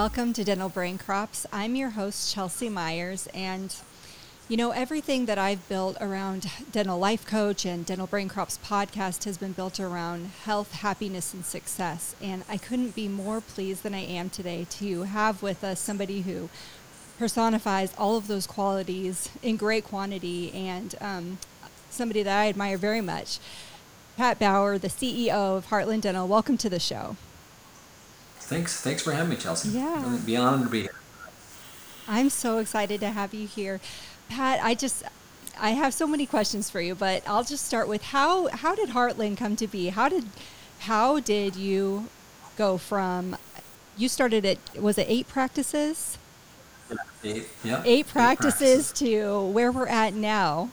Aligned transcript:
welcome 0.00 0.32
to 0.32 0.42
Dental 0.42 0.70
Brain 0.70 0.96
Crops. 0.96 1.44
I'm 1.52 1.76
your 1.76 1.90
host, 1.90 2.32
Chelsea 2.32 2.70
Myers, 2.70 3.28
and 3.34 3.76
you 4.48 4.56
know, 4.56 4.70
everything 4.70 5.26
that 5.26 5.36
I've 5.36 5.68
built 5.68 5.98
around 6.00 6.50
Dental 6.72 6.98
Life 6.98 7.26
Coach 7.26 7.66
and 7.66 7.84
Dental 7.84 8.06
Brain 8.06 8.26
Crops 8.26 8.58
podcast 8.64 9.24
has 9.24 9.36
been 9.36 9.52
built 9.52 9.78
around 9.78 10.30
health, 10.44 10.72
happiness, 10.72 11.34
and 11.34 11.44
success. 11.44 12.16
And 12.22 12.44
I 12.48 12.56
couldn't 12.56 12.94
be 12.94 13.08
more 13.08 13.42
pleased 13.42 13.82
than 13.82 13.92
I 13.92 14.02
am 14.02 14.30
today 14.30 14.66
to 14.70 15.02
have 15.02 15.42
with 15.42 15.62
us 15.62 15.78
somebody 15.78 16.22
who 16.22 16.48
personifies 17.18 17.92
all 17.98 18.16
of 18.16 18.26
those 18.26 18.46
qualities 18.46 19.28
in 19.42 19.58
great 19.58 19.84
quantity 19.84 20.50
and 20.54 20.94
um, 21.02 21.36
somebody 21.90 22.22
that 22.22 22.40
I 22.40 22.48
admire 22.48 22.78
very 22.78 23.02
much. 23.02 23.38
Pat 24.16 24.38
Bauer, 24.38 24.78
the 24.78 24.88
CEO 24.88 25.58
of 25.58 25.66
Heartland 25.66 26.00
Dental. 26.00 26.26
Welcome 26.26 26.56
to 26.56 26.70
the 26.70 26.80
show. 26.80 27.18
Thanks. 28.50 28.80
Thanks 28.80 29.04
for 29.04 29.12
having 29.12 29.30
me, 29.30 29.36
Chelsea. 29.36 29.68
Yeah. 29.68 30.02
Really 30.02 30.18
be 30.18 30.36
honored 30.36 30.66
to 30.66 30.68
be 30.68 30.80
here. 30.82 30.94
I'm 32.08 32.28
so 32.28 32.58
excited 32.58 32.98
to 32.98 33.10
have 33.10 33.32
you 33.32 33.46
here. 33.46 33.78
Pat, 34.28 34.58
I 34.60 34.74
just 34.74 35.04
I 35.60 35.70
have 35.70 35.94
so 35.94 36.04
many 36.04 36.26
questions 36.26 36.68
for 36.68 36.80
you, 36.80 36.96
but 36.96 37.22
I'll 37.28 37.44
just 37.44 37.64
start 37.64 37.86
with 37.86 38.02
how 38.02 38.48
how 38.48 38.74
did 38.74 38.88
Heartland 38.88 39.36
come 39.36 39.54
to 39.54 39.68
be? 39.68 39.90
How 39.90 40.08
did 40.08 40.24
how 40.80 41.20
did 41.20 41.54
you 41.54 42.08
go 42.56 42.76
from 42.76 43.36
you 43.96 44.08
started 44.08 44.44
at 44.44 44.58
was 44.74 44.98
it 44.98 45.06
eight 45.08 45.28
practices? 45.28 46.18
Eight, 47.22 47.46
yeah. 47.62 47.84
Eight 47.84 48.08
practices, 48.08 48.62
eight 48.62 48.74
practices. 48.78 48.92
to 48.94 49.46
where 49.46 49.70
we're 49.70 49.86
at 49.86 50.12
now. 50.12 50.70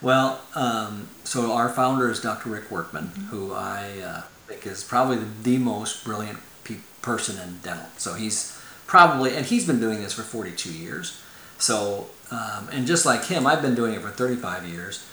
Well, 0.00 0.40
um, 0.54 1.10
so 1.24 1.52
our 1.52 1.68
founder 1.68 2.10
is 2.10 2.22
Dr. 2.22 2.48
Rick 2.48 2.70
Workman, 2.70 3.08
mm-hmm. 3.08 3.26
who 3.26 3.52
I 3.52 3.90
uh, 4.02 4.22
is 4.48 4.84
probably 4.84 5.18
the, 5.42 5.58
most 5.58 6.04
brilliant 6.04 6.38
pe- 6.64 6.76
person 7.02 7.38
in 7.38 7.58
dental. 7.58 7.86
So 7.96 8.14
he's 8.14 8.58
probably, 8.86 9.36
and 9.36 9.46
he's 9.46 9.66
been 9.66 9.80
doing 9.80 10.02
this 10.02 10.12
for 10.12 10.22
42 10.22 10.72
years. 10.72 11.20
So, 11.58 12.08
um, 12.30 12.68
and 12.72 12.86
just 12.86 13.06
like 13.06 13.24
him, 13.24 13.46
I've 13.46 13.62
been 13.62 13.74
doing 13.74 13.94
it 13.94 14.02
for 14.02 14.10
35 14.10 14.66
years. 14.66 15.06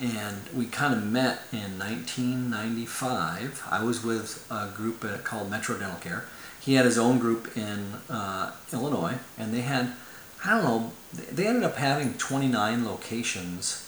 And 0.00 0.36
we 0.54 0.66
kind 0.66 0.94
of 0.94 1.04
met 1.04 1.40
in 1.50 1.78
1995. 1.78 3.64
I 3.68 3.82
was 3.82 4.04
with 4.04 4.46
a 4.50 4.68
group 4.74 5.04
called 5.24 5.50
Metro 5.50 5.76
Dental 5.76 5.98
Care. 5.98 6.24
He 6.60 6.74
had 6.74 6.84
his 6.84 6.98
own 6.98 7.18
group 7.18 7.56
in 7.56 7.94
uh, 8.08 8.52
Illinois, 8.72 9.18
and 9.36 9.52
they 9.52 9.62
had, 9.62 9.92
I 10.44 10.50
don't 10.50 10.64
know, 10.64 10.92
they 11.32 11.46
ended 11.46 11.64
up 11.64 11.76
having 11.76 12.14
29 12.14 12.84
locations 12.84 13.87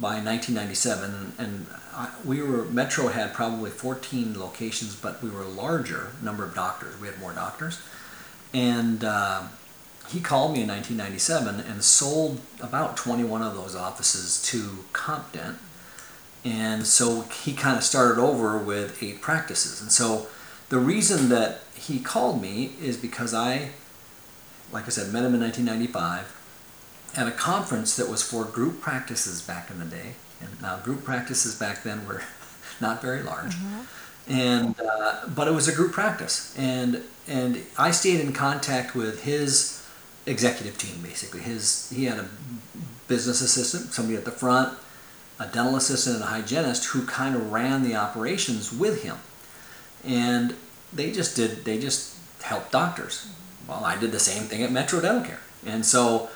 by 0.00 0.20
1997. 0.20 1.34
And 1.38 1.66
I, 1.94 2.10
we 2.24 2.42
were, 2.42 2.64
Metro 2.64 3.08
had 3.08 3.34
probably 3.34 3.70
14 3.70 4.38
locations, 4.38 4.96
but 4.96 5.22
we 5.22 5.30
were 5.30 5.42
a 5.42 5.48
larger 5.48 6.12
number 6.22 6.44
of 6.44 6.54
doctors. 6.54 6.98
We 7.00 7.08
had 7.08 7.18
more 7.18 7.32
doctors. 7.32 7.80
And 8.54 9.04
uh, 9.04 9.44
he 10.08 10.20
called 10.20 10.52
me 10.52 10.62
in 10.62 10.68
1997 10.68 11.60
and 11.60 11.84
sold 11.84 12.40
about 12.60 12.96
21 12.96 13.42
of 13.42 13.54
those 13.54 13.76
offices 13.76 14.42
to 14.42 14.84
CompDent. 14.92 15.56
And 16.44 16.86
so 16.86 17.22
he 17.22 17.52
kind 17.52 17.76
of 17.76 17.84
started 17.84 18.20
over 18.20 18.58
with 18.58 19.02
eight 19.02 19.20
practices. 19.20 19.80
And 19.80 19.92
so 19.92 20.26
the 20.70 20.78
reason 20.78 21.28
that 21.28 21.60
he 21.74 22.00
called 22.00 22.42
me 22.42 22.72
is 22.80 22.96
because 22.96 23.32
I, 23.32 23.70
like 24.72 24.86
I 24.86 24.88
said, 24.88 25.12
met 25.12 25.24
him 25.24 25.34
in 25.34 25.40
1995 25.40 26.41
at 27.16 27.26
a 27.26 27.32
conference 27.32 27.96
that 27.96 28.08
was 28.08 28.22
for 28.22 28.44
group 28.44 28.80
practices 28.80 29.42
back 29.42 29.70
in 29.70 29.78
the 29.78 29.84
day. 29.84 30.14
And 30.40 30.60
now 30.60 30.78
group 30.78 31.04
practices 31.04 31.54
back 31.54 31.82
then 31.82 32.06
were 32.06 32.22
not 32.80 33.02
very 33.02 33.22
large. 33.22 33.54
Mm-hmm. 33.54 33.80
And 34.28 34.76
uh, 34.80 35.28
but 35.28 35.48
it 35.48 35.50
was 35.50 35.66
a 35.66 35.74
group 35.74 35.92
practice, 35.92 36.56
and 36.56 37.02
and 37.26 37.60
I 37.76 37.90
stayed 37.90 38.20
in 38.20 38.32
contact 38.32 38.94
with 38.94 39.24
his 39.24 39.84
executive 40.26 40.78
team 40.78 41.02
basically. 41.02 41.40
His 41.40 41.90
he 41.90 42.04
had 42.04 42.18
a 42.18 42.28
business 43.08 43.40
assistant, 43.40 43.92
somebody 43.92 44.16
at 44.16 44.24
the 44.24 44.30
front, 44.30 44.78
a 45.40 45.46
dental 45.46 45.74
assistant, 45.74 46.16
and 46.16 46.24
a 46.24 46.28
hygienist 46.28 46.84
who 46.86 47.04
kind 47.04 47.34
of 47.34 47.50
ran 47.50 47.82
the 47.82 47.96
operations 47.96 48.72
with 48.72 49.02
him, 49.02 49.16
and 50.04 50.54
they 50.92 51.10
just 51.10 51.34
did 51.34 51.64
they 51.64 51.80
just 51.80 52.16
helped 52.42 52.70
doctors. 52.70 53.28
Well, 53.66 53.84
I 53.84 53.98
did 53.98 54.12
the 54.12 54.20
same 54.20 54.44
thing 54.44 54.62
at 54.62 54.70
Metro 54.70 55.00
Dental 55.00 55.24
Care, 55.24 55.40
and 55.66 55.84
so 55.84 56.30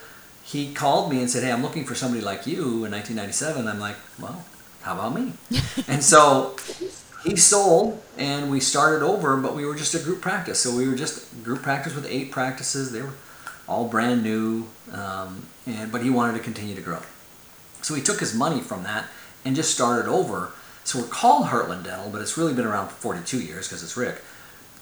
he 0.46 0.72
called 0.72 1.10
me 1.10 1.20
and 1.20 1.30
said, 1.30 1.42
"Hey, 1.42 1.52
I'm 1.52 1.62
looking 1.62 1.84
for 1.84 1.94
somebody 1.94 2.22
like 2.22 2.46
you 2.46 2.84
in 2.84 2.92
1997." 2.92 3.68
I'm 3.68 3.80
like, 3.80 3.96
"Well, 4.18 4.44
how 4.82 4.94
about 4.94 5.14
me?" 5.14 5.32
and 5.88 6.02
so 6.02 6.56
he 7.24 7.36
sold 7.36 8.00
and 8.16 8.50
we 8.52 8.60
started 8.60 9.04
over 9.04 9.36
but 9.36 9.56
we 9.56 9.66
were 9.66 9.74
just 9.74 9.96
a 9.96 9.98
group 9.98 10.20
practice 10.20 10.60
so 10.60 10.76
we 10.76 10.88
were 10.88 10.94
just 10.94 11.42
group 11.42 11.60
practice 11.60 11.92
with 11.92 12.06
eight 12.08 12.30
practices 12.30 12.92
they 12.92 13.02
were 13.02 13.14
all 13.68 13.88
brand 13.88 14.22
new, 14.22 14.66
um, 14.92 15.46
and 15.66 15.90
but 15.90 16.02
he 16.02 16.10
wanted 16.10 16.34
to 16.34 16.42
continue 16.42 16.74
to 16.74 16.80
grow. 16.80 17.00
So 17.82 17.94
he 17.94 18.02
took 18.02 18.20
his 18.20 18.34
money 18.34 18.60
from 18.60 18.82
that 18.84 19.06
and 19.44 19.56
just 19.56 19.72
started 19.72 20.08
over. 20.08 20.52
So 20.84 21.00
we're 21.00 21.08
called 21.08 21.46
Heartland 21.46 21.84
Dental, 21.84 22.10
but 22.10 22.20
it's 22.20 22.38
really 22.38 22.54
been 22.54 22.66
around 22.66 22.88
for 22.88 22.94
42 22.94 23.40
years 23.40 23.68
because 23.68 23.82
it's 23.82 23.96
Rick. 23.96 24.22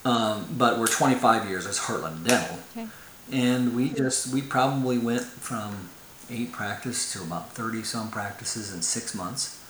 Um, 0.04 0.46
but 0.56 0.78
we're 0.78 0.86
25 0.86 1.48
years 1.48 1.66
as 1.66 1.78
Heartland 1.78 2.26
Dental, 2.26 2.58
okay. 2.72 2.88
And 3.32 3.74
we 3.74 3.90
just 3.90 4.32
we 4.32 4.42
probably 4.42 4.98
went 4.98 5.22
from 5.22 5.88
eight 6.30 6.52
practice 6.52 7.12
to 7.12 7.22
about 7.22 7.52
30 7.52 7.82
some 7.82 8.10
practices 8.10 8.72
in 8.72 8.82
six 8.82 9.14
months, 9.14 9.62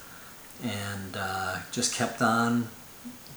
and 0.62 1.16
uh, 1.16 1.58
just 1.70 1.94
kept 1.94 2.22
on 2.22 2.68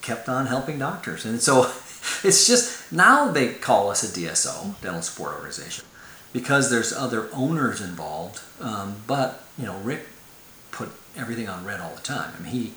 kept 0.02 0.30
on 0.30 0.48
helping 0.48 0.80
doctors. 0.80 1.26
And 1.26 1.42
so 1.42 1.64
it's 2.24 2.48
just 2.48 2.92
now 2.92 3.32
they 3.32 3.54
call 3.54 3.90
us 3.90 4.04
a 4.04 4.20
DSO, 4.20 4.80
dental 4.82 5.02
support 5.02 5.36
organization, 5.36 5.86
because 6.34 6.70
there's 6.70 6.94
other 6.94 7.30
owners 7.34 7.82
involved. 7.82 8.42
Um, 8.62 8.98
but 9.06 9.44
you 9.58 9.66
know, 9.66 9.78
Rick 9.80 10.08
put 10.72 10.90
everything 11.16 11.50
on 11.50 11.66
red 11.66 11.80
all 11.80 11.96
the 11.96 12.02
time. 12.02 12.34
I 12.38 12.44
mean, 12.44 12.52
he 12.52 12.74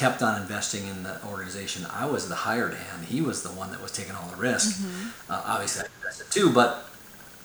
kept 0.00 0.22
on 0.22 0.40
investing 0.40 0.86
in 0.86 1.02
the 1.02 1.22
organization. 1.26 1.86
I 1.92 2.06
was 2.06 2.26
the 2.26 2.34
hired 2.34 2.72
hand. 2.72 3.04
He 3.04 3.20
was 3.20 3.42
the 3.42 3.50
one 3.50 3.70
that 3.70 3.82
was 3.82 3.92
taking 3.92 4.14
all 4.14 4.28
the 4.28 4.40
risk. 4.50 4.78
Mm-hmm. 4.78 5.30
Uh, 5.30 5.42
obviously, 5.44 5.84
I 5.84 5.88
invested 5.98 6.32
too, 6.32 6.50
but 6.50 6.86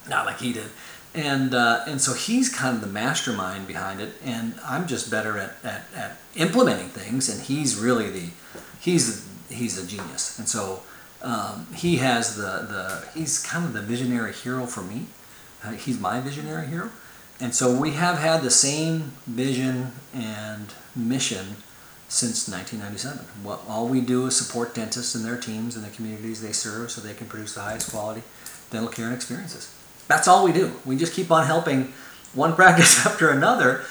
not 0.08 0.24
like 0.24 0.38
he 0.38 0.54
did. 0.54 0.70
And 1.14 1.54
uh, 1.54 1.84
and 1.86 2.00
so 2.00 2.14
he's 2.14 2.48
kind 2.48 2.74
of 2.76 2.80
the 2.80 2.92
mastermind 3.02 3.66
behind 3.66 4.00
it, 4.00 4.12
and 4.24 4.54
I'm 4.64 4.86
just 4.86 5.10
better 5.10 5.36
at, 5.36 5.52
at, 5.62 5.82
at 5.94 6.16
implementing 6.34 6.88
things, 6.88 7.28
and 7.28 7.38
he's 7.42 7.76
really 7.76 8.08
the 8.10 8.26
he's 8.80 9.26
he's 9.50 9.76
a 9.82 9.86
genius. 9.86 10.38
And 10.38 10.48
so 10.48 10.82
um, 11.20 11.66
he 11.74 11.96
has 11.96 12.36
the, 12.36 12.52
the 12.72 13.04
he's 13.14 13.42
kind 13.42 13.66
of 13.66 13.74
the 13.74 13.82
visionary 13.82 14.32
hero 14.32 14.64
for 14.64 14.82
me. 14.82 15.06
Uh, 15.62 15.72
he's 15.72 15.98
my 16.00 16.20
visionary 16.20 16.68
hero, 16.68 16.88
and 17.38 17.54
so 17.54 17.64
we 17.84 17.90
have 17.92 18.18
had 18.18 18.40
the 18.40 18.50
same 18.50 19.12
vision 19.26 19.92
and 20.14 20.72
mission 20.94 21.56
since 22.08 22.48
1997. 22.48 23.26
What 23.42 23.62
all 23.68 23.88
we 23.88 24.00
do 24.00 24.26
is 24.26 24.36
support 24.36 24.74
dentists 24.74 25.14
and 25.14 25.24
their 25.24 25.36
teams 25.36 25.76
and 25.76 25.84
the 25.84 25.90
communities 25.90 26.40
they 26.40 26.52
serve, 26.52 26.90
so 26.90 27.00
they 27.00 27.14
can 27.14 27.26
produce 27.26 27.54
the 27.54 27.60
highest 27.60 27.90
quality 27.90 28.22
dental 28.70 28.90
care 28.90 29.06
and 29.06 29.14
experiences. 29.14 29.72
That's 30.08 30.28
all 30.28 30.44
we 30.44 30.52
do. 30.52 30.72
We 30.84 30.96
just 30.96 31.12
keep 31.12 31.30
on 31.30 31.46
helping 31.46 31.92
one 32.34 32.54
practice 32.56 33.04
after 33.06 33.30
another, 33.30 33.84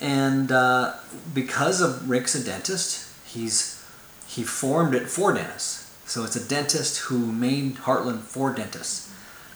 and 0.00 0.50
uh, 0.50 0.94
because 1.32 1.80
of 1.80 2.08
Rick's 2.08 2.34
a 2.34 2.44
dentist, 2.44 3.08
he's 3.26 3.82
he 4.26 4.42
formed 4.42 4.94
it 4.94 5.08
for 5.08 5.32
dentists 5.34 5.82
so 6.12 6.24
it's 6.24 6.36
a 6.36 6.46
dentist 6.46 6.98
who 7.04 7.18
made 7.32 7.76
Heartland 7.76 8.20
for 8.20 8.52
dentists 8.52 9.10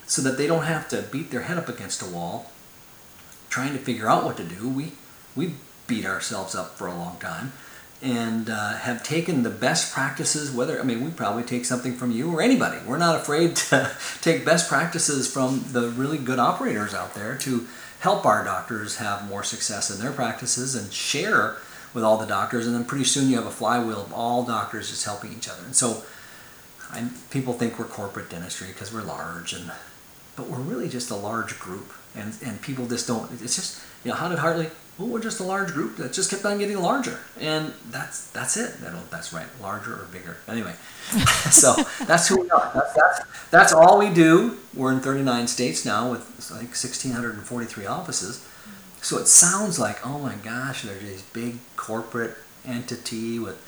so 0.07 0.23
that 0.23 0.39
they 0.39 0.47
don't 0.47 0.65
have 0.65 0.89
to 0.89 1.03
beat 1.03 1.31
their 1.31 1.43
head 1.43 1.59
up 1.59 1.69
against 1.69 2.01
a 2.01 2.07
wall 2.07 2.51
trying 3.51 3.75
to 3.75 3.79
figure 3.79 4.09
out 4.09 4.25
what 4.25 4.39
to 4.39 4.45
do. 4.45 4.67
We, 4.67 4.93
we 5.35 5.55
beat 5.87 6.07
ourselves 6.07 6.55
up 6.55 6.79
for 6.79 6.87
a 6.87 6.95
long 6.95 7.19
time 7.19 7.53
and 8.03 8.51
uh, 8.51 8.75
have 8.75 9.03
taken 9.03 9.43
the 9.43 9.51
best 9.51 9.93
practices 9.93 10.51
whether 10.51 10.79
i 10.81 10.83
mean 10.83 11.05
we 11.05 11.11
probably 11.11 11.43
take 11.43 11.65
something 11.65 11.95
from 11.95 12.11
you 12.11 12.31
or 12.31 12.43
anybody 12.43 12.79
we're 12.87 12.99
not 12.99 13.17
afraid 13.17 13.57
to 13.57 13.91
take 14.21 14.45
best 14.45 14.69
practices 14.69 15.33
from 15.33 15.65
the 15.73 15.89
really 15.91 16.19
good 16.19 16.39
operators 16.39 16.93
out 16.95 17.15
there 17.15 17.37
to 17.37 17.67
help 18.01 18.27
our 18.27 18.45
doctors 18.45 18.97
have 18.97 19.27
more 19.29 19.43
success 19.43 19.91
in 19.91 19.99
their 19.99 20.13
practices 20.13 20.75
and 20.75 20.93
share 20.93 21.57
with 21.95 22.05
all 22.05 22.19
the 22.19 22.27
doctors 22.27 22.67
and 22.67 22.75
then 22.75 22.85
pretty 22.85 23.05
soon 23.05 23.31
you 23.31 23.37
have 23.37 23.47
a 23.47 23.51
flywheel 23.51 24.03
of 24.03 24.13
all 24.13 24.45
doctors 24.45 24.91
just 24.91 25.05
helping 25.05 25.33
each 25.33 25.49
other 25.49 25.65
and 25.65 25.75
so 25.75 26.05
I, 26.91 27.09
people 27.31 27.53
think 27.53 27.79
we're 27.79 27.87
corporate 27.87 28.31
dentistry 28.31 28.69
because 28.69 28.93
we're 28.93 29.03
large, 29.03 29.53
and 29.53 29.71
but 30.37 30.49
we're 30.49 30.59
really 30.59 30.89
just 30.89 31.11
a 31.11 31.17
large 31.17 31.59
group, 31.59 31.93
and 32.15 32.35
and 32.45 32.61
people 32.63 32.87
just 32.87 33.07
don't. 33.07 33.31
It's 33.43 33.57
just 33.57 33.83
you 34.05 34.11
know 34.11 34.17
how 34.17 34.29
did 34.29 34.39
Hartley? 34.39 34.71
Well, 34.99 35.09
we're 35.09 35.21
just 35.21 35.41
a 35.41 35.45
large 35.45 35.73
group 35.73 35.97
that 35.97 36.15
just 36.15 36.31
kept 36.31 36.45
on 36.47 36.59
getting 36.59 36.79
larger, 36.81 37.21
and 37.39 37.75
that's 37.91 38.31
that's 38.31 38.57
it. 38.57 38.81
That'll, 38.81 39.01
that's 39.11 39.33
right, 39.33 39.47
larger 39.61 39.93
or 39.93 40.09
bigger. 40.11 40.39
Anyway, 40.49 40.73
so 41.51 41.75
that's 42.07 42.29
who 42.29 42.41
we 42.41 42.51
are. 42.51 42.71
That's, 42.75 42.95
that's 42.95 43.21
that's 43.51 43.73
all 43.73 43.99
we 43.99 44.09
do. 44.09 44.57
We're 44.75 44.93
in 44.93 45.01
39 45.01 45.49
states 45.49 45.85
now 45.85 46.11
with 46.11 46.51
like 46.51 46.69
1,643 46.69 47.87
offices. 47.87 48.47
So 49.03 49.19
it 49.19 49.29
sounds 49.29 49.79
like, 49.79 50.05
oh 50.05 50.19
my 50.19 50.35
gosh, 50.37 50.83
there's 50.83 51.03
this 51.03 51.23
big 51.23 51.59
corporate 51.77 52.35
entity 52.65 53.39
with 53.39 53.63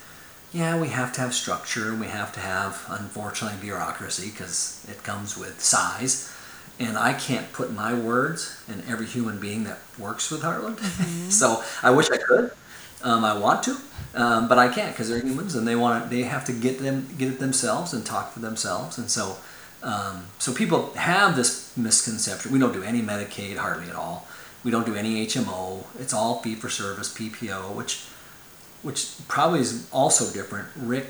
yeah, 0.52 0.80
we 0.80 0.88
have 0.88 1.12
to 1.14 1.20
have 1.20 1.34
structure 1.34 1.90
and 1.90 2.00
we 2.00 2.06
have 2.06 2.32
to 2.32 2.40
have, 2.40 2.84
unfortunately, 2.88 3.58
bureaucracy 3.60 4.30
because 4.30 4.84
it 4.88 5.02
comes 5.02 5.36
with 5.36 5.60
size. 5.60 6.32
And 6.80 6.96
I 6.96 7.12
can't 7.12 7.52
put 7.52 7.72
my 7.72 7.92
words 7.92 8.62
in 8.68 8.82
every 8.88 9.06
human 9.06 9.40
being 9.40 9.64
that 9.64 9.78
works 9.98 10.30
with 10.30 10.42
Heartland. 10.42 10.76
Mm-hmm. 10.76 11.30
so 11.30 11.62
I 11.82 11.90
wish 11.90 12.10
I 12.10 12.18
could. 12.18 12.52
Um, 13.02 13.24
I 13.24 13.38
want 13.38 13.62
to, 13.64 13.76
um, 14.14 14.48
but 14.48 14.58
I 14.58 14.68
can't 14.68 14.92
because 14.92 15.08
they're 15.08 15.20
humans 15.20 15.54
and 15.54 15.68
they 15.68 15.76
want 15.76 16.02
to, 16.02 16.10
they 16.10 16.24
have 16.24 16.44
to 16.46 16.52
get 16.52 16.80
them 16.80 17.06
get 17.16 17.28
it 17.28 17.38
themselves 17.38 17.92
and 17.92 18.04
talk 18.04 18.32
for 18.32 18.40
themselves. 18.40 18.98
And 18.98 19.08
so, 19.08 19.36
um, 19.84 20.26
so 20.38 20.52
people 20.52 20.92
have 20.94 21.36
this 21.36 21.76
misconception. 21.76 22.50
We 22.50 22.58
don't 22.58 22.72
do 22.72 22.82
any 22.82 23.00
Medicaid 23.00 23.56
hardly 23.56 23.88
at 23.88 23.94
all. 23.94 24.26
We 24.64 24.72
don't 24.72 24.84
do 24.84 24.96
any 24.96 25.24
HMO. 25.26 25.84
It's 26.00 26.12
all 26.12 26.42
fee 26.42 26.56
for 26.56 26.68
service 26.68 27.16
PPO, 27.16 27.72
which 27.74 28.04
which 28.82 29.12
probably 29.28 29.60
is 29.60 29.88
also 29.92 30.32
different. 30.32 30.68
Rick, 30.76 31.06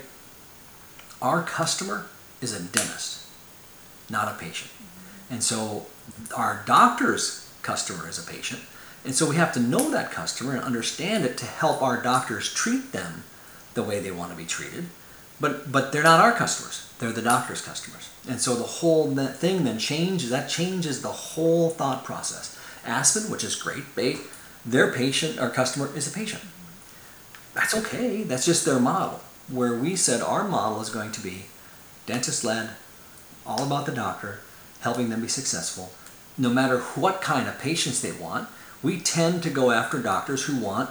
our 1.21 1.41
customer 1.41 2.05
is 2.41 2.53
a 2.53 2.61
dentist, 2.61 3.25
not 4.09 4.27
a 4.27 4.37
patient. 4.37 4.71
And 5.29 5.43
so 5.43 5.85
our 6.35 6.63
doctor's 6.65 7.51
customer 7.61 8.07
is 8.07 8.17
a 8.17 8.29
patient. 8.29 8.61
And 9.05 9.15
so 9.15 9.29
we 9.29 9.35
have 9.37 9.53
to 9.53 9.59
know 9.59 9.89
that 9.91 10.11
customer 10.11 10.55
and 10.55 10.63
understand 10.63 11.23
it 11.23 11.37
to 11.37 11.45
help 11.45 11.81
our 11.81 12.01
doctors 12.01 12.53
treat 12.53 12.91
them 12.91 13.23
the 13.73 13.83
way 13.83 13.99
they 13.99 14.11
want 14.11 14.31
to 14.31 14.37
be 14.37 14.45
treated. 14.45 14.85
But 15.39 15.71
but 15.71 15.91
they're 15.91 16.03
not 16.03 16.19
our 16.19 16.33
customers. 16.33 16.91
They're 16.99 17.13
the 17.13 17.21
doctor's 17.21 17.61
customers. 17.61 18.09
And 18.27 18.41
so 18.41 18.55
the 18.55 18.63
whole 18.63 19.15
thing 19.15 19.63
then 19.63 19.79
changes. 19.79 20.29
That 20.29 20.49
changes 20.49 21.01
the 21.01 21.07
whole 21.09 21.69
thought 21.69 22.03
process. 22.03 22.59
Aspen, 22.85 23.31
which 23.31 23.43
is 23.43 23.55
great, 23.55 23.95
they, 23.95 24.17
their 24.65 24.91
patient, 24.91 25.39
our 25.39 25.49
customer 25.49 25.95
is 25.95 26.07
a 26.07 26.11
patient. 26.11 26.43
That's 27.53 27.73
okay. 27.73 28.23
That's 28.23 28.45
just 28.45 28.65
their 28.65 28.79
model. 28.79 29.21
Where 29.47 29.77
we 29.77 29.95
said 29.95 30.21
our 30.21 30.47
model 30.47 30.81
is 30.81 30.89
going 30.89 31.11
to 31.13 31.21
be 31.21 31.45
dentist 32.05 32.43
led, 32.43 32.71
all 33.45 33.63
about 33.63 33.85
the 33.85 33.91
doctor, 33.91 34.39
helping 34.81 35.09
them 35.09 35.21
be 35.21 35.27
successful. 35.27 35.91
No 36.37 36.49
matter 36.49 36.79
what 36.79 37.21
kind 37.21 37.47
of 37.47 37.59
patients 37.59 38.01
they 38.01 38.11
want, 38.11 38.47
we 38.81 38.99
tend 38.99 39.43
to 39.43 39.49
go 39.49 39.71
after 39.71 39.99
doctors 39.99 40.43
who 40.45 40.57
want 40.57 40.89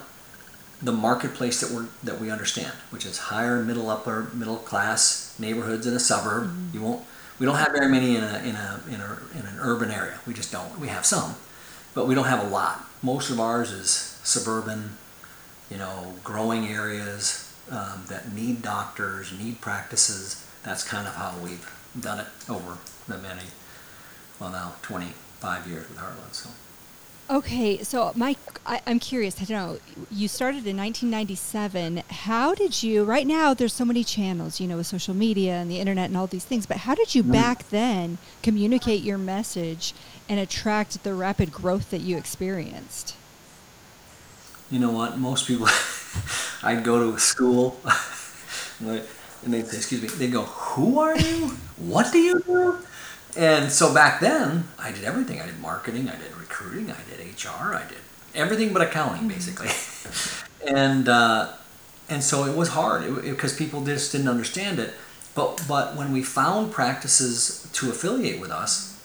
the 0.81 0.93
marketplace 0.93 1.61
that 1.61 1.71
we 1.71 1.87
that 2.05 2.21
we 2.21 2.31
understand, 2.31 2.73
which 2.91 3.05
is 3.05 3.19
higher 3.19 3.63
middle 3.63 3.91
upper 3.91 4.31
middle 4.35 4.57
class 4.59 5.35
neighborhoods 5.39 5.87
in 5.87 5.95
a 5.95 5.99
suburb. 5.99 6.45
Mm-hmm. 6.45 6.75
You 6.75 6.83
won't 6.83 7.05
we 7.39 7.47
don't 7.47 7.57
have 7.57 7.73
very 7.73 7.89
many 7.89 8.17
in 8.17 8.25
a 8.25 8.39
in 8.39 8.57
a 8.57 8.81
in 8.89 9.01
a 9.01 9.19
in 9.35 9.47
an 9.47 9.59
urban 9.61 9.91
area. 9.91 10.19
We 10.27 10.35
just 10.35 10.53
don't. 10.53 10.79
We 10.79 10.89
have 10.89 11.07
some, 11.07 11.37
but 11.95 12.07
we 12.07 12.15
don't 12.15 12.27
have 12.27 12.45
a 12.45 12.49
lot. 12.49 12.85
Most 13.03 13.31
of 13.31 13.39
ours 13.39 13.71
is 13.71 13.91
suburban, 14.25 14.97
you 15.71 15.79
know, 15.79 16.15
growing 16.25 16.67
areas 16.67 17.53
um, 17.71 18.05
that 18.09 18.33
need 18.33 18.63
doctors, 18.63 19.33
need 19.39 19.61
practices. 19.61 20.45
That's 20.65 20.83
kind 20.83 21.07
of 21.07 21.15
how 21.15 21.35
we've 21.43 21.71
done 21.99 22.21
it 22.21 22.27
over 22.49 22.79
the 23.07 23.19
many, 23.19 23.43
well 24.41 24.51
now 24.51 24.75
25 24.83 25.67
years 25.67 25.89
with 25.89 25.99
Heartland. 25.99 26.33
So. 26.33 26.51
Okay, 27.31 27.83
so 27.83 28.11
Mike, 28.17 28.39
I, 28.65 28.81
am 28.87 28.99
curious. 28.99 29.41
I 29.43 29.45
don't 29.45 29.59
know. 29.59 29.79
You 30.11 30.29
started 30.29 30.67
in 30.67 30.79
1997. 30.79 32.03
How 32.09 32.55
did 32.55 32.83
you? 32.83 33.05
Right 33.05 33.27
now, 33.27 33.53
there's 33.53 33.75
so 33.75 33.85
many 33.85 34.03
channels, 34.03 34.61
you 34.61 34.67
know, 34.67 34.79
with 34.79 34.87
social 34.87 35.13
media 35.13 35.57
and 35.57 35.71
the 35.71 35.79
internet 35.79 36.09
and 36.09 36.17
all 36.17 36.27
these 36.27 36.47
things. 36.47 36.65
But 36.65 36.79
how 36.79 36.95
did 36.95 37.15
you 37.15 37.23
mm-hmm. 37.23 37.33
back 37.33 37.69
then 37.69 38.17
communicate 38.43 39.03
your 39.03 39.19
message 39.19 39.93
and 40.27 40.41
attract 40.41 41.05
the 41.05 41.13
rapid 41.13 41.53
growth 41.53 41.91
that 41.91 42.01
you 42.01 42.17
experienced? 42.17 43.15
You 44.71 44.79
know 44.79 44.91
what? 44.91 45.19
Most 45.19 45.47
people, 45.47 45.69
I'd 46.63 46.83
go 46.83 47.13
to 47.13 47.19
school, 47.19 47.79
and 48.81 49.03
they'd 49.43 49.67
say, 49.67 49.77
"Excuse 49.77 50.01
me." 50.01 50.09
They'd 50.09 50.33
go, 50.33 50.45
"Who 50.45 50.99
are 50.99 51.17
you? 51.17 51.49
What 51.77 52.11
do 52.11 52.19
you 52.19 52.41
do?" 52.41 52.79
And 53.39 53.71
so 53.71 53.95
back 53.95 54.21
then, 54.21 54.65
I 54.81 54.91
did 54.91 55.05
everything. 55.05 55.41
I 55.41 55.47
did 55.47 55.61
marketing, 55.61 56.09
I 56.09 56.17
did 56.17 56.37
recruiting, 56.37 56.91
I 56.91 56.97
did 57.09 57.25
HR, 57.25 57.73
I 57.73 57.85
did 57.89 57.99
everything 58.35 58.73
but 58.73 58.83
accounting, 58.83 59.29
mm-hmm. 59.29 59.29
basically. 59.29 59.71
and 60.67 61.09
uh, 61.09 61.53
and 62.09 62.25
so 62.25 62.45
it 62.47 62.57
was 62.57 62.71
hard 62.71 63.23
because 63.23 63.55
people 63.55 63.85
just 63.85 64.11
didn't 64.11 64.27
understand 64.27 64.81
it. 64.81 64.93
But 65.37 65.65
but 65.69 65.95
when 65.95 66.13
we 66.13 66.25
found 66.25 66.73
practices 66.73 67.71
to 67.75 67.91
affiliate 67.91 68.41
with 68.41 68.51
us, 68.51 69.01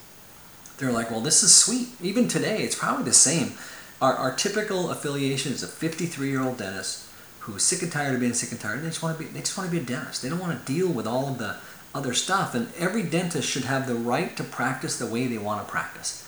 they're 0.80 0.92
like, 0.92 1.12
well, 1.12 1.22
this 1.22 1.44
is 1.44 1.56
sweet. 1.56 1.90
Even 2.02 2.28
today, 2.28 2.64
it's 2.64 2.76
probably 2.76 3.04
the 3.04 3.14
same. 3.14 3.54
Our, 4.02 4.16
our 4.16 4.36
typical 4.36 4.90
affiliation 4.90 5.54
is 5.54 5.62
a 5.62 5.68
53 5.68 6.28
year 6.28 6.42
old 6.42 6.58
dentist 6.58 7.08
who's 7.42 7.62
sick 7.62 7.84
and 7.84 7.92
tired 7.92 8.16
of 8.16 8.20
being 8.20 8.34
sick 8.34 8.52
and 8.52 8.60
tired. 8.60 8.82
They 8.82 8.88
just 8.88 9.04
want 9.04 9.16
to 9.20 9.24
be 9.24 9.30
they 9.30 9.42
just 9.42 9.56
want 9.60 9.70
to 9.70 9.76
be 9.76 9.84
a 9.84 9.86
dentist. 9.86 10.24
They 10.24 10.30
don't 10.30 10.40
want 10.40 10.66
to 10.66 10.74
deal 10.74 10.88
with 10.88 11.06
all 11.06 11.30
of 11.30 11.38
the 11.38 11.58
other 11.94 12.14
stuff. 12.14 12.56
And 12.56 12.70
every 12.78 13.04
dentist 13.04 13.50
should 13.50 13.66
have 13.66 13.88
the 13.88 13.96
right 13.96 14.36
to 14.38 14.44
practice 14.44 14.98
the 14.98 15.06
way 15.06 15.28
they 15.28 15.38
want 15.38 15.66
to 15.66 15.72
practice. 15.72 16.28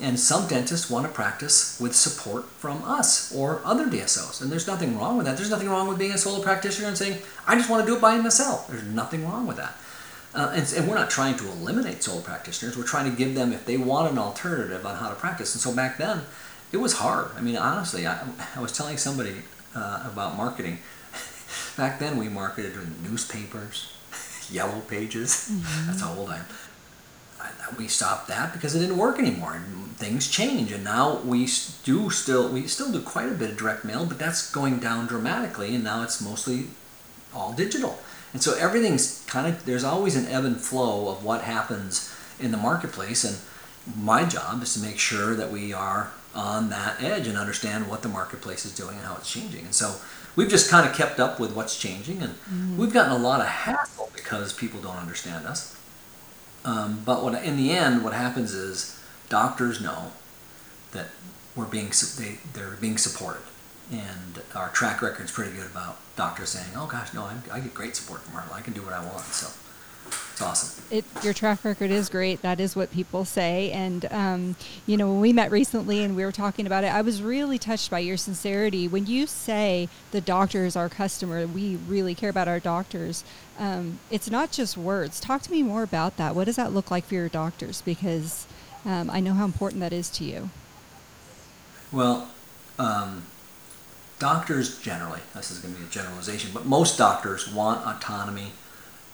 And 0.00 0.18
some 0.18 0.48
dentists 0.48 0.90
want 0.90 1.06
to 1.06 1.12
practice 1.12 1.78
with 1.80 1.94
support 1.94 2.46
from 2.46 2.82
us 2.82 3.32
or 3.32 3.60
other 3.64 3.86
DSOs. 3.86 4.42
And 4.42 4.50
there's 4.50 4.66
nothing 4.66 4.98
wrong 4.98 5.16
with 5.16 5.26
that. 5.26 5.36
There's 5.36 5.50
nothing 5.50 5.70
wrong 5.70 5.86
with 5.86 5.98
being 5.98 6.12
a 6.12 6.18
solo 6.18 6.42
practitioner 6.42 6.88
and 6.88 6.98
saying, 6.98 7.22
I 7.46 7.54
just 7.54 7.70
want 7.70 7.84
to 7.84 7.90
do 7.90 7.96
it 7.96 8.02
by 8.02 8.16
myself. 8.16 8.66
There's 8.66 8.82
nothing 8.82 9.24
wrong 9.24 9.46
with 9.46 9.56
that. 9.56 9.76
Uh, 10.34 10.52
and, 10.52 10.72
and, 10.76 10.88
we're 10.88 10.96
not 10.96 11.10
trying 11.10 11.36
to 11.36 11.46
eliminate 11.46 12.02
solo 12.02 12.20
practitioners. 12.20 12.76
We're 12.76 12.82
trying 12.82 13.08
to 13.08 13.16
give 13.16 13.36
them, 13.36 13.52
if 13.52 13.66
they 13.66 13.76
want 13.76 14.10
an 14.10 14.18
alternative 14.18 14.84
on 14.84 14.96
how 14.96 15.08
to 15.08 15.14
practice. 15.14 15.54
And 15.54 15.62
so 15.62 15.72
back 15.72 15.96
then, 15.96 16.22
it 16.72 16.78
was 16.78 16.94
hard. 16.94 17.30
I 17.36 17.40
mean, 17.40 17.56
honestly, 17.56 18.04
I, 18.04 18.26
I 18.56 18.60
was 18.60 18.76
telling 18.76 18.96
somebody 18.96 19.36
uh, 19.76 20.08
about 20.10 20.36
marketing. 20.36 20.78
back 21.76 22.00
then, 22.00 22.16
we 22.16 22.28
marketed 22.28 22.72
in 22.72 22.96
newspapers, 23.08 23.93
yellow 24.50 24.80
pages. 24.80 25.50
Mm-hmm. 25.50 25.86
That's 25.86 26.00
how 26.02 26.14
old 26.14 26.30
I 26.30 26.38
am. 26.38 26.46
we 27.78 27.88
stopped 27.88 28.28
that 28.28 28.52
because 28.52 28.74
it 28.74 28.80
didn't 28.80 28.96
work 28.96 29.18
anymore, 29.18 29.54
and 29.54 29.96
things 29.96 30.28
change. 30.28 30.72
And 30.72 30.84
now 30.84 31.20
we 31.20 31.48
do 31.84 32.10
still 32.10 32.48
we 32.48 32.66
still 32.66 32.92
do 32.92 33.00
quite 33.00 33.28
a 33.28 33.34
bit 33.34 33.50
of 33.50 33.56
direct 33.56 33.84
mail, 33.84 34.06
but 34.06 34.18
that's 34.18 34.50
going 34.50 34.78
down 34.78 35.06
dramatically, 35.06 35.74
and 35.74 35.84
now 35.84 36.02
it's 36.02 36.20
mostly 36.20 36.68
all 37.34 37.52
digital. 37.52 37.98
And 38.32 38.42
so 38.42 38.54
everything's 38.56 39.24
kind 39.26 39.46
of 39.46 39.64
there's 39.64 39.84
always 39.84 40.16
an 40.16 40.26
ebb 40.26 40.44
and 40.44 40.60
flow 40.60 41.08
of 41.08 41.24
what 41.24 41.42
happens 41.42 42.12
in 42.38 42.50
the 42.50 42.56
marketplace, 42.56 43.24
and 43.24 43.38
my 43.96 44.24
job 44.24 44.62
is 44.62 44.74
to 44.74 44.80
make 44.80 44.98
sure 44.98 45.34
that 45.34 45.50
we 45.50 45.72
are 45.72 46.10
on 46.34 46.68
that 46.70 47.00
edge 47.00 47.28
and 47.28 47.38
understand 47.38 47.88
what 47.88 48.02
the 48.02 48.08
marketplace 48.08 48.64
is 48.64 48.74
doing 48.74 48.96
and 48.96 49.06
how 49.06 49.14
it's 49.16 49.30
changing. 49.30 49.64
And 49.64 49.74
so 49.74 49.94
we've 50.34 50.48
just 50.48 50.68
kind 50.68 50.88
of 50.88 50.96
kept 50.96 51.20
up 51.20 51.38
with 51.38 51.54
what's 51.54 51.78
changing, 51.78 52.22
and 52.22 52.32
mm-hmm. 52.32 52.76
we've 52.76 52.92
gotten 52.92 53.12
a 53.12 53.18
lot 53.18 53.40
of 53.40 53.46
hassle 53.46 53.93
because 54.24 54.52
people 54.52 54.80
don't 54.80 54.96
understand 54.96 55.46
us. 55.46 55.78
Um, 56.64 57.02
but 57.04 57.22
what 57.22 57.34
in 57.44 57.56
the 57.56 57.70
end, 57.70 58.02
what 58.02 58.14
happens 58.14 58.54
is 58.54 58.98
doctors 59.28 59.80
know 59.80 60.12
that 60.92 61.08
we're 61.54 61.66
being 61.66 61.92
they 62.18 62.38
they're 62.54 62.78
being 62.80 62.96
supported, 62.96 63.42
and 63.92 64.42
our 64.54 64.70
track 64.70 65.02
record 65.02 65.26
is 65.26 65.30
pretty 65.30 65.54
good 65.54 65.66
about 65.66 65.98
doctors 66.16 66.48
saying, 66.50 66.74
"Oh 66.74 66.86
gosh, 66.86 67.12
no, 67.12 67.24
I'm, 67.24 67.42
i 67.52 67.60
get 67.60 67.74
great 67.74 67.94
support 67.94 68.22
from 68.22 68.34
Marla. 68.34 68.54
I 68.54 68.62
can 68.62 68.72
do 68.72 68.80
what 68.80 68.94
I 68.94 69.04
want." 69.04 69.24
So 69.26 69.52
it's 70.34 70.42
awesome. 70.42 70.84
It, 70.90 71.04
your 71.22 71.32
track 71.32 71.64
record 71.64 71.92
is 71.92 72.08
great. 72.08 72.42
That 72.42 72.58
is 72.58 72.74
what 72.74 72.90
people 72.90 73.24
say. 73.24 73.70
And, 73.70 74.04
um, 74.10 74.56
you 74.84 74.96
know, 74.96 75.08
when 75.08 75.20
we 75.20 75.32
met 75.32 75.52
recently 75.52 76.02
and 76.02 76.16
we 76.16 76.24
were 76.24 76.32
talking 76.32 76.66
about 76.66 76.82
it, 76.82 76.88
I 76.88 77.02
was 77.02 77.22
really 77.22 77.56
touched 77.56 77.88
by 77.88 78.00
your 78.00 78.16
sincerity. 78.16 78.88
When 78.88 79.06
you 79.06 79.28
say 79.28 79.88
the 80.10 80.20
doctor 80.20 80.64
is 80.64 80.74
our 80.74 80.88
customer, 80.88 81.46
we 81.46 81.76
really 81.76 82.16
care 82.16 82.30
about 82.30 82.48
our 82.48 82.58
doctors. 82.58 83.22
Um, 83.60 84.00
it's 84.10 84.28
not 84.28 84.50
just 84.50 84.76
words. 84.76 85.20
Talk 85.20 85.42
to 85.42 85.52
me 85.52 85.62
more 85.62 85.84
about 85.84 86.16
that. 86.16 86.34
What 86.34 86.46
does 86.46 86.56
that 86.56 86.72
look 86.72 86.90
like 86.90 87.04
for 87.04 87.14
your 87.14 87.28
doctors? 87.28 87.80
Because 87.82 88.48
um, 88.84 89.10
I 89.10 89.20
know 89.20 89.34
how 89.34 89.44
important 89.44 89.82
that 89.82 89.92
is 89.92 90.10
to 90.10 90.24
you. 90.24 90.50
Well, 91.92 92.28
um, 92.80 93.22
doctors 94.18 94.80
generally, 94.80 95.20
this 95.32 95.52
is 95.52 95.60
going 95.60 95.74
to 95.74 95.80
be 95.80 95.86
a 95.86 95.90
generalization, 95.90 96.50
but 96.52 96.66
most 96.66 96.98
doctors 96.98 97.48
want 97.48 97.86
autonomy 97.86 98.50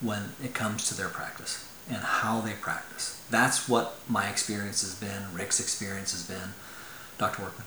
when 0.00 0.30
it 0.42 0.54
comes 0.54 0.88
to 0.88 0.96
their 0.96 1.08
practice 1.08 1.66
and 1.88 1.98
how 1.98 2.40
they 2.40 2.52
practice. 2.52 3.22
That's 3.30 3.68
what 3.68 3.96
my 4.08 4.28
experience 4.28 4.82
has 4.82 4.94
been, 4.94 5.34
Rick's 5.34 5.60
experience 5.60 6.12
has 6.12 6.26
been, 6.26 6.54
Dr. 7.18 7.42
Workman. 7.42 7.66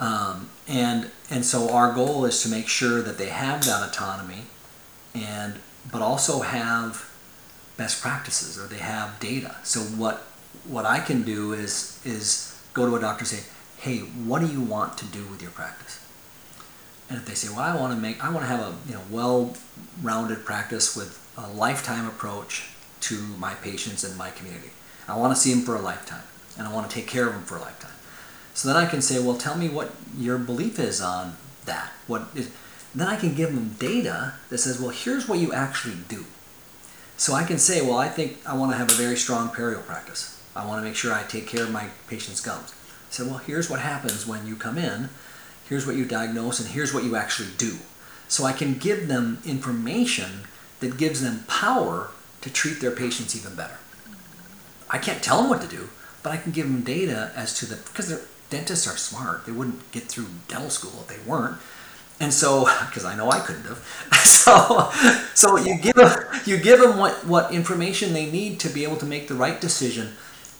Um, 0.00 0.50
and 0.66 1.10
and 1.30 1.44
so 1.44 1.70
our 1.72 1.92
goal 1.92 2.24
is 2.24 2.42
to 2.42 2.48
make 2.48 2.66
sure 2.66 3.02
that 3.02 3.18
they 3.18 3.28
have 3.28 3.64
that 3.66 3.88
autonomy 3.88 4.46
and 5.14 5.60
but 5.90 6.02
also 6.02 6.40
have 6.40 7.08
best 7.76 8.02
practices 8.02 8.58
or 8.58 8.66
they 8.66 8.78
have 8.78 9.20
data. 9.20 9.56
So 9.62 9.80
what 9.80 10.24
what 10.64 10.86
I 10.86 10.98
can 10.98 11.22
do 11.22 11.52
is 11.52 12.00
is 12.04 12.60
go 12.74 12.88
to 12.88 12.96
a 12.96 13.00
doctor 13.00 13.20
and 13.20 13.28
say, 13.28 13.48
hey, 13.78 13.98
what 13.98 14.40
do 14.40 14.48
you 14.48 14.60
want 14.60 14.98
to 14.98 15.06
do 15.06 15.24
with 15.26 15.40
your 15.40 15.50
practice? 15.50 16.00
And 17.08 17.18
if 17.18 17.26
they 17.26 17.34
say, 17.34 17.48
well, 17.48 17.60
I 17.60 17.76
want 17.76 17.94
to 17.94 18.00
make, 18.00 18.24
I 18.24 18.30
want 18.30 18.40
to 18.40 18.46
have 18.46 18.60
a 18.60 18.74
you 18.88 18.94
know 18.94 19.02
well-rounded 19.10 20.44
practice 20.44 20.96
with 20.96 21.21
a 21.36 21.48
lifetime 21.48 22.06
approach 22.06 22.68
to 23.00 23.14
my 23.38 23.54
patients 23.54 24.04
and 24.04 24.16
my 24.16 24.30
community. 24.30 24.70
I 25.08 25.16
want 25.16 25.34
to 25.34 25.40
see 25.40 25.52
them 25.52 25.62
for 25.62 25.74
a 25.74 25.80
lifetime, 25.80 26.22
and 26.56 26.66
I 26.66 26.72
want 26.72 26.88
to 26.88 26.94
take 26.94 27.06
care 27.06 27.26
of 27.26 27.32
them 27.32 27.42
for 27.42 27.56
a 27.56 27.60
lifetime. 27.60 27.92
So 28.54 28.68
then 28.68 28.76
I 28.76 28.86
can 28.86 29.02
say, 29.02 29.18
well, 29.18 29.36
tell 29.36 29.56
me 29.56 29.68
what 29.68 29.92
your 30.16 30.38
belief 30.38 30.78
is 30.78 31.00
on 31.00 31.36
that. 31.64 31.90
What 32.06 32.28
is, 32.34 32.50
then 32.94 33.08
I 33.08 33.16
can 33.16 33.34
give 33.34 33.54
them 33.54 33.76
data 33.78 34.34
that 34.50 34.58
says, 34.58 34.78
well, 34.78 34.90
here's 34.90 35.28
what 35.28 35.38
you 35.38 35.52
actually 35.52 35.96
do. 36.08 36.24
So 37.16 37.34
I 37.34 37.44
can 37.44 37.58
say, 37.58 37.80
well, 37.80 37.98
I 37.98 38.08
think 38.08 38.38
I 38.46 38.54
want 38.54 38.72
to 38.72 38.78
have 38.78 38.90
a 38.90 38.94
very 38.94 39.16
strong 39.16 39.48
perio 39.48 39.84
practice. 39.84 40.42
I 40.54 40.66
want 40.66 40.82
to 40.82 40.84
make 40.86 40.96
sure 40.96 41.12
I 41.12 41.22
take 41.22 41.46
care 41.46 41.64
of 41.64 41.70
my 41.70 41.88
patient's 42.08 42.40
gums. 42.40 42.72
I 42.72 43.12
said, 43.12 43.26
well, 43.26 43.38
here's 43.38 43.70
what 43.70 43.80
happens 43.80 44.26
when 44.26 44.46
you 44.46 44.56
come 44.56 44.76
in, 44.76 45.08
here's 45.68 45.86
what 45.86 45.96
you 45.96 46.04
diagnose, 46.04 46.60
and 46.60 46.68
here's 46.68 46.92
what 46.92 47.04
you 47.04 47.16
actually 47.16 47.48
do. 47.56 47.76
So 48.28 48.44
I 48.44 48.52
can 48.52 48.74
give 48.74 49.08
them 49.08 49.38
information 49.44 50.44
that 50.82 50.98
gives 50.98 51.22
them 51.22 51.44
power 51.48 52.10
to 52.42 52.52
treat 52.52 52.80
their 52.80 52.90
patients 52.90 53.34
even 53.34 53.54
better. 53.54 53.78
I 54.90 54.98
can't 54.98 55.22
tell 55.22 55.40
them 55.40 55.48
what 55.48 55.62
to 55.62 55.68
do, 55.68 55.88
but 56.22 56.32
I 56.32 56.36
can 56.36 56.52
give 56.52 56.66
them 56.66 56.82
data 56.82 57.32
as 57.34 57.54
to 57.58 57.66
the 57.66 57.76
because 57.76 58.26
dentists 58.50 58.86
are 58.86 58.96
smart. 58.96 59.46
They 59.46 59.52
wouldn't 59.52 59.90
get 59.92 60.04
through 60.04 60.26
dental 60.48 60.68
school 60.68 61.00
if 61.00 61.08
they 61.08 61.18
weren't. 61.28 61.56
And 62.20 62.32
so, 62.32 62.64
because 62.86 63.06
I 63.06 63.16
know 63.16 63.30
I 63.30 63.40
couldn't 63.40 63.64
have, 63.64 63.82
so 64.24 64.90
so 65.34 65.56
you 65.56 65.78
give 65.78 65.94
them 65.94 66.12
you 66.44 66.58
give 66.58 66.80
them 66.80 66.98
what 66.98 67.24
what 67.26 67.52
information 67.52 68.12
they 68.12 68.30
need 68.30 68.60
to 68.60 68.68
be 68.68 68.84
able 68.84 68.96
to 68.96 69.06
make 69.06 69.28
the 69.28 69.34
right 69.34 69.60
decision 69.60 70.08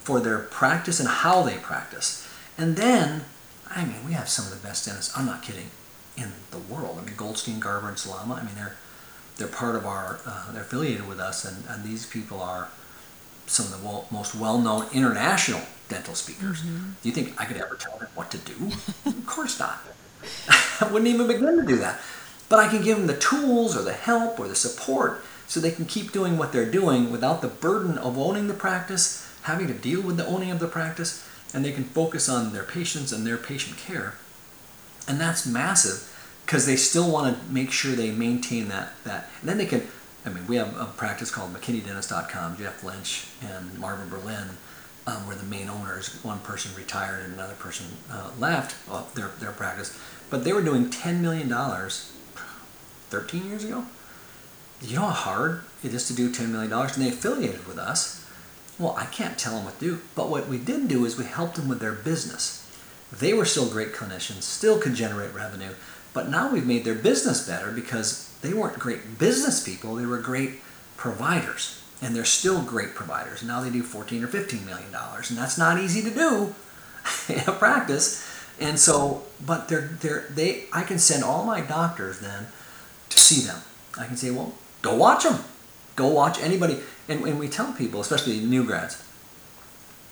for 0.03 0.19
their 0.19 0.39
practice 0.39 0.99
and 0.99 1.09
how 1.09 1.43
they 1.43 1.57
practice. 1.57 2.27
And 2.59 2.77
then, 2.77 3.25
I 3.69 3.85
mean, 3.85 4.05
we 4.07 4.13
have 4.13 4.29
some 4.29 4.45
of 4.47 4.51
the 4.51 4.67
best 4.67 4.87
dentists. 4.87 5.17
I'm 5.17 5.27
not 5.27 5.43
kidding, 5.43 5.71
in 6.17 6.33
the 6.51 6.59
world. 6.59 6.99
I 7.01 7.05
mean, 7.05 7.15
Goldstein, 7.17 7.61
Garber, 7.61 7.89
and 7.89 7.99
Salama. 7.99 8.35
I 8.35 8.45
mean, 8.45 8.55
they're 8.55 8.77
they're 9.43 9.51
part 9.51 9.75
of 9.75 9.85
our 9.85 10.21
uh, 10.25 10.53
they're 10.53 10.63
affiliated 10.63 11.09
with 11.09 11.19
us, 11.19 11.45
and, 11.45 11.65
and 11.69 11.83
these 11.83 12.07
people 12.07 12.41
are 12.41 12.69
some 13.47 13.67
of 13.67 13.73
the 13.73 13.85
well, 13.85 14.07
most 14.13 14.37
well-known 14.37 14.87
international 14.93 15.61
dental 15.89 16.15
speakers. 16.15 16.63
Mm-hmm. 16.63 16.91
Do 17.03 17.09
you 17.09 17.13
think 17.13 17.41
I 17.41 17.45
could 17.45 17.57
ever 17.57 17.75
tell 17.75 17.99
them 17.99 18.09
what 18.15 18.31
to 18.31 18.39
do? 18.39 18.55
of 19.05 19.27
course 19.27 19.59
not. 19.59 19.81
I 20.81 20.89
wouldn't 20.93 21.09
even 21.09 21.27
begin 21.27 21.57
to 21.57 21.67
do 21.67 21.77
that. 21.79 22.01
But 22.49 22.61
I 22.61 22.69
can 22.69 22.83
give 22.83 22.99
them 22.99 23.09
the 23.09 23.17
tools 23.17 23.77
or 23.77 23.83
the 23.83 23.93
help 23.93 24.39
or 24.39 24.47
the 24.47 24.55
support 24.55 25.25
so 25.49 25.59
they 25.59 25.73
can 25.73 25.87
keep 25.87 26.13
doing 26.13 26.39
what 26.39 26.53
they're 26.53 26.71
doing 26.71 27.11
without 27.11 27.43
the 27.43 27.49
burden 27.49 27.99
of 27.99 28.17
owning 28.17 28.47
the 28.47 28.55
practice, 28.55 29.29
having 29.43 29.67
to 29.67 29.75
deal 29.75 30.03
with 30.03 30.17
the 30.17 30.27
owning 30.27 30.53
of 30.53 30.61
the 30.61 30.69
practice, 30.69 31.29
and 31.53 31.65
they 31.65 31.73
can 31.73 31.85
focus 31.85 32.29
on 32.29 32.53
their 32.53 32.63
patients 32.63 33.11
and 33.13 33.27
their 33.27 33.37
patient 33.37 33.77
care. 33.77 34.15
And 35.09 35.21
that's 35.21 35.45
massive 35.45 36.12
because 36.45 36.67
they 36.67 36.77
still 36.77 37.11
want 37.11 37.37
to 37.37 37.53
make 37.53 37.71
sure 37.71 37.93
they 37.93 38.11
maintain 38.11 38.69
that 38.69 38.93
that 39.05 39.31
and 39.41 39.49
then 39.49 39.59
they 39.59 39.67
can 39.67 39.87
I 40.25 40.29
mean, 40.29 40.47
we 40.47 40.57
have 40.57 40.77
a 40.79 40.87
practice 40.87 41.31
called 41.31 41.53
McKinneyDentist.com. 41.53 42.57
Jeff 42.57 42.85
Lynch 42.85 43.27
and 43.43 43.79
Marvin 43.79 44.09
Berlin 44.09 44.51
um, 45.07 45.27
were 45.27 45.35
the 45.35 45.45
main 45.45 45.69
owners. 45.69 46.21
One 46.23 46.39
person 46.41 46.75
retired 46.77 47.25
and 47.25 47.35
another 47.35 47.55
person 47.55 47.87
uh, 48.11 48.31
left 48.39 48.77
well, 48.89 49.09
their, 49.15 49.31
their 49.41 49.51
practice. 49.51 49.99
But 50.31 50.45
they 50.45 50.53
were 50.53 50.63
doing 50.63 50.87
$10 50.87 51.21
million 51.21 51.49
13 51.49 53.47
years 53.49 53.65
ago. 53.65 53.85
You 54.81 54.97
know 54.97 55.03
how 55.03 55.11
hard 55.11 55.63
it 55.83 55.93
is 55.93 56.07
to 56.09 56.15
do 56.15 56.31
$10 56.31 56.51
million? 56.51 56.73
And 56.73 56.91
they 56.91 57.09
affiliated 57.09 57.67
with 57.67 57.79
us. 57.79 58.25
Well, 58.79 58.95
I 58.97 59.07
can't 59.07 59.37
tell 59.39 59.57
them 59.57 59.65
what 59.65 59.79
to 59.81 59.85
do. 59.85 60.01
But 60.15 60.31
what 60.31 60.49
we 60.49 60.59
did 60.59 60.87
do 60.89 61.05
is 61.05 61.19
we 61.19 61.25
helped 61.25 61.57
them 61.57 61.69
with 61.69 61.81
their 61.81 61.93
business. 61.93 62.61
They 63.13 63.35
were 63.35 63.45
still 63.45 63.69
great 63.69 63.93
clinicians, 63.93 64.43
still 64.43 64.79
could 64.79 64.95
generate 64.95 65.35
revenue. 65.35 65.75
But 66.13 66.29
now 66.29 66.53
we've 66.53 66.67
made 66.67 66.85
their 66.85 66.95
business 66.95 67.47
better 67.47 67.71
because 67.71 68.33
they 68.43 68.53
weren't 68.53 68.79
great 68.79 69.19
business 69.19 69.63
people, 69.63 69.95
they 69.95 70.07
were 70.07 70.19
great 70.19 70.61
providers. 70.97 71.79
And 72.01 72.17
they're 72.17 72.25
still 72.25 72.63
great 72.63 72.97
providers. 72.97 73.45
Now 73.45 73.63
they 73.63 73.71
do 73.71 73.83
14 73.83 74.25
or 74.25 74.27
15 74.27 74.67
million 74.67 74.91
dollars, 74.91 75.31
and 75.31 75.39
that's 75.39 75.57
not 75.57 75.79
easy 75.79 76.03
to 76.03 76.11
do 76.11 76.55
in 77.33 77.41
a 77.47 77.53
practice. 77.53 78.29
And 78.61 78.79
so, 78.79 79.23
but 79.45 79.69
they're 79.69 79.91
they're 80.01 80.27
they 80.29 80.65
I 80.73 80.83
can 80.83 80.99
send 80.99 81.23
all 81.23 81.45
my 81.45 81.61
doctors 81.61 82.19
then 82.19 82.49
to 83.09 83.21
see 83.21 83.47
them. 83.47 83.61
I 83.97 84.07
can 84.07 84.17
say, 84.17 84.31
well, 84.31 84.53
go 84.83 84.97
watch 84.97 85.23
them. 85.23 85.45
Go 85.95 86.09
watch 86.09 86.41
anybody. 86.41 86.79
And, 87.09 87.25
and 87.25 87.39
we 87.39 87.49
tell 87.49 87.73
people, 87.73 88.01
especially 88.01 88.41
new 88.41 88.65
grads, 88.65 89.03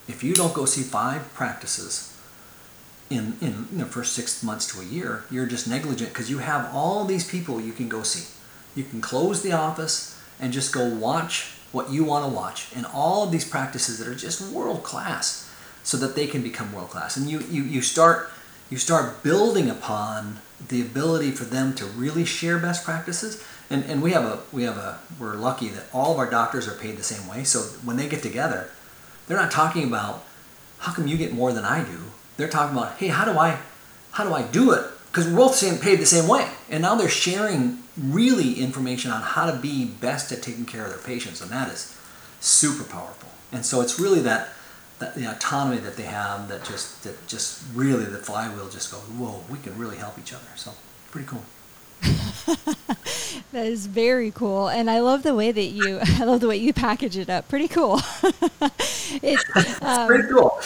if 0.07 0.23
you 0.23 0.35
don't 0.35 0.54
go 0.54 0.64
see 0.64 0.83
five 0.83 1.33
practices 1.35 2.10
in, 3.11 3.37
in 3.40 3.67
the 3.76 3.85
first 3.85 4.12
six 4.12 4.43
months 4.43 4.73
to 4.73 4.81
a 4.81 4.85
year, 4.85 5.25
you're 5.31 5.47
just 5.47 5.67
negligent 5.67 6.11
because 6.11 6.31
you 6.31 6.38
have 6.38 6.73
all 6.73 7.05
these 7.05 7.29
people 7.29 7.61
you 7.61 7.73
can 7.73 7.88
go 7.88 8.02
see. 8.02 8.33
You 8.76 8.85
can 8.85 9.00
close 9.00 9.43
the 9.43 9.52
office 9.52 10.19
and 10.38 10.52
just 10.52 10.73
go 10.73 10.88
watch 10.88 11.55
what 11.73 11.90
you 11.90 12.05
want 12.05 12.25
to 12.25 12.31
watch 12.31 12.69
and 12.75 12.87
all 12.87 13.25
of 13.25 13.31
these 13.31 13.49
practices 13.49 13.99
that 13.99 14.09
are 14.09 14.14
just 14.14 14.52
world 14.52 14.83
class 14.83 15.52
so 15.83 15.97
that 15.97 16.14
they 16.14 16.26
can 16.26 16.43
become 16.43 16.73
world 16.73 16.90
class. 16.90 17.17
And 17.17 17.29
you, 17.29 17.40
you, 17.50 17.62
you 17.64 17.83
start 17.83 18.31
you 18.71 18.76
start 18.76 19.25
building 19.25 19.69
upon 19.69 20.38
the 20.69 20.81
ability 20.81 21.33
for 21.33 21.43
them 21.43 21.75
to 21.75 21.85
really 21.85 22.25
share 22.25 22.57
best 22.59 22.85
practices. 22.85 23.43
And, 23.69 23.85
and 23.85 24.00
we 24.00 24.12
have 24.12 24.25
a 24.25 24.40
we 24.52 24.62
have 24.62 24.76
a 24.76 25.00
we're 25.19 25.35
lucky 25.35 25.69
that 25.69 25.85
all 25.93 26.12
of 26.12 26.19
our 26.19 26.31
doctors 26.31 26.69
are 26.69 26.75
paid 26.75 26.97
the 26.97 27.02
same 27.02 27.29
way. 27.29 27.43
So 27.43 27.61
when 27.85 27.97
they 27.97 28.09
get 28.09 28.23
together, 28.23 28.71
they're 29.26 29.37
not 29.37 29.50
talking 29.50 29.85
about 29.85 30.25
how 30.79 30.93
come 30.93 31.09
you 31.09 31.17
get 31.17 31.33
more 31.33 31.52
than 31.52 31.64
I 31.64 31.83
do 31.83 32.10
they're 32.37 32.49
talking 32.49 32.77
about, 32.77 32.97
hey, 32.99 33.09
how 33.09 33.25
do 33.25 33.39
I, 33.39 33.59
how 34.13 34.25
do 34.25 34.35
I 34.35 34.43
do 34.43 34.73
it? 34.73 34.85
Because 35.11 35.27
we're 35.27 35.37
both 35.37 35.55
saying 35.55 35.81
paid 35.81 35.99
the 35.99 36.07
same 36.07 36.29
way, 36.29 36.49
and 36.69 36.83
now 36.83 36.95
they're 36.95 37.09
sharing 37.09 37.83
really 37.99 38.55
information 38.55 39.11
on 39.11 39.23
how 39.23 39.51
to 39.51 39.57
be 39.57 39.85
best 39.85 40.31
at 40.33 40.43
taking 40.43 40.65
care 40.65 40.85
of 40.85 40.91
their 40.91 40.99
patients, 40.99 41.41
and 41.41 41.51
that 41.51 41.69
is 41.69 41.97
super 42.41 42.85
powerful. 42.85 43.29
And 43.53 43.67
so 43.67 43.81
it's 43.81 43.99
really 43.99 44.21
that 44.21 44.51
that 45.01 45.15
the 45.15 45.25
autonomy 45.25 45.79
that 45.79 45.97
they 45.97 46.03
have 46.05 46.49
that 46.49 46.63
just 46.63 47.03
that 47.05 47.27
just 47.27 47.63
really 47.75 48.05
the 48.05 48.19
flywheel 48.19 48.69
just 48.69 48.93
goes, 48.93 49.01
whoa, 49.01 49.43
we 49.51 49.59
can 49.59 49.77
really 49.77 49.97
help 49.97 50.19
each 50.19 50.33
other. 50.33 50.45
So 50.57 50.73
pretty 51.11 51.27
cool. 51.27 51.43
that 53.53 53.67
is 53.67 53.87
very 53.87 54.31
cool, 54.31 54.69
and 54.69 54.91
I 54.91 55.01
love 55.01 55.23
the 55.23 55.35
way 55.35 55.53
that 55.53 55.63
you. 55.63 55.99
I 56.03 56.25
love 56.25 56.41
the 56.41 56.49
way 56.49 56.57
you 56.57 56.73
package 56.73 57.17
it 57.19 57.29
up. 57.29 57.49
Pretty 57.49 57.69
cool. 57.69 58.01
it's 59.23 59.83
um, 59.83 60.07
pretty 60.07 60.29
cool. 60.29 60.59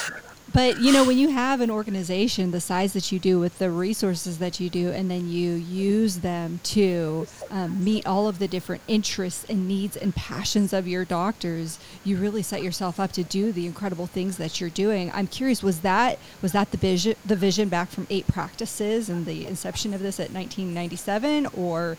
But 0.55 0.81
you 0.81 0.93
know, 0.93 1.03
when 1.03 1.19
you 1.19 1.31
have 1.31 1.61
an 1.61 1.69
organization 1.69 2.53
the 2.53 2.61
size 2.61 2.93
that 2.93 3.11
you 3.11 3.19
do, 3.19 3.41
with 3.41 3.59
the 3.59 3.73
resources 3.73 4.39
that 4.39 4.61
you 4.61 4.71
do, 4.71 4.91
and 4.91 5.11
then 5.11 5.29
you 5.29 5.51
use 5.55 6.19
them 6.21 6.61
to 6.63 7.27
um, 7.51 7.83
meet 7.83 8.07
all 8.07 8.29
of 8.29 8.39
the 8.39 8.47
different 8.47 8.81
interests 8.87 9.45
and 9.49 9.67
needs 9.67 9.97
and 9.97 10.15
passions 10.15 10.73
of 10.73 10.87
your 10.87 11.05
doctors, 11.05 11.81
you 12.05 12.17
really 12.19 12.43
set 12.43 12.63
yourself 12.63 13.01
up 13.01 13.11
to 13.13 13.25
do 13.25 13.51
the 13.51 13.67
incredible 13.67 14.07
things 14.07 14.37
that 14.37 14.61
you're 14.61 14.71
doing. 14.71 15.11
I'm 15.13 15.27
curious, 15.27 15.61
was 15.61 15.81
that 15.81 16.21
was 16.41 16.53
that 16.53 16.71
the 16.71 16.77
vision 16.77 17.17
the 17.25 17.35
vision 17.35 17.69
back 17.69 17.91
from 17.91 18.07
eight 18.09 18.29
practices 18.29 19.09
and 19.09 19.27
the 19.27 19.47
inception 19.47 19.93
of 19.93 20.01
this 20.01 20.21
at 20.21 20.31
1997, 20.31 21.47
or 21.47 21.99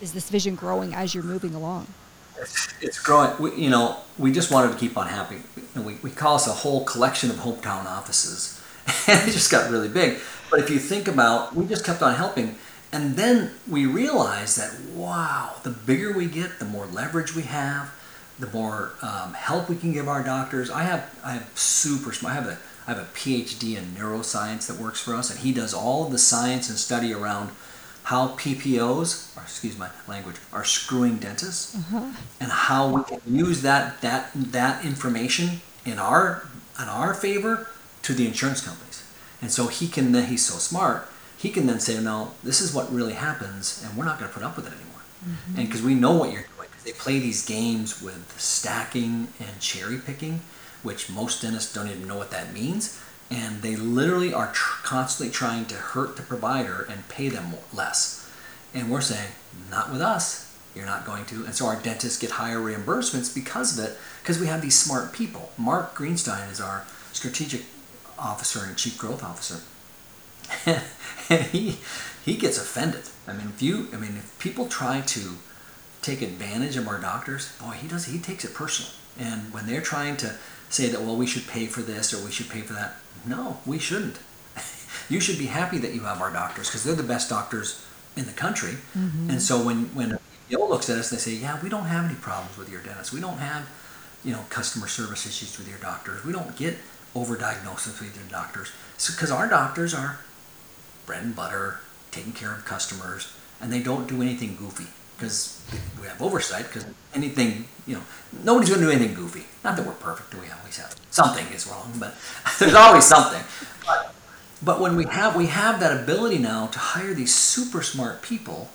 is 0.00 0.14
this 0.14 0.30
vision 0.30 0.54
growing 0.54 0.94
as 0.94 1.14
you're 1.14 1.22
moving 1.22 1.54
along? 1.54 1.88
It's, 2.80 3.00
growing. 3.00 3.30
We, 3.38 3.54
you 3.54 3.70
know, 3.70 3.98
we 4.18 4.32
just 4.32 4.50
wanted 4.50 4.72
to 4.72 4.78
keep 4.78 4.96
on 4.96 5.06
happening. 5.06 5.44
We, 5.76 5.94
we 6.02 6.10
call 6.10 6.36
us 6.36 6.46
a 6.46 6.52
whole 6.52 6.84
collection 6.84 7.30
of 7.30 7.36
hometown 7.36 7.86
offices, 7.86 8.60
and 9.08 9.28
it 9.28 9.32
just 9.32 9.50
got 9.50 9.70
really 9.70 9.88
big. 9.88 10.18
But 10.50 10.60
if 10.60 10.70
you 10.70 10.78
think 10.78 11.08
about, 11.08 11.54
we 11.54 11.66
just 11.66 11.84
kept 11.84 12.02
on 12.02 12.14
helping, 12.14 12.56
and 12.92 13.16
then 13.16 13.52
we 13.68 13.86
realized 13.86 14.58
that 14.58 14.78
wow, 14.94 15.56
the 15.62 15.70
bigger 15.70 16.12
we 16.12 16.26
get, 16.26 16.58
the 16.58 16.64
more 16.64 16.86
leverage 16.86 17.34
we 17.34 17.42
have, 17.42 17.92
the 18.38 18.48
more 18.48 18.92
um, 19.02 19.34
help 19.34 19.68
we 19.68 19.76
can 19.76 19.92
give 19.92 20.08
our 20.08 20.22
doctors. 20.22 20.70
I 20.70 20.82
have 20.82 21.18
I 21.24 21.32
have 21.32 21.50
super. 21.58 22.12
I 22.26 22.34
have 22.34 22.46
a 22.46 22.58
I 22.86 22.94
have 22.94 22.98
a 22.98 23.08
PhD 23.14 23.76
in 23.76 23.84
neuroscience 23.94 24.66
that 24.66 24.78
works 24.78 25.00
for 25.00 25.14
us, 25.14 25.30
and 25.30 25.40
he 25.40 25.52
does 25.52 25.72
all 25.72 26.04
of 26.04 26.12
the 26.12 26.18
science 26.18 26.68
and 26.68 26.76
study 26.76 27.12
around 27.12 27.50
how 28.04 28.28
PPOs, 28.28 29.36
or 29.36 29.42
excuse 29.42 29.78
my 29.78 29.88
language, 30.08 30.36
are 30.52 30.64
screwing 30.64 31.18
dentists, 31.18 31.76
uh-huh. 31.76 32.12
and 32.40 32.50
how 32.50 32.88
we 32.88 33.02
can 33.04 33.20
use 33.26 33.62
that 33.62 34.00
that 34.00 34.30
that 34.34 34.84
information 34.84 35.60
in 35.84 35.98
our 35.98 36.48
in 36.80 36.88
our 36.88 37.14
favor 37.14 37.68
to 38.02 38.12
the 38.12 38.26
insurance 38.26 38.60
companies. 38.60 39.04
And 39.40 39.50
so 39.50 39.66
he 39.68 39.88
can 39.88 40.12
then 40.12 40.26
he's 40.26 40.44
so 40.44 40.58
smart, 40.58 41.08
he 41.36 41.50
can 41.50 41.66
then 41.66 41.80
say, 41.80 42.00
no, 42.00 42.32
this 42.42 42.60
is 42.60 42.74
what 42.74 42.92
really 42.92 43.14
happens, 43.14 43.84
and 43.84 43.96
we're 43.96 44.04
not 44.04 44.18
going 44.18 44.30
to 44.30 44.34
put 44.34 44.44
up 44.44 44.56
with 44.56 44.66
it 44.66 44.72
anymore. 44.72 45.02
Mm-hmm. 45.24 45.58
And 45.58 45.68
because 45.68 45.82
we 45.82 45.94
know 45.94 46.12
what 46.12 46.32
you're 46.32 46.46
doing, 46.56 46.68
they 46.84 46.92
play 46.92 47.18
these 47.20 47.46
games 47.46 48.02
with 48.02 48.40
stacking 48.40 49.28
and 49.38 49.60
cherry 49.60 49.98
picking, 49.98 50.40
which 50.82 51.08
most 51.08 51.42
dentists 51.42 51.72
don't 51.72 51.88
even 51.88 52.08
know 52.08 52.16
what 52.16 52.30
that 52.32 52.52
means 52.52 53.01
and 53.32 53.62
they 53.62 53.76
literally 53.76 54.34
are 54.34 54.52
tr- 54.52 54.84
constantly 54.84 55.32
trying 55.32 55.64
to 55.64 55.74
hurt 55.74 56.16
the 56.16 56.22
provider 56.22 56.86
and 56.90 57.08
pay 57.08 57.30
them 57.30 57.54
less. 57.72 58.30
And 58.74 58.90
we're 58.90 59.00
saying, 59.00 59.30
not 59.70 59.90
with 59.90 60.02
us. 60.02 60.54
You're 60.74 60.86
not 60.86 61.06
going 61.06 61.24
to. 61.26 61.46
And 61.46 61.54
so 61.54 61.66
our 61.66 61.76
dentists 61.76 62.18
get 62.18 62.32
higher 62.32 62.58
reimbursements 62.58 63.34
because 63.34 63.78
of 63.78 63.84
it, 63.84 63.98
because 64.20 64.38
we 64.38 64.46
have 64.48 64.60
these 64.60 64.78
smart 64.78 65.12
people. 65.12 65.50
Mark 65.56 65.94
Greenstein 65.94 66.50
is 66.50 66.60
our 66.60 66.86
strategic 67.12 67.62
officer 68.18 68.64
and 68.66 68.76
chief 68.76 68.98
growth 68.98 69.24
officer. 69.24 69.60
and 71.30 71.42
he 71.46 71.78
he 72.24 72.36
gets 72.36 72.58
offended. 72.58 73.04
I 73.26 73.32
mean, 73.32 73.48
if 73.48 73.62
you 73.62 73.88
I 73.92 73.96
mean, 73.96 74.16
if 74.16 74.38
people 74.38 74.66
try 74.66 75.00
to 75.00 75.36
take 76.00 76.22
advantage 76.22 76.76
of 76.76 76.88
our 76.88 76.98
doctors, 76.98 77.52
boy, 77.60 77.72
he 77.72 77.88
does 77.88 78.06
he 78.06 78.18
takes 78.18 78.44
it 78.44 78.54
personal. 78.54 78.90
And 79.18 79.52
when 79.52 79.66
they're 79.66 79.82
trying 79.82 80.16
to 80.18 80.36
say 80.72 80.88
that 80.88 81.02
well 81.02 81.16
we 81.16 81.26
should 81.26 81.46
pay 81.46 81.66
for 81.66 81.80
this 81.82 82.12
or 82.14 82.24
we 82.24 82.30
should 82.30 82.48
pay 82.48 82.60
for 82.60 82.72
that, 82.72 82.96
no, 83.26 83.58
we 83.66 83.78
shouldn't. 83.78 84.18
you 85.08 85.20
should 85.20 85.38
be 85.38 85.46
happy 85.46 85.78
that 85.78 85.94
you 85.94 86.00
have 86.00 86.20
our 86.20 86.32
doctors 86.32 86.68
because 86.68 86.84
they're 86.84 86.94
the 86.94 87.02
best 87.02 87.28
doctors 87.28 87.84
in 88.16 88.26
the 88.26 88.32
country. 88.32 88.76
Mm-hmm. 88.96 89.30
And 89.30 89.42
so 89.42 89.64
when 89.64 89.94
when 89.94 90.18
PPO 90.50 90.68
looks 90.68 90.90
at 90.90 90.98
us, 90.98 91.10
they 91.10 91.16
say, 91.16 91.32
"Yeah, 91.32 91.58
we 91.62 91.68
don't 91.68 91.84
have 91.84 92.04
any 92.04 92.14
problems 92.14 92.56
with 92.56 92.70
your 92.70 92.82
dentist. 92.82 93.12
We 93.12 93.20
don't 93.20 93.38
have, 93.38 93.68
you 94.24 94.32
know, 94.32 94.44
customer 94.48 94.88
service 94.88 95.26
issues 95.26 95.56
with 95.58 95.68
your 95.68 95.78
doctors. 95.78 96.24
We 96.24 96.32
don't 96.32 96.56
get 96.56 96.78
overdiagnosis 97.14 98.00
with 98.00 98.16
your 98.16 98.28
doctors. 98.30 98.72
Because 98.96 99.28
so, 99.28 99.36
our 99.36 99.48
doctors 99.48 99.94
are 99.94 100.20
bread 101.04 101.22
and 101.22 101.36
butter, 101.36 101.80
taking 102.10 102.32
care 102.32 102.52
of 102.54 102.64
customers, 102.64 103.32
and 103.60 103.72
they 103.72 103.82
don't 103.82 104.08
do 104.08 104.22
anything 104.22 104.56
goofy 104.56 104.86
because 105.16 105.62
we 106.00 106.06
have 106.06 106.20
oversight. 106.20 106.66
Because 106.66 106.86
anything, 107.14 107.66
you 107.86 107.96
know, 107.96 108.02
nobody's 108.44 108.68
going 108.68 108.80
to 108.80 108.86
do 108.86 108.92
anything 108.92 109.14
goofy. 109.14 109.44
Not 109.64 109.76
that 109.76 109.86
we're 109.86 109.92
perfect. 109.92 110.34
We 110.34 110.50
always 110.50 110.76
have 110.78 110.94
something 111.10 111.46
is 111.52 111.66
wrong, 111.66 111.92
but 111.98 112.14
there's 112.58 112.74
always 112.74 113.04
something. 113.04 113.42
But, 113.86 114.14
but 114.62 114.80
when 114.80 114.96
we 114.96 115.04
have 115.06 115.36
we 115.36 115.46
have 115.46 115.80
that 115.80 116.02
ability 116.02 116.38
now 116.38 116.66
to 116.68 116.78
hire 116.78 117.14
these 117.14 117.34
super 117.34 117.82
smart 117.82 118.22
people. 118.22 118.70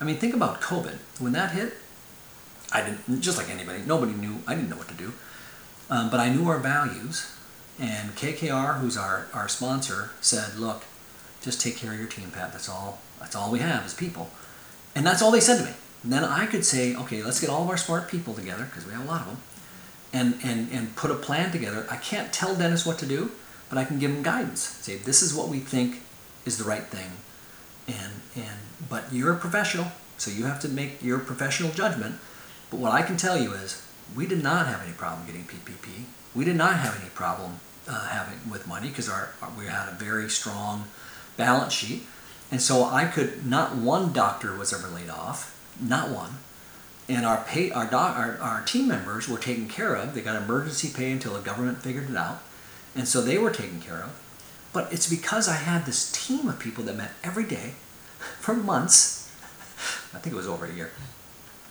I 0.00 0.04
mean, 0.04 0.16
think 0.16 0.34
about 0.34 0.60
COVID. 0.60 0.98
When 1.18 1.32
that 1.32 1.52
hit, 1.52 1.74
I 2.72 2.82
didn't 2.82 3.22
just 3.22 3.38
like 3.38 3.48
anybody. 3.48 3.82
Nobody 3.86 4.12
knew. 4.12 4.42
I 4.46 4.54
didn't 4.54 4.68
know 4.68 4.76
what 4.76 4.88
to 4.88 4.94
do, 4.94 5.12
um, 5.88 6.10
but 6.10 6.20
I 6.20 6.28
knew 6.28 6.48
our 6.48 6.58
values. 6.58 7.32
And 7.78 8.16
KKR, 8.16 8.80
who's 8.80 8.96
our, 8.96 9.26
our 9.34 9.48
sponsor, 9.48 10.10
said, 10.20 10.56
"Look, 10.58 10.84
just 11.42 11.60
take 11.60 11.76
care 11.76 11.92
of 11.92 11.98
your 11.98 12.08
team, 12.08 12.30
Pat. 12.30 12.52
That's 12.52 12.68
all. 12.68 13.00
That's 13.20 13.34
all 13.34 13.50
we 13.50 13.60
have 13.60 13.86
is 13.86 13.94
people." 13.94 14.30
And 14.96 15.06
that's 15.06 15.20
all 15.20 15.30
they 15.30 15.40
said 15.40 15.58
to 15.58 15.64
me. 15.64 15.72
And 16.02 16.12
then 16.12 16.24
I 16.24 16.46
could 16.46 16.64
say, 16.64 16.96
"Okay, 16.96 17.22
let's 17.22 17.38
get 17.38 17.50
all 17.50 17.62
of 17.62 17.68
our 17.68 17.76
smart 17.76 18.08
people 18.08 18.32
together 18.32 18.64
because 18.64 18.86
we 18.86 18.92
have 18.92 19.04
a 19.04 19.08
lot 19.08 19.20
of 19.20 19.26
them, 19.26 19.38
and 20.12 20.38
and 20.42 20.72
and 20.72 20.96
put 20.96 21.10
a 21.10 21.14
plan 21.14 21.52
together." 21.52 21.86
I 21.90 21.96
can't 21.96 22.32
tell 22.32 22.56
Dennis 22.56 22.86
what 22.86 22.98
to 23.00 23.06
do, 23.06 23.32
but 23.68 23.76
I 23.76 23.84
can 23.84 23.98
give 23.98 24.10
him 24.10 24.22
guidance. 24.22 24.62
Say, 24.80 24.96
"This 24.96 25.22
is 25.22 25.34
what 25.34 25.48
we 25.48 25.60
think 25.60 26.00
is 26.46 26.56
the 26.56 26.64
right 26.64 26.86
thing," 26.86 27.10
and 27.86 28.22
and 28.34 28.58
but 28.88 29.12
you're 29.12 29.32
a 29.32 29.36
professional, 29.36 29.92
so 30.16 30.30
you 30.30 30.44
have 30.46 30.60
to 30.60 30.68
make 30.68 31.02
your 31.02 31.18
professional 31.18 31.70
judgment. 31.72 32.16
But 32.70 32.80
what 32.80 32.92
I 32.92 33.02
can 33.02 33.16
tell 33.16 33.38
you 33.40 33.52
is, 33.52 33.82
we 34.14 34.26
did 34.26 34.42
not 34.42 34.66
have 34.66 34.82
any 34.82 34.92
problem 34.92 35.26
getting 35.26 35.44
PPP. 35.44 36.06
We 36.34 36.44
did 36.44 36.56
not 36.56 36.76
have 36.76 36.98
any 37.00 37.10
problem 37.10 37.60
uh, 37.88 38.08
having 38.08 38.38
with 38.50 38.66
money 38.66 38.88
because 38.88 39.08
our, 39.08 39.30
our, 39.42 39.50
we 39.58 39.66
had 39.66 39.88
a 39.88 39.92
very 39.92 40.28
strong 40.30 40.86
balance 41.36 41.72
sheet, 41.72 42.06
and 42.50 42.62
so 42.62 42.84
I 42.84 43.06
could 43.06 43.46
not 43.46 43.76
one 43.76 44.12
doctor 44.12 44.56
was 44.56 44.72
ever 44.72 44.88
laid 44.88 45.10
off, 45.10 45.58
not 45.80 46.10
one, 46.10 46.38
and 47.08 47.26
our 47.26 47.44
pay 47.44 47.70
our 47.70 47.86
doc, 47.86 48.16
our, 48.16 48.38
our 48.40 48.62
team 48.62 48.88
members 48.88 49.28
were 49.28 49.38
taken 49.38 49.68
care 49.68 49.94
of. 49.94 50.14
They 50.14 50.20
got 50.20 50.40
emergency 50.40 50.90
pay 50.94 51.10
until 51.10 51.34
the 51.34 51.40
government 51.40 51.82
figured 51.82 52.10
it 52.10 52.16
out, 52.16 52.42
and 52.94 53.06
so 53.08 53.20
they 53.20 53.38
were 53.38 53.50
taken 53.50 53.80
care 53.80 54.02
of. 54.02 54.22
But 54.72 54.92
it's 54.92 55.08
because 55.08 55.48
I 55.48 55.54
had 55.54 55.86
this 55.86 56.12
team 56.12 56.48
of 56.48 56.58
people 56.58 56.84
that 56.84 56.96
met 56.96 57.12
every 57.24 57.44
day 57.44 57.74
for 58.40 58.54
months. 58.54 59.32
I 60.14 60.18
think 60.18 60.34
it 60.34 60.36
was 60.36 60.48
over 60.48 60.66
a 60.66 60.72
year. 60.72 60.90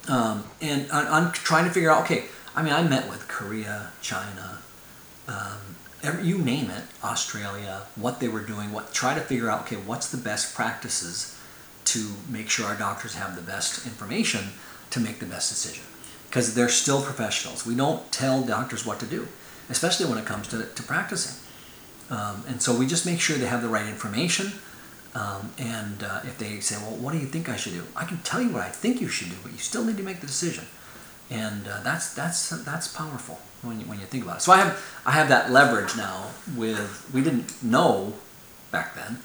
Um, 0.08 0.44
and 0.62 0.92
I'm 0.92 1.32
trying 1.32 1.66
to 1.66 1.72
figure 1.72 1.90
out, 1.90 2.04
okay, 2.04 2.26
I 2.56 2.62
mean, 2.62 2.74
I 2.74 2.84
met 2.84 3.10
with 3.10 3.28
Korea, 3.28 3.92
China, 4.02 4.60
um, 5.28 5.75
every, 6.06 6.28
you 6.28 6.38
name 6.38 6.70
it, 6.70 6.84
Australia, 7.04 7.84
what 7.96 8.20
they 8.20 8.28
were 8.28 8.42
doing, 8.42 8.72
what 8.72 8.94
try 8.94 9.14
to 9.16 9.22
figure 9.22 9.50
out, 9.50 9.62
okay, 9.62 9.76
what's 9.76 10.10
the 10.10 10.18
best 10.18 10.56
practices 10.56 11.38
to 11.86 12.14
make 12.30 12.50
sure 12.50 12.66
our 12.66 12.76
doctors 12.76 13.16
have 13.16 13.36
the 13.36 13.42
best 13.42 13.86
information 13.86 14.42
to 14.92 15.00
make 15.00 15.20
the 15.20 15.26
best 15.26 15.50
decision. 15.50 15.84
Because 16.28 16.56
they're 16.56 16.70
still 16.70 17.02
professionals. 17.02 17.66
We 17.66 17.76
don't 17.76 18.12
tell 18.12 18.44
doctors 18.44 18.86
what 18.86 19.00
to 19.00 19.06
do, 19.06 19.28
especially 19.70 20.08
when 20.08 20.18
it 20.18 20.26
comes 20.26 20.48
to, 20.50 20.66
to 20.66 20.84
practicing. 20.84 21.42
Um, 22.10 22.44
and 22.48 22.62
so 22.62 22.76
we 22.76 22.86
just 22.88 23.06
make 23.06 23.20
sure 23.20 23.38
they 23.38 23.46
have 23.46 23.62
the 23.62 23.70
right 23.70 23.88
information. 23.88 24.52
Um, 25.14 25.54
and 25.58 26.04
uh, 26.04 26.22
if 26.24 26.38
they 26.38 26.60
say, 26.60 26.76
well, 26.78 26.98
what 26.98 27.14
do 27.14 27.20
you 27.20 27.26
think 27.26 27.48
I 27.48 27.56
should 27.56 27.74
do? 27.74 27.84
I 27.96 28.06
can 28.06 28.18
tell 28.20 28.42
you 28.42 28.50
what 28.50 28.64
I 28.64 28.70
think 28.70 29.00
you 29.00 29.08
should 29.08 29.30
do, 29.30 29.36
but 29.42 29.54
you 29.54 29.60
still 29.60 29.86
need 29.86 29.98
to 29.98 30.04
make 30.04 30.20
the 30.20 30.28
decision 30.28 30.66
and 31.30 31.68
uh, 31.68 31.80
that's 31.84 32.14
that's 32.14 32.50
that's 32.64 32.88
powerful 32.88 33.40
when 33.62 33.80
you, 33.80 33.86
when 33.86 34.00
you 34.00 34.06
think 34.06 34.24
about 34.24 34.38
it. 34.38 34.42
So 34.42 34.52
I 34.52 34.58
have 34.58 35.02
I 35.06 35.12
have 35.12 35.30
that 35.30 35.52
leverage 35.52 35.96
now. 35.96 36.32
With 36.56 37.10
we 37.14 37.22
didn't 37.22 37.64
know 37.64 38.14
back 38.72 38.96
then 38.96 39.20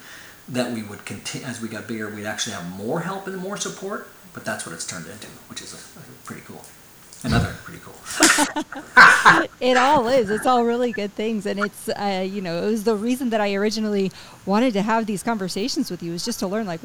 that 0.49 0.73
we 0.73 0.83
would 0.83 1.05
continue 1.05 1.47
as 1.47 1.61
we 1.61 1.67
got 1.67 1.87
bigger, 1.87 2.09
we'd 2.09 2.25
actually 2.25 2.53
have 2.53 2.69
more 2.77 3.01
help 3.01 3.27
and 3.27 3.37
more 3.37 3.57
support. 3.57 4.07
But 4.33 4.45
that's 4.45 4.65
what 4.65 4.73
it's 4.73 4.87
turned 4.87 5.07
into, 5.07 5.27
which 5.49 5.61
is 5.61 5.73
a, 5.73 5.99
a 5.99 6.03
pretty 6.25 6.41
cool. 6.45 6.63
Another 7.23 7.55
pretty 7.63 7.81
cool. 7.83 7.93
it 9.59 9.77
all 9.77 10.07
is. 10.07 10.31
It's 10.31 10.47
all 10.47 10.65
really 10.65 10.91
good 10.91 11.13
things, 11.13 11.45
and 11.45 11.59
it's 11.59 11.89
uh, 11.89 12.25
you 12.27 12.41
know 12.41 12.63
it 12.63 12.65
was 12.65 12.83
the 12.83 12.95
reason 12.95 13.29
that 13.29 13.39
I 13.39 13.53
originally 13.53 14.11
wanted 14.45 14.73
to 14.73 14.81
have 14.81 15.05
these 15.05 15.21
conversations 15.21 15.91
with 15.91 16.01
you 16.01 16.13
is 16.13 16.25
just 16.25 16.39
to 16.39 16.47
learn 16.47 16.65
like 16.65 16.79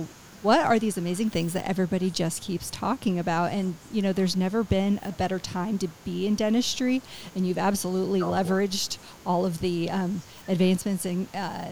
what 0.47 0.61
are 0.61 0.79
these 0.79 0.97
amazing 0.97 1.29
things 1.29 1.55
that 1.55 1.69
everybody 1.69 2.09
just 2.09 2.41
keeps 2.41 2.71
talking 2.71 3.19
about? 3.19 3.51
And, 3.51 3.75
you 3.91 4.01
know, 4.01 4.13
there's 4.13 4.37
never 4.37 4.63
been 4.63 5.01
a 5.03 5.11
better 5.11 5.41
time 5.41 5.77
to 5.79 5.89
be 6.05 6.25
in 6.25 6.37
dentistry, 6.37 7.03
and 7.35 7.45
you've 7.45 7.59
absolutely 7.59 8.21
leveraged 8.21 8.99
all 9.27 9.45
of 9.45 9.59
the 9.59 9.91
um, 9.91 10.23
advancements 10.47 11.05
and, 11.05 11.27
uh, 11.35 11.71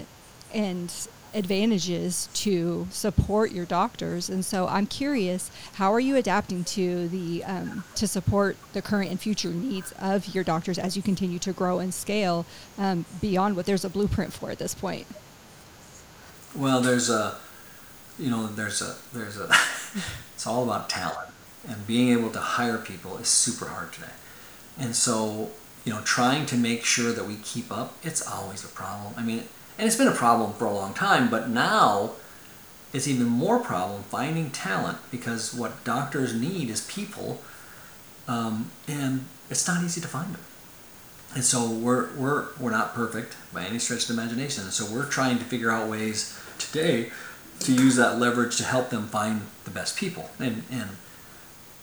and 0.52 0.92
advantages 1.34 2.28
to 2.34 2.88
support 2.90 3.52
your 3.52 3.64
doctors. 3.64 4.28
And 4.28 4.44
so 4.44 4.66
I'm 4.66 4.88
curious, 4.88 5.52
how 5.74 5.92
are 5.92 6.00
you 6.00 6.16
adapting 6.16 6.64
to 6.64 7.06
the 7.06 7.44
um, 7.44 7.84
to 7.94 8.08
support 8.08 8.56
the 8.72 8.82
current 8.82 9.08
and 9.08 9.20
future 9.20 9.50
needs 9.50 9.92
of 10.00 10.34
your 10.34 10.42
doctors 10.42 10.80
as 10.80 10.96
you 10.96 11.02
continue 11.02 11.38
to 11.38 11.52
grow 11.52 11.78
and 11.78 11.94
scale 11.94 12.44
um, 12.76 13.04
beyond 13.20 13.54
what 13.54 13.66
there's 13.66 13.84
a 13.84 13.88
blueprint 13.88 14.32
for 14.32 14.50
at 14.50 14.58
this 14.58 14.74
point? 14.74 15.06
Well, 16.56 16.80
there's 16.80 17.08
a 17.08 17.36
you 18.18 18.30
know, 18.30 18.46
there's 18.46 18.82
a 18.82 18.96
there's 19.12 19.38
a 19.38 19.44
it's 20.34 20.46
all 20.46 20.64
about 20.64 20.88
talent 20.88 21.28
and 21.66 21.86
being 21.86 22.10
able 22.10 22.30
to 22.30 22.40
hire 22.40 22.78
people 22.78 23.16
is 23.18 23.28
super 23.28 23.66
hard 23.66 23.92
today. 23.92 24.12
And 24.78 24.94
so, 24.94 25.50
you 25.84 25.92
know, 25.92 26.00
trying 26.02 26.46
to 26.46 26.56
make 26.56 26.84
sure 26.84 27.12
that 27.12 27.26
we 27.26 27.36
keep 27.36 27.72
up, 27.72 27.94
it's 28.02 28.26
always 28.26 28.64
a 28.64 28.68
problem. 28.68 29.14
I 29.16 29.22
mean, 29.22 29.44
and 29.78 29.86
it's 29.86 29.96
been 29.96 30.08
a 30.08 30.12
problem 30.12 30.52
for 30.52 30.66
a 30.66 30.72
long 30.72 30.94
time, 30.94 31.30
but 31.30 31.48
now 31.48 32.12
it's 32.92 33.08
even 33.08 33.26
more 33.26 33.58
problem 33.58 34.02
finding 34.04 34.50
talent 34.50 34.98
because 35.10 35.54
what 35.54 35.82
doctors 35.84 36.34
need 36.34 36.70
is 36.70 36.86
people, 36.86 37.40
um, 38.28 38.70
and 38.86 39.24
it's 39.50 39.66
not 39.66 39.82
easy 39.82 40.00
to 40.00 40.08
find 40.08 40.34
them. 40.34 40.42
And 41.34 41.44
so 41.44 41.68
we're 41.68 42.14
we're 42.14 42.46
we're 42.60 42.70
not 42.70 42.94
perfect 42.94 43.36
by 43.52 43.64
any 43.64 43.80
stretch 43.80 44.08
of 44.08 44.16
the 44.16 44.22
imagination. 44.22 44.64
And 44.64 44.72
so 44.72 44.86
we're 44.86 45.06
trying 45.06 45.38
to 45.38 45.44
figure 45.44 45.72
out 45.72 45.90
ways 45.90 46.38
today 46.58 47.10
to 47.60 47.72
use 47.72 47.96
that 47.96 48.18
leverage 48.18 48.56
to 48.58 48.64
help 48.64 48.90
them 48.90 49.06
find 49.06 49.42
the 49.64 49.70
best 49.70 49.96
people. 49.96 50.30
And, 50.38 50.62
and 50.70 50.90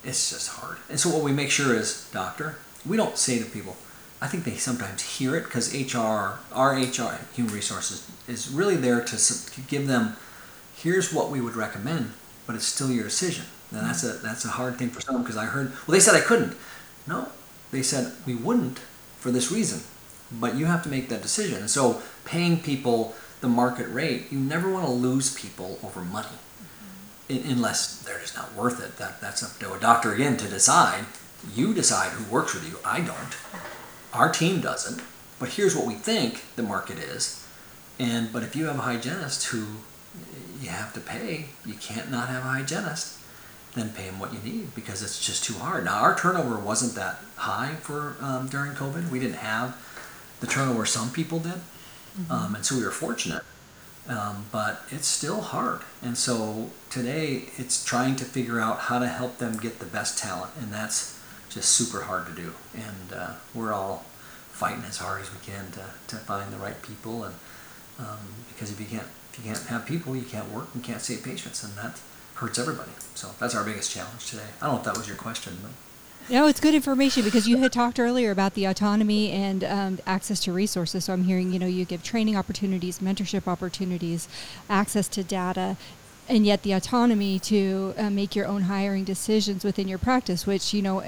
it's 0.04 0.30
just 0.30 0.50
hard. 0.50 0.78
And 0.90 1.00
so 1.00 1.10
what 1.10 1.24
we 1.24 1.32
make 1.32 1.50
sure 1.50 1.76
is, 1.76 2.10
doctor, 2.12 2.58
we 2.86 2.98
don't 2.98 3.18
say 3.18 3.40
to 3.40 3.46
people, 3.46 3.78
I 4.22 4.28
think 4.28 4.44
they 4.44 4.56
sometimes 4.56 5.18
hear 5.18 5.36
it 5.36 5.46
because 5.46 5.74
HR, 5.74 6.40
our 6.54 6.76
HR, 6.76 7.20
human 7.34 7.54
resources, 7.54 8.08
is 8.28 8.50
really 8.50 8.76
there 8.76 9.04
to 9.04 9.62
give 9.68 9.88
them, 9.88 10.16
here's 10.76 11.12
what 11.12 11.32
we 11.32 11.42
would 11.42 11.56
recommend, 11.56 12.12
but 12.46 12.56
it's 12.56 12.66
still 12.66 12.92
your 12.92 13.06
decision. 13.06 13.46
And 13.72 13.88
that's 13.88 14.04
a 14.04 14.14
that's 14.14 14.44
a 14.44 14.50
hard 14.50 14.78
thing 14.78 14.90
for 14.90 15.00
some 15.00 15.22
because 15.22 15.38
I 15.38 15.46
heard, 15.46 15.72
well, 15.72 15.94
they 15.94 16.00
said 16.00 16.16
I 16.16 16.20
couldn't. 16.20 16.56
No, 17.08 17.30
they 17.72 17.82
said 17.82 18.12
we 18.26 18.36
wouldn't 18.36 18.80
for 19.18 19.32
this 19.32 19.52
reason, 19.52 19.82
but 20.32 20.56
you 20.56 20.66
have 20.66 20.84
to 20.84 20.90
make 20.90 21.08
that 21.10 21.22
decision. 21.22 21.60
And 21.60 21.70
so 21.70 22.02
paying 22.26 22.60
people 22.60 23.16
the 23.42 23.48
market 23.48 23.88
rate, 23.90 24.32
you 24.32 24.40
never 24.40 24.72
want 24.72 24.86
to 24.86 24.92
lose 24.92 25.36
people 25.36 25.80
over 25.84 26.02
money 26.02 26.28
mm-hmm. 27.30 27.52
unless 27.52 28.02
they're 28.04 28.20
just 28.20 28.36
not 28.36 28.54
worth 28.54 28.84
it. 28.84 28.98
That, 28.98 29.20
that's 29.20 29.44
up 29.44 29.60
to 29.60 29.74
a 29.74 29.80
doctor 29.80 30.14
again 30.14 30.38
to 30.38 30.48
decide. 30.48 31.06
You 31.56 31.74
decide 31.74 32.12
who 32.12 32.32
works 32.32 32.54
with 32.54 32.68
you. 32.68 32.78
I 32.86 33.02
don't. 33.02 33.36
Our 34.14 34.32
team 34.32 34.62
doesn't. 34.62 35.02
But 35.40 35.50
here's 35.50 35.76
what 35.76 35.88
we 35.88 35.96
think 35.96 36.44
the 36.56 36.62
market 36.62 37.00
is. 37.00 37.44
And 37.98 38.32
but 38.32 38.44
if 38.44 38.56
you 38.56 38.66
have 38.66 38.78
a 38.78 38.82
hygienist 38.84 39.46
who 39.48 39.66
you 40.62 40.70
have 40.70 40.94
to 40.94 41.00
pay, 41.00 41.48
you 41.66 41.74
can't 41.74 42.12
not 42.12 42.30
have 42.30 42.44
a 42.44 42.48
hygienist, 42.48 43.18
then 43.74 43.90
pay 43.90 44.06
them 44.06 44.20
what 44.20 44.34
you 44.34 44.40
need 44.40 44.76
because 44.76 45.02
it's 45.02 45.26
just 45.26 45.44
too 45.44 45.56
hard. 45.56 45.86
Now 45.86 46.00
our 46.02 46.16
turnover 46.16 46.60
wasn't 46.60 46.94
that 46.94 47.22
high 47.38 47.74
for 47.82 48.16
um, 48.22 48.50
during 48.50 48.74
COVID. 48.74 49.10
We 49.10 49.20
didn't 49.20 49.38
have 49.38 49.76
the 50.42 50.48
turnover 50.48 50.86
some 50.86 51.10
people 51.12 51.40
did. 51.40 51.62
Mm-hmm. 52.20 52.32
Um, 52.32 52.56
and 52.56 52.66
so 52.66 52.78
we 52.78 52.84
were 52.84 52.92
fortunate. 52.92 53.44
Um, 54.08 54.46
but 54.52 54.82
it's 54.90 55.08
still 55.08 55.42
hard. 55.42 55.82
And 56.02 56.18
so 56.18 56.72
today 56.90 57.46
it's 57.58 57.86
trying 57.86 58.16
to 58.18 58.26
figure 58.26 58.60
out 58.60 58.80
how 58.80 59.00
to 59.00 59.08
help 59.08 59.38
them 59.38 59.58
get 59.58 59.80
the 59.80 59.86
best 59.86 60.18
talent. 60.18 60.52
And 60.60 60.74
that's 60.74 61.20
just 61.50 61.70
super 61.70 62.02
hard 62.02 62.26
to 62.28 62.34
do. 62.34 62.54
And 62.74 63.14
uh, 63.14 63.34
we're 63.54 63.74
all 63.74 64.06
fighting 64.50 64.84
as 64.86 64.98
hard 64.98 65.22
as 65.22 65.32
we 65.32 65.40
can 65.40 65.72
to, 65.72 65.86
to 66.08 66.16
find 66.16 66.52
the 66.52 66.58
right 66.58 66.82
people. 66.82 67.24
And 67.24 67.36
um, 68.00 68.20
because 68.50 68.72
if 68.72 68.80
you 68.80 68.88
can't 68.88 69.08
if 69.32 69.40
you 69.40 69.46
can't 69.46 69.66
have 69.68 69.86
people, 69.86 70.16
you 70.16 70.24
can't 70.24 70.52
work 70.52 70.68
and 70.74 70.84
can't 70.84 71.02
save 71.02 71.24
patients, 71.24 71.64
and 71.64 71.74
that 71.76 72.02
hurts 72.36 72.60
everybody. 72.60 72.92
So 73.16 73.30
that's 73.40 73.56
our 73.56 73.64
biggest 73.64 73.92
challenge 73.92 74.30
today. 74.30 74.44
I 74.62 74.66
don't 74.66 74.76
know 74.76 74.80
if 74.80 74.86
that 74.86 74.98
was 74.98 75.08
your 75.08 75.18
question, 75.18 75.58
but. 75.62 75.72
No, 76.32 76.48
it's 76.48 76.62
good 76.62 76.74
information 76.74 77.26
because 77.26 77.46
you 77.46 77.58
had 77.58 77.74
talked 77.74 78.00
earlier 78.00 78.32
about 78.32 78.54
the 78.54 78.64
autonomy 78.64 79.32
and 79.32 79.66
um, 79.66 80.00
access 80.08 80.40
to 80.46 80.54
resources. 80.54 81.04
So 81.04 81.12
I'm 81.12 81.26
hearing, 81.26 81.52
you 81.52 81.60
know, 81.60 81.68
you 81.68 81.84
give 81.84 82.04
training 82.04 82.38
opportunities, 82.38 83.00
mentorship 83.00 83.50
opportunities, 83.50 84.30
access 84.70 85.10
to 85.10 85.26
data. 85.26 85.76
and 86.30 86.46
yet 86.46 86.64
the 86.64 86.72
autonomy 86.72 87.38
to 87.40 87.94
uh, 87.98 88.10
make 88.10 88.34
your 88.34 88.46
own 88.46 88.62
hiring 88.62 89.04
decisions 89.04 89.66
within 89.66 89.90
your 89.90 89.98
practice, 89.98 90.48
which 90.48 90.74
you 90.74 90.82
know 90.82 91.04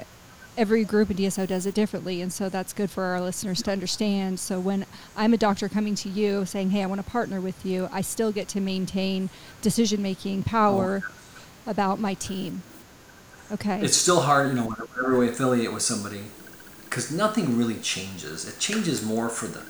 every 0.58 0.84
group 0.84 1.10
in 1.10 1.16
DSO 1.16 1.46
does 1.46 1.64
it 1.64 1.74
differently, 1.74 2.20
and 2.20 2.30
so 2.30 2.50
that's 2.50 2.74
good 2.74 2.90
for 2.90 3.04
our 3.04 3.20
listeners 3.22 3.62
to 3.62 3.70
understand. 3.70 4.38
So 4.38 4.60
when 4.60 4.84
I'm 5.16 5.32
a 5.32 5.38
doctor 5.38 5.70
coming 5.70 5.94
to 5.94 6.10
you 6.10 6.44
saying, 6.44 6.70
"Hey, 6.70 6.82
I 6.82 6.86
want 6.86 7.02
to 7.02 7.10
partner 7.10 7.40
with 7.40 7.64
you," 7.64 7.88
I 7.90 8.02
still 8.02 8.30
get 8.30 8.46
to 8.48 8.60
maintain 8.60 9.30
decision 9.62 10.02
making 10.02 10.42
power 10.42 11.02
oh. 11.06 11.70
about 11.70 11.98
my 11.98 12.12
team. 12.12 12.62
Okay. 13.52 13.80
It's 13.80 13.96
still 13.96 14.20
hard, 14.20 14.48
you 14.48 14.54
know, 14.54 14.66
whenever 14.66 15.18
we 15.18 15.28
affiliate 15.28 15.72
with 15.72 15.82
somebody, 15.82 16.22
because 16.84 17.10
nothing 17.10 17.58
really 17.58 17.76
changes. 17.76 18.48
It 18.48 18.58
changes 18.58 19.04
more 19.04 19.28
for 19.28 19.46
the 19.46 19.62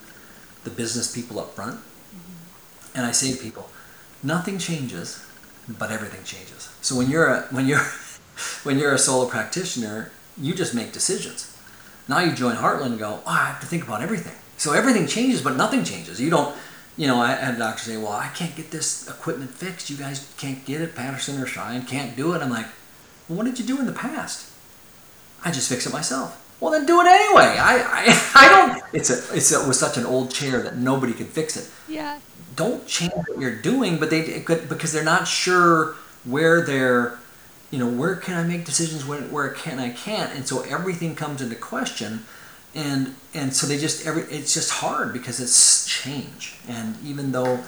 the 0.64 0.70
business 0.70 1.14
people 1.14 1.38
up 1.38 1.54
front. 1.54 1.76
Mm-hmm. 1.76 2.96
And 2.98 3.06
I 3.06 3.12
say 3.12 3.32
to 3.32 3.38
people, 3.38 3.68
nothing 4.22 4.58
changes, 4.58 5.24
but 5.68 5.90
everything 5.90 6.24
changes. 6.24 6.70
So 6.80 6.96
when 6.96 7.10
you're 7.10 7.26
a, 7.26 7.42
when 7.50 7.66
you're 7.66 7.78
when 8.64 8.78
you're 8.78 8.94
a 8.94 8.98
solo 8.98 9.28
practitioner, 9.28 10.10
you 10.36 10.54
just 10.54 10.74
make 10.74 10.92
decisions. 10.92 11.56
Now 12.08 12.18
you 12.20 12.32
join 12.32 12.56
Heartland 12.56 12.86
and 12.86 12.98
go, 12.98 13.20
oh, 13.26 13.30
I 13.30 13.46
have 13.46 13.60
to 13.60 13.66
think 13.66 13.84
about 13.84 14.02
everything. 14.02 14.36
So 14.56 14.72
everything 14.72 15.06
changes, 15.06 15.40
but 15.42 15.56
nothing 15.56 15.84
changes. 15.84 16.20
You 16.20 16.30
don't, 16.30 16.54
you 16.96 17.06
know, 17.06 17.18
I 17.18 17.32
had 17.32 17.54
a 17.54 17.58
doctor 17.58 17.82
say, 17.82 17.96
well, 17.96 18.12
I 18.12 18.28
can't 18.28 18.54
get 18.54 18.70
this 18.70 19.08
equipment 19.08 19.50
fixed. 19.50 19.90
You 19.90 19.96
guys 19.96 20.32
can't 20.36 20.64
get 20.64 20.80
it. 20.80 20.94
Patterson 20.94 21.40
or 21.40 21.46
Schein 21.46 21.82
can't 21.82 22.16
do 22.16 22.34
it. 22.34 22.42
I'm 22.42 22.50
like, 22.50 22.66
well, 23.28 23.38
what 23.38 23.44
did 23.44 23.58
you 23.58 23.66
do 23.66 23.78
in 23.78 23.86
the 23.86 23.92
past? 23.92 24.50
I 25.44 25.50
just 25.50 25.68
fix 25.68 25.86
it 25.86 25.92
myself. 25.92 26.40
Well, 26.60 26.72
then 26.72 26.86
do 26.86 27.00
it 27.00 27.06
anyway. 27.06 27.56
I, 27.58 27.76
I, 27.82 28.30
I 28.34 28.48
don't. 28.48 28.82
It's 28.94 29.10
a, 29.10 29.36
it's 29.36 29.52
a, 29.52 29.62
it 29.62 29.68
was 29.68 29.78
such 29.78 29.96
an 29.96 30.06
old 30.06 30.30
chair 30.30 30.62
that 30.62 30.76
nobody 30.76 31.12
could 31.12 31.28
fix 31.28 31.56
it. 31.56 31.70
Yeah. 31.88 32.18
Don't 32.56 32.86
change 32.86 33.12
what 33.26 33.38
you're 33.38 33.60
doing, 33.60 33.98
but 33.98 34.10
they 34.10 34.40
could 34.40 34.68
because 34.68 34.92
they're 34.92 35.04
not 35.04 35.26
sure 35.26 35.96
where 36.24 36.64
they're 36.64 37.18
you 37.74 37.80
know, 37.80 37.88
where 37.88 38.14
can 38.14 38.38
I 38.38 38.46
make 38.46 38.64
decisions 38.64 39.04
when 39.04 39.32
where 39.32 39.48
can 39.48 39.80
I 39.80 39.90
can't, 39.90 40.32
and 40.32 40.46
so 40.46 40.60
everything 40.62 41.16
comes 41.16 41.42
into 41.42 41.56
question, 41.56 42.24
and 42.72 43.16
and 43.34 43.52
so 43.52 43.66
they 43.66 43.78
just 43.78 44.06
every 44.06 44.22
it's 44.24 44.54
just 44.54 44.70
hard 44.70 45.12
because 45.12 45.40
it's 45.40 45.84
change, 45.84 46.54
and 46.68 46.96
even 47.04 47.32
though, 47.32 47.64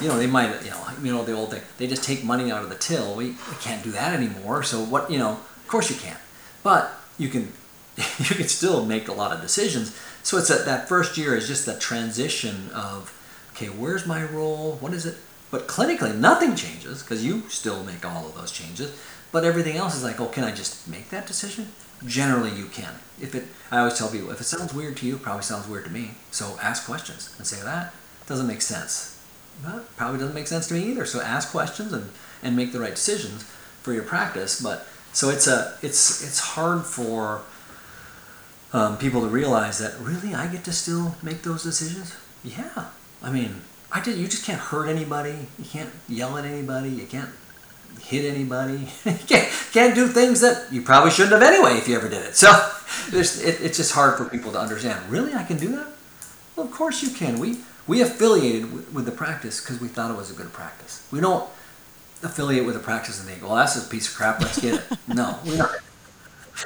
you 0.00 0.08
know, 0.08 0.18
they 0.18 0.26
might 0.26 0.64
you 0.64 0.70
know 0.70 0.86
you 1.02 1.12
know 1.12 1.24
the 1.24 1.32
old 1.32 1.50
thing 1.50 1.62
they 1.78 1.86
just 1.86 2.04
take 2.04 2.24
money 2.24 2.50
out 2.50 2.62
of 2.62 2.68
the 2.68 2.76
till. 2.76 3.14
We, 3.14 3.30
we 3.30 3.56
can't 3.60 3.82
do 3.82 3.90
that 3.92 4.14
anymore. 4.14 4.62
So 4.62 4.82
what 4.82 5.10
you 5.10 5.18
know, 5.18 5.30
of 5.32 5.68
course 5.68 5.90
you 5.90 5.96
can't, 5.96 6.18
but 6.62 6.92
you 7.18 7.28
can 7.28 7.52
you 7.96 8.34
can 8.36 8.48
still 8.48 8.84
make 8.84 9.08
a 9.08 9.12
lot 9.12 9.32
of 9.32 9.40
decisions. 9.40 9.96
So 10.22 10.38
it's 10.38 10.48
that 10.48 10.64
that 10.66 10.88
first 10.88 11.16
year 11.16 11.34
is 11.34 11.48
just 11.48 11.66
the 11.66 11.78
transition 11.78 12.70
of 12.74 13.14
okay, 13.52 13.66
where's 13.66 14.06
my 14.06 14.22
role? 14.22 14.76
What 14.80 14.92
is 14.92 15.06
it? 15.06 15.16
But 15.50 15.66
clinically, 15.66 16.14
nothing 16.14 16.54
changes 16.54 17.02
because 17.02 17.24
you 17.24 17.48
still 17.48 17.82
make 17.84 18.04
all 18.04 18.26
of 18.26 18.34
those 18.34 18.52
changes. 18.52 18.98
But 19.32 19.44
everything 19.44 19.76
else 19.76 19.94
is 19.94 20.02
like, 20.02 20.20
oh, 20.20 20.26
can 20.26 20.44
I 20.44 20.52
just 20.52 20.88
make 20.88 21.10
that 21.10 21.26
decision? 21.26 21.72
Generally, 22.06 22.52
you 22.52 22.66
can. 22.66 22.94
If 23.20 23.34
it, 23.34 23.46
I 23.70 23.78
always 23.78 23.98
tell 23.98 24.08
people, 24.08 24.30
if 24.30 24.40
it 24.40 24.44
sounds 24.44 24.72
weird 24.72 24.96
to 24.98 25.06
you, 25.06 25.18
probably 25.18 25.42
sounds 25.42 25.68
weird 25.68 25.84
to 25.84 25.90
me. 25.90 26.12
So 26.30 26.56
ask 26.62 26.86
questions 26.86 27.34
and 27.36 27.46
say 27.46 27.62
that 27.62 27.92
doesn't 28.26 28.46
make 28.46 28.62
sense. 28.62 29.17
That 29.64 29.96
probably 29.96 30.18
doesn't 30.18 30.34
make 30.34 30.46
sense 30.46 30.68
to 30.68 30.74
me 30.74 30.84
either. 30.84 31.04
So 31.04 31.20
ask 31.20 31.50
questions 31.50 31.92
and, 31.92 32.10
and 32.42 32.56
make 32.56 32.72
the 32.72 32.80
right 32.80 32.94
decisions 32.94 33.42
for 33.82 33.92
your 33.92 34.04
practice. 34.04 34.60
But 34.60 34.86
so 35.12 35.30
it's 35.30 35.46
a 35.46 35.76
it's 35.82 36.22
it's 36.22 36.38
hard 36.38 36.84
for 36.84 37.42
um, 38.72 38.98
people 38.98 39.22
to 39.22 39.28
realize 39.28 39.78
that 39.78 39.98
really 40.00 40.34
I 40.34 40.46
get 40.46 40.64
to 40.64 40.72
still 40.72 41.16
make 41.22 41.42
those 41.42 41.62
decisions. 41.62 42.14
Yeah, 42.44 42.86
I 43.22 43.32
mean 43.32 43.62
I 43.90 44.00
did. 44.00 44.18
You 44.18 44.28
just 44.28 44.44
can't 44.44 44.60
hurt 44.60 44.88
anybody. 44.88 45.34
You 45.58 45.64
can't 45.64 45.90
yell 46.08 46.36
at 46.36 46.44
anybody. 46.44 46.90
You 46.90 47.06
can't 47.06 47.30
hit 48.00 48.32
anybody. 48.32 48.86
can't, 49.26 49.48
can't 49.72 49.94
do 49.94 50.06
things 50.08 50.40
that 50.40 50.72
you 50.72 50.82
probably 50.82 51.10
shouldn't 51.10 51.32
have 51.32 51.42
anyway 51.42 51.78
if 51.78 51.88
you 51.88 51.96
ever 51.96 52.08
did 52.08 52.24
it. 52.24 52.36
So 52.36 52.50
it, 53.08 53.60
it's 53.60 53.76
just 53.76 53.92
hard 53.92 54.18
for 54.18 54.26
people 54.26 54.52
to 54.52 54.60
understand. 54.60 55.10
Really, 55.10 55.34
I 55.34 55.44
can 55.44 55.56
do 55.56 55.68
that? 55.68 55.86
Well, 56.54 56.66
of 56.66 56.72
course 56.72 57.02
you 57.02 57.10
can. 57.10 57.38
We 57.38 57.58
we 57.88 58.02
affiliated 58.02 58.72
with, 58.72 58.92
with 58.92 59.04
the 59.06 59.12
practice 59.12 59.60
because 59.60 59.80
we 59.80 59.88
thought 59.88 60.10
it 60.10 60.16
was 60.16 60.30
a 60.30 60.34
good 60.34 60.52
practice. 60.52 61.04
We 61.10 61.20
don't 61.20 61.48
affiliate 62.22 62.66
with 62.66 62.76
a 62.76 62.80
practice 62.80 63.18
and 63.18 63.28
think, 63.28 63.42
well, 63.42 63.56
that's 63.56 63.76
a 63.76 63.88
piece 63.88 64.08
of 64.08 64.14
crap. 64.14 64.40
Let's 64.40 64.60
get 64.60 64.74
it. 64.74 64.98
no, 65.08 65.38
we 65.44 65.56
don't. 65.56 65.72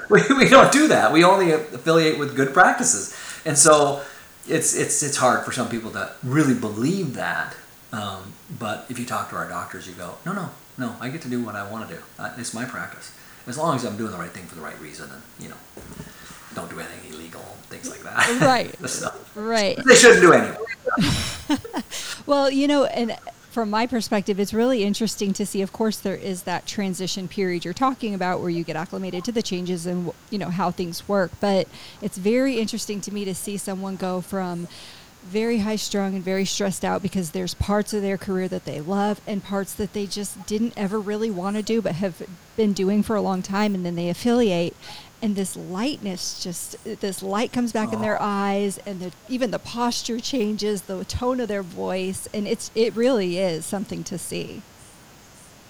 We, 0.08 0.22
we 0.36 0.48
don't 0.48 0.72
do 0.72 0.88
that. 0.88 1.12
We 1.12 1.22
only 1.22 1.52
affiliate 1.52 2.18
with 2.18 2.34
good 2.34 2.54
practices, 2.54 3.14
and 3.44 3.58
so 3.58 4.02
it's 4.48 4.74
it's 4.74 5.02
it's 5.02 5.18
hard 5.18 5.44
for 5.44 5.52
some 5.52 5.68
people 5.68 5.90
to 5.90 6.10
really 6.22 6.54
believe 6.54 7.14
that. 7.14 7.54
Um, 7.92 8.32
but 8.58 8.86
if 8.88 8.98
you 8.98 9.04
talk 9.04 9.28
to 9.30 9.36
our 9.36 9.46
doctors, 9.46 9.86
you 9.86 9.92
go, 9.92 10.14
no, 10.24 10.32
no, 10.32 10.48
no, 10.78 10.96
I 10.98 11.10
get 11.10 11.20
to 11.22 11.28
do 11.28 11.44
what 11.44 11.54
I 11.54 11.70
want 11.70 11.88
to 11.88 11.96
do. 11.96 12.00
Uh, 12.18 12.32
it's 12.38 12.54
my 12.54 12.64
practice. 12.64 13.14
As 13.46 13.58
long 13.58 13.76
as 13.76 13.84
I'm 13.84 13.96
doing 13.96 14.12
the 14.12 14.18
right 14.18 14.30
thing 14.30 14.44
for 14.44 14.54
the 14.54 14.62
right 14.62 14.78
reason 14.80 15.10
and, 15.10 15.22
you 15.38 15.48
know, 15.48 15.56
don't 16.54 16.70
do 16.70 16.78
anything 16.78 17.12
illegal, 17.12 17.40
things 17.68 17.90
like 17.90 18.02
that. 18.02 18.12
Right. 18.40 18.74
right. 19.34 19.78
They 19.86 19.94
shouldn't 19.94 20.20
do 20.20 20.32
anything. 20.32 21.82
well, 22.26 22.50
you 22.50 22.66
know, 22.66 22.84
and 22.84 23.16
from 23.50 23.68
my 23.68 23.86
perspective, 23.86 24.40
it's 24.40 24.54
really 24.54 24.82
interesting 24.82 25.32
to 25.34 25.44
see. 25.44 25.60
Of 25.60 25.72
course, 25.72 25.98
there 25.98 26.16
is 26.16 26.44
that 26.44 26.66
transition 26.66 27.28
period 27.28 27.64
you're 27.64 27.74
talking 27.74 28.14
about 28.14 28.40
where 28.40 28.50
you 28.50 28.64
get 28.64 28.76
acclimated 28.76 29.24
to 29.24 29.32
the 29.32 29.42
changes 29.42 29.84
and 29.84 30.10
you 30.30 30.38
know 30.38 30.48
how 30.48 30.70
things 30.70 31.06
work. 31.06 31.30
But 31.38 31.68
it's 32.00 32.16
very 32.16 32.58
interesting 32.58 33.00
to 33.02 33.12
me 33.12 33.24
to 33.26 33.34
see 33.34 33.58
someone 33.58 33.96
go 33.96 34.22
from 34.22 34.68
very 35.22 35.58
high 35.58 35.76
strung 35.76 36.14
and 36.14 36.24
very 36.24 36.44
stressed 36.44 36.84
out 36.84 37.02
because 37.02 37.30
there's 37.30 37.54
parts 37.54 37.94
of 37.94 38.02
their 38.02 38.18
career 38.18 38.48
that 38.48 38.64
they 38.64 38.80
love 38.80 39.20
and 39.26 39.44
parts 39.44 39.72
that 39.74 39.92
they 39.92 40.06
just 40.06 40.46
didn't 40.46 40.72
ever 40.76 40.98
really 40.98 41.30
want 41.30 41.56
to 41.56 41.62
do 41.62 41.80
but 41.80 41.94
have 41.94 42.22
been 42.56 42.72
doing 42.72 43.02
for 43.02 43.14
a 43.14 43.20
long 43.22 43.40
time 43.40 43.74
and 43.74 43.86
then 43.86 43.94
they 43.94 44.08
affiliate 44.08 44.74
and 45.22 45.36
this 45.36 45.56
lightness 45.56 46.42
just 46.42 46.82
this 46.84 47.22
light 47.22 47.52
comes 47.52 47.72
back 47.72 47.90
oh. 47.90 47.92
in 47.94 48.02
their 48.02 48.20
oh. 48.20 48.24
eyes 48.24 48.78
and 48.78 49.00
the, 49.00 49.12
even 49.28 49.50
the 49.50 49.58
posture 49.58 50.20
changes 50.20 50.82
the 50.82 51.04
tone 51.04 51.40
of 51.40 51.48
their 51.48 51.62
voice 51.62 52.28
and 52.34 52.46
it's 52.46 52.70
it 52.74 52.94
really 52.94 53.38
is 53.38 53.64
something 53.64 54.04
to 54.04 54.18
see 54.18 54.62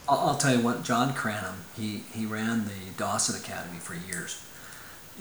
I'll, 0.09 0.19
I'll 0.19 0.37
tell 0.37 0.57
you 0.57 0.62
what 0.62 0.83
John 0.83 1.15
Cranham 1.15 1.65
he 1.77 2.05
he 2.15 2.27
ran 2.27 2.65
the 2.65 2.91
Dawson 2.97 3.37
Academy 3.37 3.79
for 3.79 3.95
years 3.95 4.43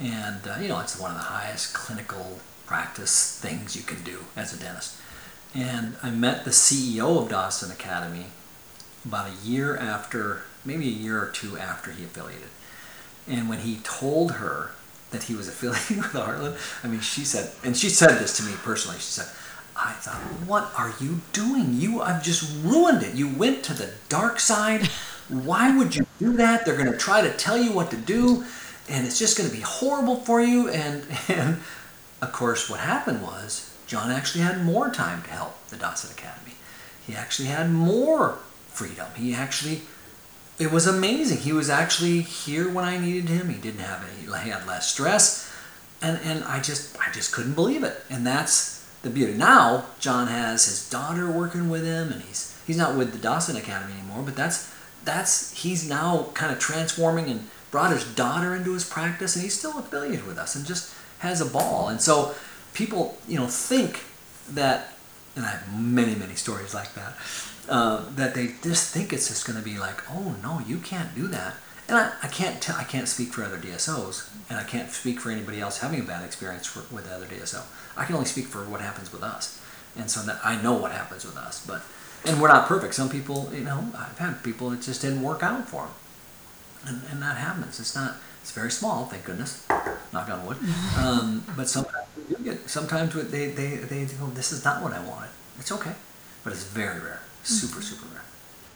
and 0.02 0.48
uh, 0.48 0.56
you 0.60 0.68
know 0.68 0.80
it's 0.80 1.00
one 1.00 1.12
of 1.12 1.18
the 1.18 1.24
highest 1.24 1.74
clinical 1.74 2.40
practice 2.72 3.38
things 3.38 3.76
you 3.76 3.82
can 3.82 4.02
do 4.02 4.20
as 4.34 4.54
a 4.54 4.58
dentist. 4.58 4.96
And 5.54 5.98
I 6.02 6.10
met 6.10 6.46
the 6.46 6.52
CEO 6.52 7.22
of 7.22 7.28
Dawson 7.28 7.70
Academy 7.70 8.28
about 9.04 9.28
a 9.28 9.46
year 9.46 9.76
after, 9.76 10.44
maybe 10.64 10.86
a 10.88 10.92
year 11.06 11.22
or 11.22 11.28
two 11.28 11.58
after 11.58 11.92
he 11.92 12.06
affiliated. 12.06 12.48
And 13.28 13.50
when 13.50 13.60
he 13.60 13.78
told 13.84 14.34
her 14.34 14.72
that 15.12 15.24
he 15.24 15.36
was 15.36 15.48
affiliated 15.48 15.98
with 15.98 16.14
Heartland, 16.14 16.58
I 16.84 16.88
mean, 16.88 17.02
she 17.02 17.24
said, 17.26 17.52
and 17.64 17.76
she 17.76 17.90
said 17.90 18.20
this 18.20 18.38
to 18.38 18.44
me 18.44 18.54
personally, 18.64 18.98
she 18.98 19.04
said, 19.04 19.28
I 19.76 19.94
thought, 19.94 20.20
what 20.48 20.72
are 20.78 20.94
you 21.00 21.22
doing? 21.34 21.74
You 21.74 22.02
I've 22.02 22.24
just 22.24 22.64
ruined 22.64 23.04
it. 23.04 23.16
You 23.16 23.34
went 23.34 23.64
to 23.64 23.74
the 23.74 23.92
dark 24.10 24.40
side. 24.40 24.88
Why 25.30 25.76
would 25.76 25.96
you 25.96 26.06
do 26.20 26.34
that? 26.34 26.66
They're 26.66 26.78
going 26.78 26.92
to 26.92 26.98
try 26.98 27.22
to 27.22 27.32
tell 27.32 27.58
you 27.58 27.72
what 27.72 27.90
to 27.92 27.98
do, 27.98 28.44
and 28.90 29.08
it's 29.08 29.18
just 29.18 29.38
going 29.38 29.50
to 29.50 29.56
be 29.56 29.62
horrible 29.62 30.18
for 30.18 30.42
you. 30.42 30.70
And, 30.70 31.06
and 31.30 31.60
of 32.22 32.32
course, 32.32 32.70
what 32.70 32.82
happened 32.82 33.22
was 33.22 33.74
John 33.88 34.12
actually 34.12 34.44
had 34.44 34.64
more 34.64 34.90
time 34.90 35.24
to 35.24 35.30
help 35.30 35.68
the 35.70 35.78
Dawson 35.78 36.12
Academy. 36.12 36.54
He 37.08 37.16
actually 37.16 37.48
had 37.48 37.72
more 37.72 38.38
freedom. 38.68 39.08
He 39.16 39.34
actually, 39.34 39.82
it 40.62 40.72
was 40.72 40.86
amazing. 40.86 41.40
He 41.40 41.54
was 41.54 41.70
actually 41.70 42.22
here 42.22 42.72
when 42.72 42.86
I 42.86 43.00
needed 43.00 43.30
him. 43.30 43.50
He 43.50 43.60
didn't 43.60 43.80
have 43.80 44.06
any, 44.08 44.44
he 44.44 44.50
had 44.50 44.68
less 44.68 44.92
stress, 44.92 45.52
and 46.02 46.20
and 46.24 46.44
I 46.44 46.62
just 46.62 46.96
I 47.00 47.12
just 47.12 47.32
couldn't 47.32 47.54
believe 47.54 47.84
it. 47.84 48.04
And 48.10 48.26
that's 48.26 48.86
the 49.02 49.10
beauty. 49.10 49.34
Now 49.34 49.86
John 50.00 50.28
has 50.28 50.66
his 50.66 50.88
daughter 50.90 51.32
working 51.32 51.70
with 51.70 51.84
him, 51.84 52.12
and 52.12 52.22
he's 52.22 52.56
he's 52.68 52.78
not 52.78 52.96
with 52.96 53.12
the 53.12 53.18
Dawson 53.18 53.56
Academy 53.56 53.94
anymore. 53.94 54.22
But 54.24 54.36
that's 54.36 54.72
that's 55.04 55.52
he's 55.64 55.90
now 55.90 56.28
kind 56.36 56.52
of 56.54 56.60
transforming 56.60 57.26
and 57.26 57.48
brought 57.72 57.92
his 57.92 58.06
daughter 58.16 58.56
into 58.56 58.74
his 58.74 58.88
practice, 58.88 59.36
and 59.36 59.44
he's 59.44 59.58
still 59.58 59.80
affiliated 59.80 60.28
with 60.28 60.38
us, 60.38 60.56
and 60.56 60.66
just 60.66 60.94
has 61.20 61.42
a 61.42 61.46
ball. 61.46 61.90
And 61.90 62.00
so 62.00 62.36
people, 62.74 63.18
you 63.28 63.38
know, 63.40 63.48
think 63.48 64.04
that, 64.50 64.98
and 65.36 65.46
I 65.46 65.50
have 65.50 65.80
many, 65.80 66.16
many 66.16 66.36
stories 66.36 66.74
like 66.74 66.94
that, 66.96 67.16
uh, 67.70 68.06
that 68.16 68.36
they 68.36 68.56
just 68.64 68.94
think 68.94 69.14
it's 69.14 69.28
just 69.28 69.46
going 69.46 69.58
to 69.58 69.66
be 69.66 69.78
like, 69.78 70.10
oh 70.10 70.36
no, 70.42 70.62
you 70.66 70.78
can't 70.78 71.14
do 71.16 71.28
that. 71.28 71.56
And 71.88 71.98
I, 71.98 72.14
I 72.24 72.28
can't 72.28 72.62
tell, 72.62 72.76
I 72.78 72.84
can't 72.84 73.08
speak 73.08 73.30
for 73.30 73.44
other 73.44 73.58
DSOs, 73.58 74.30
and 74.50 74.58
I 74.60 74.64
can't 74.64 74.92
speak 74.92 75.20
for 75.20 75.30
anybody 75.30 75.60
else 75.60 75.80
having 75.80 76.00
a 76.00 76.04
bad 76.04 76.24
experience 76.24 76.66
for, 76.66 76.94
with 76.94 77.08
the 77.08 77.16
other 77.16 77.26
DSO. 77.26 77.64
I 77.98 78.06
can 78.06 78.16
only 78.16 78.28
speak 78.28 78.46
for 78.46 78.60
what 78.60 78.82
happens 78.82 79.12
with 79.12 79.24
us, 79.24 79.62
and 79.98 80.10
so 80.10 80.22
that 80.22 80.40
I 80.44 80.62
know 80.62 80.74
what 80.74 80.92
happens 80.92 81.26
with 81.26 81.38
us. 81.38 81.66
But 81.66 81.82
and 82.26 82.42
we're 82.42 82.50
not 82.50 82.68
perfect. 82.68 82.94
Some 82.94 83.10
people, 83.10 83.50
you 83.54 83.64
know, 83.64 83.92
I've 83.98 84.18
had 84.18 84.44
people 84.44 84.70
that 84.70 84.82
just 84.82 85.02
didn't 85.02 85.22
work 85.22 85.44
out 85.44 85.68
for 85.68 85.84
them, 85.84 85.92
and, 86.86 87.12
and 87.12 87.22
that 87.22 87.38
happens. 87.38 87.80
It's 87.80 87.96
not 87.96 88.16
it's 88.42 88.52
very 88.52 88.72
small, 88.72 89.06
thank 89.06 89.26
goodness. 89.26 89.66
Knock 90.12 90.30
on 90.30 90.46
wood. 90.46 90.58
Um, 90.98 91.44
but 91.56 91.70
sometimes 91.70 92.08
we 92.18 92.36
do 92.36 92.44
get. 92.44 92.70
Sometimes 92.70 93.14
they 93.32 93.48
they 93.48 93.78
they 93.78 94.06
go, 94.06 94.28
"This 94.28 94.52
is 94.52 94.64
not 94.64 94.82
what 94.84 94.94
I 94.94 95.00
wanted." 95.06 95.30
It's 95.58 95.72
okay, 95.72 95.94
but 96.44 96.54
it's 96.54 96.64
very 96.64 97.00
rare. 97.00 97.22
Super 97.44 97.82
super 97.82 98.08
rare. 98.14 98.24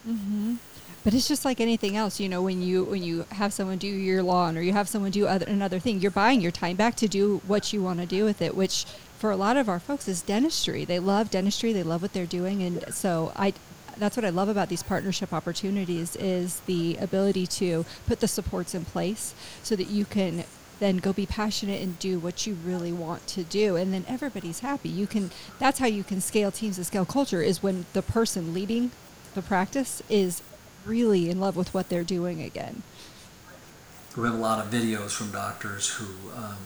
Mm-hmm. 0.07 0.55
But 1.03 1.13
it's 1.13 1.27
just 1.27 1.45
like 1.45 1.61
anything 1.61 1.95
else, 1.95 2.19
you 2.19 2.27
know, 2.27 2.41
when 2.41 2.63
you 2.63 2.83
when 2.83 3.03
you 3.03 3.25
have 3.29 3.53
someone 3.53 3.77
do 3.77 3.87
your 3.87 4.23
lawn 4.23 4.57
or 4.57 4.61
you 4.61 4.73
have 4.73 4.89
someone 4.89 5.11
do 5.11 5.27
other, 5.27 5.45
another 5.45 5.77
thing, 5.77 5.99
you're 5.99 6.09
buying 6.09 6.41
your 6.41 6.51
time 6.51 6.75
back 6.75 6.95
to 6.95 7.07
do 7.07 7.41
what 7.45 7.71
you 7.71 7.83
want 7.83 7.99
to 7.99 8.07
do 8.07 8.25
with 8.25 8.41
it, 8.41 8.55
which 8.55 8.85
for 9.19 9.29
a 9.29 9.35
lot 9.35 9.55
of 9.55 9.69
our 9.69 9.79
folks 9.79 10.07
is 10.07 10.21
dentistry. 10.23 10.83
They 10.83 10.97
love 10.97 11.29
dentistry, 11.29 11.73
they 11.73 11.83
love 11.83 12.01
what 12.01 12.13
they're 12.13 12.25
doing, 12.25 12.63
and 12.63 12.83
so 12.91 13.31
I 13.35 13.53
that's 13.97 14.17
what 14.17 14.25
I 14.25 14.29
love 14.29 14.49
about 14.49 14.69
these 14.69 14.83
partnership 14.83 15.31
opportunities 15.31 16.15
is 16.15 16.59
the 16.61 16.97
ability 16.97 17.47
to 17.47 17.85
put 18.07 18.19
the 18.19 18.27
supports 18.27 18.75
in 18.75 18.83
place 18.83 19.33
so 19.63 19.75
that 19.75 19.87
you 19.89 20.05
can 20.05 20.43
then 20.79 20.97
go 20.97 21.13
be 21.13 21.25
passionate 21.25 21.81
and 21.81 21.97
do 21.99 22.19
what 22.19 22.45
you 22.45 22.55
really 22.65 22.91
want 22.91 23.25
to 23.27 23.43
do. 23.43 23.75
And 23.75 23.93
then 23.93 24.05
everybody's 24.07 24.59
happy. 24.59 24.89
You 24.89 25.07
can 25.07 25.31
that's 25.59 25.79
how 25.79 25.87
you 25.87 26.03
can 26.03 26.21
scale 26.21 26.51
teams 26.51 26.77
and 26.77 26.85
scale 26.85 27.05
culture 27.05 27.41
is 27.41 27.63
when 27.63 27.85
the 27.93 28.01
person 28.01 28.53
leading 28.53 28.91
the 29.33 29.41
practice 29.41 30.01
is 30.09 30.41
really 30.85 31.29
in 31.29 31.39
love 31.39 31.55
with 31.55 31.73
what 31.73 31.89
they're 31.89 32.03
doing 32.03 32.41
again. 32.41 32.83
We 34.15 34.23
have 34.23 34.35
a 34.35 34.37
lot 34.37 34.63
of 34.65 34.71
videos 34.71 35.11
from 35.11 35.31
doctors 35.31 35.89
who 35.89 36.05
um, 36.35 36.57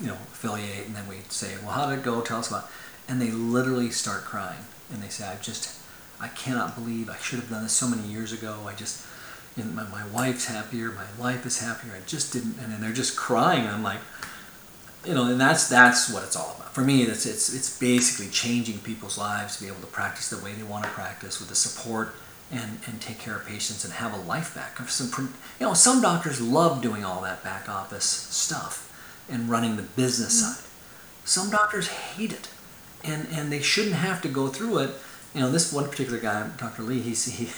you 0.00 0.06
know 0.06 0.14
affiliate 0.32 0.86
and 0.86 0.94
then 0.94 1.08
we 1.08 1.16
say 1.28 1.54
well 1.62 1.72
how 1.72 1.88
did 1.90 2.00
it 2.00 2.04
go? 2.04 2.20
Tell 2.20 2.38
us 2.38 2.48
about 2.48 2.64
it. 2.64 2.70
and 3.10 3.20
they 3.20 3.30
literally 3.30 3.90
start 3.90 4.22
crying 4.24 4.64
and 4.92 5.02
they 5.02 5.08
say 5.08 5.26
i 5.26 5.36
just 5.36 5.74
i 6.20 6.28
cannot 6.28 6.74
believe 6.74 7.08
i 7.10 7.16
should 7.16 7.38
have 7.38 7.50
done 7.50 7.62
this 7.62 7.72
so 7.72 7.88
many 7.88 8.02
years 8.08 8.32
ago. 8.32 8.56
I 8.66 8.74
just 8.74 9.04
and 9.58 9.74
my, 9.74 9.84
my 9.88 10.06
wife's 10.08 10.46
happier, 10.46 10.90
my 10.90 11.22
life 11.22 11.44
is 11.44 11.60
happier. 11.60 11.92
I 11.94 12.00
just 12.06 12.32
didn't, 12.32 12.58
and 12.62 12.72
then 12.72 12.80
they're 12.80 12.92
just 12.92 13.16
crying. 13.16 13.66
I'm 13.66 13.82
like, 13.82 14.00
you 15.04 15.14
know, 15.14 15.24
and 15.24 15.40
that's 15.40 15.68
that's 15.68 16.12
what 16.12 16.22
it's 16.22 16.36
all 16.36 16.54
about. 16.56 16.74
For 16.74 16.82
me, 16.82 17.02
it's 17.02 17.26
it's 17.26 17.52
it's 17.54 17.78
basically 17.78 18.30
changing 18.30 18.78
people's 18.78 19.18
lives 19.18 19.56
to 19.56 19.62
be 19.62 19.68
able 19.68 19.80
to 19.80 19.86
practice 19.86 20.30
the 20.30 20.42
way 20.42 20.52
they 20.52 20.62
want 20.62 20.84
to 20.84 20.90
practice 20.90 21.40
with 21.40 21.48
the 21.48 21.54
support 21.54 22.14
and 22.50 22.78
and 22.86 23.00
take 23.00 23.18
care 23.18 23.36
of 23.36 23.46
patients 23.46 23.84
and 23.84 23.94
have 23.94 24.12
a 24.12 24.16
life 24.16 24.54
back. 24.54 24.78
Some, 24.88 25.34
you 25.60 25.66
know, 25.66 25.74
some 25.74 26.00
doctors 26.00 26.40
love 26.40 26.82
doing 26.82 27.04
all 27.04 27.22
that 27.22 27.42
back 27.42 27.68
office 27.68 28.04
stuff 28.04 28.84
and 29.28 29.48
running 29.48 29.76
the 29.76 29.82
business 29.82 30.42
mm-hmm. 30.42 30.52
side. 30.52 30.64
Some 31.24 31.50
doctors 31.50 31.88
hate 31.88 32.32
it, 32.32 32.48
and 33.04 33.28
and 33.32 33.52
they 33.52 33.60
shouldn't 33.60 33.96
have 33.96 34.22
to 34.22 34.28
go 34.28 34.48
through 34.48 34.78
it. 34.78 34.90
You 35.34 35.42
know, 35.42 35.50
this 35.50 35.72
one 35.72 35.88
particular 35.88 36.18
guy, 36.18 36.48
Dr. 36.56 36.82
Lee, 36.82 37.00
he's 37.00 37.24
he 37.26 37.48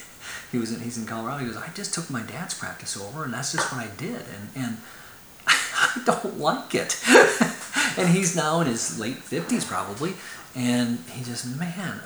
he 0.52 0.58
was 0.58 0.72
in, 0.72 0.80
he's 0.80 0.98
in 0.98 1.06
Colorado. 1.06 1.38
He 1.38 1.46
goes, 1.46 1.56
I 1.56 1.68
just 1.74 1.94
took 1.94 2.10
my 2.10 2.22
dad's 2.22 2.54
practice 2.54 2.96
over, 3.00 3.24
and 3.24 3.32
that's 3.32 3.52
just 3.52 3.72
what 3.72 3.84
I 3.84 3.88
did, 3.96 4.22
and 4.34 4.50
and 4.54 4.76
I 5.46 6.02
don't 6.04 6.38
like 6.38 6.74
it. 6.74 7.02
and 7.96 8.08
he's 8.08 8.36
now 8.36 8.60
in 8.60 8.66
his 8.66 8.98
late 8.98 9.18
fifties 9.18 9.64
probably, 9.64 10.14
and 10.54 10.98
he 11.12 11.24
just 11.24 11.46
man, 11.58 12.00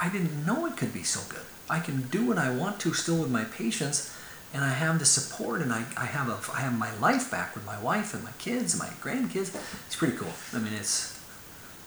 I 0.00 0.08
didn't 0.08 0.44
know 0.46 0.66
it 0.66 0.76
could 0.76 0.92
be 0.92 1.02
so 1.02 1.20
good. 1.28 1.44
I 1.68 1.80
can 1.80 2.02
do 2.02 2.26
what 2.26 2.38
I 2.38 2.50
want 2.50 2.80
to 2.80 2.92
still 2.92 3.18
with 3.18 3.30
my 3.30 3.44
patients, 3.44 4.14
and 4.52 4.64
I 4.64 4.70
have 4.70 4.98
the 4.98 5.04
support, 5.04 5.62
and 5.62 5.72
I, 5.72 5.84
I 5.96 6.06
have 6.06 6.28
a 6.28 6.38
I 6.52 6.60
have 6.60 6.78
my 6.78 6.94
life 6.98 7.30
back 7.30 7.54
with 7.54 7.64
my 7.64 7.80
wife 7.80 8.14
and 8.14 8.22
my 8.22 8.32
kids 8.38 8.74
and 8.74 8.82
my 8.82 8.88
grandkids. 9.00 9.54
It's 9.86 9.96
pretty 9.96 10.16
cool. 10.16 10.32
I 10.52 10.58
mean, 10.58 10.72
it's 10.72 11.18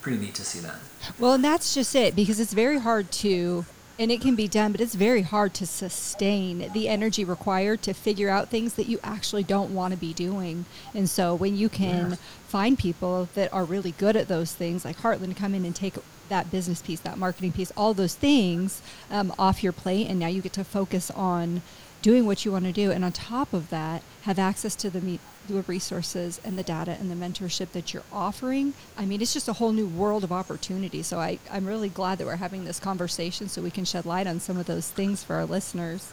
pretty 0.01 0.17
neat 0.17 0.35
to 0.35 0.45
see 0.45 0.59
that. 0.59 0.75
Well, 1.19 1.33
and 1.33 1.43
that's 1.43 1.73
just 1.73 1.95
it 1.95 2.15
because 2.15 2.39
it's 2.39 2.53
very 2.53 2.79
hard 2.79 3.11
to 3.11 3.65
and 3.99 4.11
it 4.11 4.21
can 4.21 4.35
be 4.35 4.47
done, 4.47 4.71
but 4.71 4.81
it's 4.81 4.95
very 4.95 5.23
hard 5.23 5.53
to 5.55 5.65
sustain 5.65 6.71
the 6.73 6.87
energy 6.87 7.23
required 7.23 7.81
to 7.83 7.93
figure 7.93 8.29
out 8.29 8.49
things 8.49 8.75
that 8.75 8.87
you 8.87 8.99
actually 9.03 9.43
don't 9.43 9.73
want 9.73 9.93
to 9.93 9.99
be 9.99 10.13
doing. 10.13 10.65
And 10.93 11.09
so 11.09 11.33
when 11.33 11.57
you 11.57 11.69
can 11.69 12.11
yeah. 12.11 12.15
find 12.47 12.77
people 12.77 13.29
that 13.33 13.51
are 13.51 13.65
really 13.65 13.91
good 13.91 14.15
at 14.15 14.27
those 14.27 14.53
things, 14.53 14.85
like 14.85 14.97
Heartland, 14.97 15.35
come 15.35 15.55
in 15.55 15.65
and 15.65 15.75
take 15.75 15.95
that 16.29 16.51
business 16.51 16.81
piece, 16.81 16.99
that 16.99 17.17
marketing 17.17 17.53
piece, 17.53 17.71
all 17.75 17.93
those 17.93 18.15
things 18.15 18.81
um, 19.09 19.33
off 19.39 19.63
your 19.63 19.73
plate, 19.73 20.07
and 20.07 20.19
now 20.19 20.27
you 20.27 20.41
get 20.41 20.53
to 20.53 20.63
focus 20.63 21.09
on 21.11 21.61
doing 22.01 22.25
what 22.25 22.45
you 22.45 22.51
want 22.51 22.65
to 22.65 22.71
do. 22.71 22.91
And 22.91 23.03
on 23.03 23.11
top 23.11 23.53
of 23.53 23.69
that, 23.69 24.03
have 24.23 24.37
access 24.37 24.75
to 24.75 24.89
the 24.89 25.19
the 25.47 25.61
resources 25.63 26.39
and 26.43 26.57
the 26.57 26.63
data 26.63 26.97
and 26.99 27.09
the 27.09 27.15
mentorship 27.15 27.71
that 27.71 27.93
you're 27.93 28.03
offering. 28.11 28.73
I 28.97 29.05
mean, 29.05 29.21
it's 29.21 29.33
just 29.33 29.47
a 29.47 29.53
whole 29.53 29.71
new 29.71 29.87
world 29.87 30.23
of 30.23 30.31
opportunity. 30.31 31.03
So 31.03 31.19
I, 31.19 31.39
I'm 31.51 31.65
really 31.65 31.89
glad 31.89 32.17
that 32.17 32.27
we're 32.27 32.35
having 32.35 32.65
this 32.65 32.79
conversation 32.79 33.47
so 33.47 33.61
we 33.61 33.71
can 33.71 33.85
shed 33.85 34.05
light 34.05 34.27
on 34.27 34.39
some 34.39 34.57
of 34.57 34.65
those 34.65 34.89
things 34.89 35.23
for 35.23 35.35
our 35.35 35.45
listeners. 35.45 36.11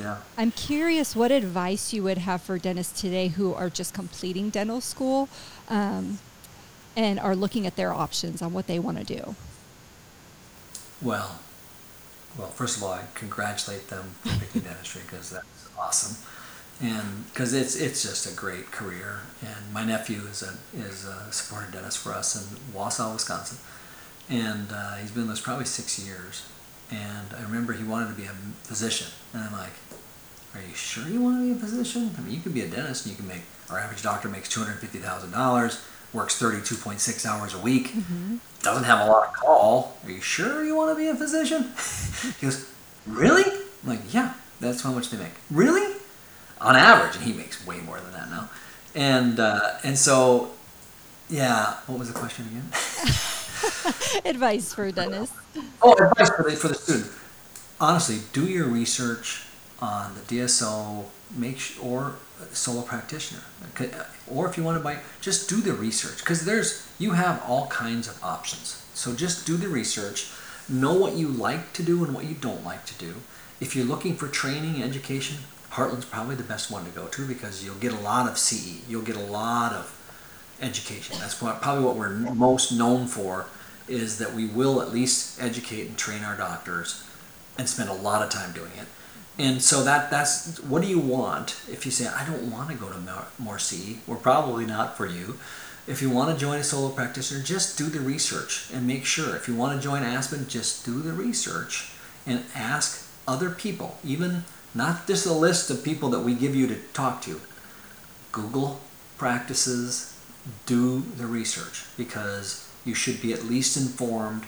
Yeah. 0.00 0.18
I'm 0.38 0.50
curious 0.50 1.14
what 1.14 1.30
advice 1.30 1.92
you 1.92 2.02
would 2.02 2.18
have 2.18 2.42
for 2.42 2.58
dentists 2.58 3.00
today 3.00 3.28
who 3.28 3.54
are 3.54 3.68
just 3.68 3.94
completing 3.94 4.50
dental 4.50 4.80
school 4.80 5.28
um, 5.68 6.18
and 6.96 7.20
are 7.20 7.36
looking 7.36 7.66
at 7.66 7.76
their 7.76 7.92
options 7.92 8.42
on 8.42 8.52
what 8.52 8.66
they 8.66 8.78
want 8.78 8.98
to 8.98 9.04
do. 9.04 9.34
Well, 11.00 11.38
well, 12.38 12.48
first 12.48 12.78
of 12.78 12.82
all, 12.82 12.92
I 12.92 13.04
congratulate 13.14 13.88
them 13.88 14.14
for 14.22 14.38
picking 14.38 14.62
dentistry 14.62 15.02
because 15.04 15.30
that's 15.30 15.68
awesome 15.78 16.16
and 16.82 17.24
because 17.32 17.54
it's 17.54 17.76
it's 17.76 18.02
just 18.02 18.30
a 18.30 18.34
great 18.34 18.72
career. 18.72 19.20
And 19.40 19.72
my 19.72 19.84
nephew 19.84 20.22
is 20.30 20.42
a 20.42 20.58
is 20.76 21.06
a 21.06 21.32
supported 21.32 21.72
dentist 21.72 21.98
for 21.98 22.12
us 22.12 22.34
in 22.36 22.42
Wausau, 22.76 23.14
Wisconsin, 23.14 23.58
and 24.28 24.66
uh, 24.72 24.96
he's 24.96 25.12
been 25.12 25.22
with 25.22 25.38
us 25.38 25.40
probably 25.40 25.64
six 25.64 25.98
years. 26.04 26.46
And 26.90 27.34
I 27.38 27.42
remember 27.42 27.72
he 27.72 27.84
wanted 27.84 28.08
to 28.08 28.14
be 28.14 28.24
a 28.24 28.34
physician, 28.64 29.06
and 29.32 29.44
I'm 29.44 29.52
like, 29.52 29.72
"Are 30.54 30.60
you 30.60 30.74
sure 30.74 31.08
you 31.08 31.22
want 31.22 31.38
to 31.38 31.42
be 31.42 31.52
a 31.52 31.54
physician? 31.54 32.10
I 32.18 32.20
mean, 32.20 32.34
you 32.34 32.40
could 32.40 32.52
be 32.52 32.62
a 32.62 32.68
dentist, 32.68 33.06
and 33.06 33.12
you 33.12 33.16
can 33.16 33.28
make 33.28 33.42
our 33.70 33.78
average 33.78 34.02
doctor 34.02 34.28
makes 34.28 34.48
two 34.48 34.60
hundred 34.60 34.78
fifty 34.80 34.98
thousand 34.98 35.30
dollars, 35.30 35.80
works 36.12 36.36
thirty 36.36 36.60
two 36.60 36.74
point 36.74 37.00
six 37.00 37.24
hours 37.24 37.54
a 37.54 37.58
week, 37.58 37.88
mm-hmm. 37.92 38.36
doesn't 38.62 38.84
have 38.84 39.06
a 39.06 39.10
lot 39.10 39.28
of 39.28 39.34
call. 39.34 39.96
Are 40.04 40.10
you 40.10 40.20
sure 40.20 40.64
you 40.64 40.74
want 40.74 40.90
to 40.90 40.96
be 40.96 41.06
a 41.06 41.14
physician?" 41.14 41.72
he 42.40 42.46
goes, 42.46 42.68
"Really?" 43.06 43.44
I'm 43.44 43.88
like, 43.88 44.12
"Yeah, 44.12 44.34
that's 44.60 44.82
how 44.82 44.92
much 44.92 45.10
they 45.10 45.16
make." 45.16 45.32
Really? 45.50 46.01
On 46.62 46.76
average, 46.76 47.16
and 47.16 47.24
he 47.24 47.32
makes 47.32 47.66
way 47.66 47.80
more 47.80 48.00
than 48.00 48.12
that 48.12 48.30
now. 48.30 48.48
And 48.94 49.40
uh, 49.40 49.78
and 49.84 49.98
so, 49.98 50.52
yeah. 51.28 51.76
What 51.86 51.98
was 51.98 52.12
the 52.12 52.18
question 52.18 52.46
again? 52.46 52.68
advice 54.24 54.72
for 54.74 54.90
Dennis. 54.90 55.32
Oh, 55.82 55.94
advice 55.94 56.30
for 56.30 56.42
the 56.48 56.56
for 56.56 56.68
the 56.68 56.74
student. 56.74 57.10
Honestly, 57.80 58.18
do 58.32 58.46
your 58.46 58.66
research 58.66 59.44
on 59.80 60.14
the 60.14 60.20
DSO, 60.20 61.04
make 61.36 61.58
sh- 61.58 61.76
or 61.82 62.14
solo 62.52 62.82
practitioner, 62.82 63.42
or 64.28 64.48
if 64.48 64.56
you 64.56 64.62
want 64.62 64.78
to 64.78 64.84
buy, 64.84 64.98
just 65.20 65.48
do 65.48 65.56
the 65.60 65.72
research 65.72 66.18
because 66.18 66.44
there's 66.44 66.86
you 66.98 67.12
have 67.12 67.42
all 67.46 67.66
kinds 67.68 68.08
of 68.08 68.22
options. 68.22 68.84
So 68.94 69.14
just 69.14 69.46
do 69.46 69.56
the 69.56 69.68
research, 69.68 70.30
know 70.68 70.94
what 70.94 71.14
you 71.14 71.28
like 71.28 71.72
to 71.74 71.82
do 71.82 72.04
and 72.04 72.14
what 72.14 72.24
you 72.24 72.34
don't 72.34 72.64
like 72.64 72.84
to 72.86 72.94
do. 72.94 73.14
If 73.60 73.74
you're 73.74 73.86
looking 73.86 74.16
for 74.16 74.28
training, 74.28 74.82
education, 74.82 75.38
Heartland's 75.72 76.04
probably 76.04 76.34
the 76.34 76.42
best 76.42 76.70
one 76.70 76.84
to 76.84 76.90
go 76.90 77.06
to 77.06 77.26
because 77.26 77.64
you'll 77.64 77.74
get 77.76 77.92
a 77.92 78.00
lot 78.00 78.28
of 78.28 78.36
CE. 78.36 78.86
You'll 78.88 79.02
get 79.02 79.16
a 79.16 79.20
lot 79.20 79.72
of 79.72 79.98
education. 80.60 81.16
That's 81.18 81.34
probably 81.34 81.84
what 81.84 81.96
we're 81.96 82.10
most 82.10 82.72
known 82.72 83.06
for 83.06 83.46
is 83.88 84.18
that 84.18 84.34
we 84.34 84.46
will 84.46 84.82
at 84.82 84.92
least 84.92 85.42
educate 85.42 85.88
and 85.88 85.96
train 85.96 86.22
our 86.22 86.36
doctors 86.36 87.04
and 87.58 87.68
spend 87.68 87.88
a 87.88 87.94
lot 87.94 88.22
of 88.22 88.30
time 88.30 88.52
doing 88.52 88.70
it. 88.78 88.86
And 89.38 89.62
so 89.62 89.82
that 89.84 90.10
that's 90.10 90.58
what 90.60 90.82
do 90.82 90.88
you 90.88 90.98
want? 90.98 91.56
If 91.70 91.86
you 91.86 91.90
say 91.90 92.06
I 92.06 92.26
don't 92.26 92.50
want 92.50 92.68
to 92.70 92.76
go 92.76 92.90
to 92.90 92.98
more, 92.98 93.26
more 93.38 93.58
CE, 93.58 93.96
we're 94.06 94.16
probably 94.16 94.66
not 94.66 94.96
for 94.96 95.06
you. 95.06 95.38
If 95.86 96.00
you 96.00 96.10
want 96.10 96.32
to 96.32 96.40
join 96.40 96.58
a 96.58 96.64
solo 96.64 96.90
practitioner, 96.90 97.42
just 97.42 97.76
do 97.76 97.86
the 97.86 98.00
research 98.00 98.70
and 98.72 98.86
make 98.86 99.04
sure. 99.04 99.34
If 99.34 99.48
you 99.48 99.56
want 99.56 99.80
to 99.80 99.82
join 99.82 100.02
Aspen, 100.02 100.46
just 100.48 100.84
do 100.84 101.00
the 101.00 101.12
research 101.12 101.92
and 102.26 102.44
ask 102.54 103.08
other 103.26 103.50
people, 103.50 103.98
even 104.04 104.44
not 104.74 105.06
just 105.06 105.26
a 105.26 105.32
list 105.32 105.70
of 105.70 105.84
people 105.84 106.08
that 106.10 106.20
we 106.20 106.34
give 106.34 106.54
you 106.54 106.66
to 106.68 106.76
talk 106.94 107.22
to. 107.22 107.40
Google 108.30 108.80
practices, 109.18 110.18
do 110.66 111.00
the 111.16 111.26
research 111.26 111.84
because 111.96 112.68
you 112.84 112.94
should 112.94 113.20
be 113.22 113.32
at 113.32 113.44
least 113.44 113.76
informed 113.76 114.42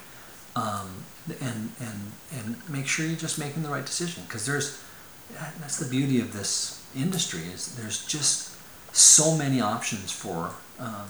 um, 0.55 1.05
and, 1.41 1.71
and, 1.79 2.11
and 2.33 2.69
make 2.69 2.87
sure 2.87 3.05
you're 3.05 3.15
just 3.15 3.39
making 3.39 3.63
the 3.63 3.69
right 3.69 3.85
decision 3.85 4.23
because 4.27 4.45
there's 4.45 4.81
that's 5.59 5.79
the 5.79 5.89
beauty 5.89 6.19
of 6.19 6.33
this 6.33 6.83
industry 6.95 7.41
is 7.53 7.75
there's 7.75 8.05
just 8.05 8.51
so 8.93 9.35
many 9.35 9.59
options 9.59 10.11
for 10.11 10.51
um, 10.79 11.07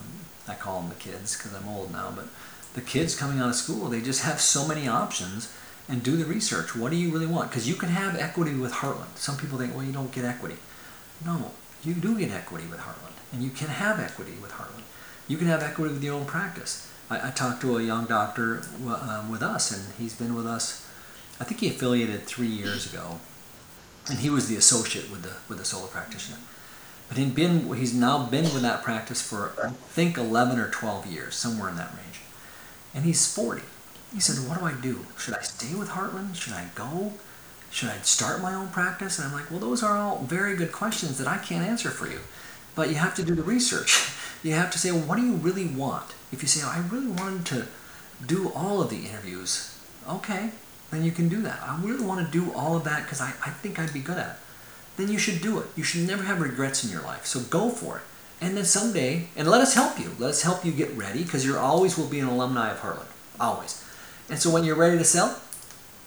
I 0.47 0.53
call 0.53 0.81
them 0.81 0.89
the 0.89 0.95
kids 0.95 1.35
because 1.35 1.53
I'm 1.53 1.67
old 1.67 1.91
now 1.91 2.13
but 2.15 2.27
the 2.75 2.81
kids 2.81 3.15
coming 3.15 3.39
out 3.39 3.49
of 3.49 3.55
school 3.55 3.89
they 3.89 4.01
just 4.01 4.23
have 4.23 4.39
so 4.39 4.67
many 4.67 4.87
options 4.87 5.51
and 5.87 6.03
do 6.03 6.17
the 6.17 6.25
research. 6.25 6.75
What 6.75 6.91
do 6.91 6.97
you 6.97 7.11
really 7.11 7.27
want? 7.27 7.49
Because 7.49 7.67
you 7.67 7.75
can 7.75 7.89
have 7.89 8.15
equity 8.15 8.55
with 8.55 8.73
Heartland. 8.73 9.15
Some 9.15 9.37
people 9.37 9.57
think, 9.57 9.75
well, 9.75 9.83
you 9.83 9.93
don't 9.93 10.11
get 10.11 10.25
equity. 10.25 10.55
No, 11.23 11.51
you 11.83 11.93
do 11.93 12.17
get 12.17 12.31
equity 12.31 12.65
with 12.67 12.79
Heartland, 12.79 13.13
and 13.31 13.43
you 13.43 13.49
can 13.49 13.67
have 13.67 13.99
equity 13.99 14.33
with 14.41 14.51
Heartland. 14.51 14.83
You 15.27 15.37
can 15.37 15.47
have 15.47 15.63
equity 15.63 15.93
with 15.93 16.03
your 16.03 16.15
own 16.15 16.25
practice. 16.25 16.91
I, 17.09 17.27
I 17.27 17.31
talked 17.31 17.61
to 17.61 17.77
a 17.77 17.83
young 17.83 18.05
doctor 18.05 18.63
um, 18.87 19.29
with 19.29 19.41
us, 19.41 19.71
and 19.71 19.93
he's 19.97 20.15
been 20.15 20.35
with 20.35 20.47
us. 20.47 20.87
I 21.39 21.43
think 21.43 21.59
he 21.59 21.67
affiliated 21.69 22.23
three 22.23 22.47
years 22.47 22.91
ago, 22.91 23.19
and 24.07 24.19
he 24.19 24.29
was 24.29 24.47
the 24.47 24.55
associate 24.55 25.11
with 25.11 25.23
the 25.23 25.33
with 25.47 25.57
the 25.57 25.65
solo 25.65 25.87
practitioner. 25.87 26.37
But 27.07 27.17
he's 27.17 27.33
been 27.33 27.73
he's 27.75 27.93
now 27.93 28.25
been 28.25 28.45
with 28.45 28.61
that 28.61 28.83
practice 28.83 29.21
for 29.21 29.53
I 29.63 29.69
think 29.69 30.17
11 30.17 30.59
or 30.59 30.69
12 30.69 31.05
years, 31.05 31.35
somewhere 31.35 31.69
in 31.69 31.75
that 31.75 31.91
range, 31.93 32.21
and 32.93 33.05
he's 33.05 33.31
40 33.33 33.61
he 34.15 34.19
said, 34.19 34.49
What 34.49 34.59
do 34.59 34.65
I 34.65 34.73
do? 34.73 35.05
Should 35.19 35.35
I 35.35 35.41
stay 35.41 35.75
with 35.75 35.89
Heartland? 35.89 36.35
Should 36.35 36.53
I 36.53 36.69
go? 36.73 37.13
should 37.75 37.89
I 37.89 37.97
start 37.97 38.41
my 38.41 38.53
own 38.53 38.69
practice? 38.69 39.19
And 39.19 39.27
I'm 39.27 39.33
like, 39.33 39.51
well, 39.51 39.59
those 39.59 39.83
are 39.83 39.97
all 39.97 40.19
very 40.19 40.55
good 40.55 40.71
questions 40.71 41.17
that 41.17 41.27
I 41.27 41.37
can't 41.37 41.67
answer 41.67 41.89
for 41.89 42.07
you. 42.07 42.19
But 42.73 42.87
you 42.87 42.95
have 42.95 43.13
to 43.15 43.23
do 43.23 43.35
the 43.35 43.43
research. 43.43 44.11
You 44.43 44.51
have 44.51 44.69
to 44.71 44.77
say, 44.77 44.91
well, 44.91 45.01
what 45.01 45.15
do 45.15 45.25
you 45.25 45.33
really 45.37 45.65
want? 45.65 46.13
If 46.31 46.43
you 46.43 46.47
say, 46.47 46.61
oh, 46.63 46.69
I 46.69 46.77
really 46.93 47.07
wanted 47.07 47.47
to 47.47 47.65
do 48.23 48.51
all 48.53 48.79
of 48.79 48.91
the 48.91 49.07
interviews, 49.07 49.75
okay, 50.07 50.51
then 50.91 51.03
you 51.03 51.11
can 51.11 51.29
do 51.29 51.41
that. 51.41 51.63
I 51.63 51.81
really 51.81 52.05
want 52.05 52.23
to 52.23 52.31
do 52.31 52.53
all 52.53 52.77
of 52.77 52.83
that 52.83 53.03
because 53.03 53.21
I, 53.21 53.29
I 53.43 53.49
think 53.49 53.79
I'd 53.79 53.91
be 53.91 54.01
good 54.01 54.19
at 54.19 54.35
it. 54.35 54.35
Then 54.97 55.07
you 55.11 55.17
should 55.17 55.41
do 55.41 55.57
it. 55.57 55.65
You 55.75 55.81
should 55.81 56.05
never 56.05 56.21
have 56.21 56.41
regrets 56.41 56.83
in 56.83 56.91
your 56.91 57.01
life. 57.01 57.25
So 57.25 57.39
go 57.39 57.71
for 57.71 57.97
it. 57.97 58.03
And 58.39 58.55
then 58.55 58.65
someday, 58.65 59.29
and 59.35 59.47
let 59.47 59.61
us 59.61 59.73
help 59.73 59.99
you. 59.99 60.11
Let 60.19 60.29
us 60.29 60.43
help 60.43 60.63
you 60.63 60.71
get 60.71 60.95
ready 60.95 61.23
because 61.23 61.43
you 61.43 61.57
always 61.57 61.97
will 61.97 62.05
be 62.05 62.19
an 62.19 62.27
alumni 62.27 62.69
of 62.69 62.81
Heartland. 62.81 63.07
Always. 63.39 63.83
And 64.29 64.39
so 64.39 64.49
when 64.49 64.63
you're 64.63 64.75
ready 64.75 64.97
to 64.97 65.03
sell, 65.03 65.39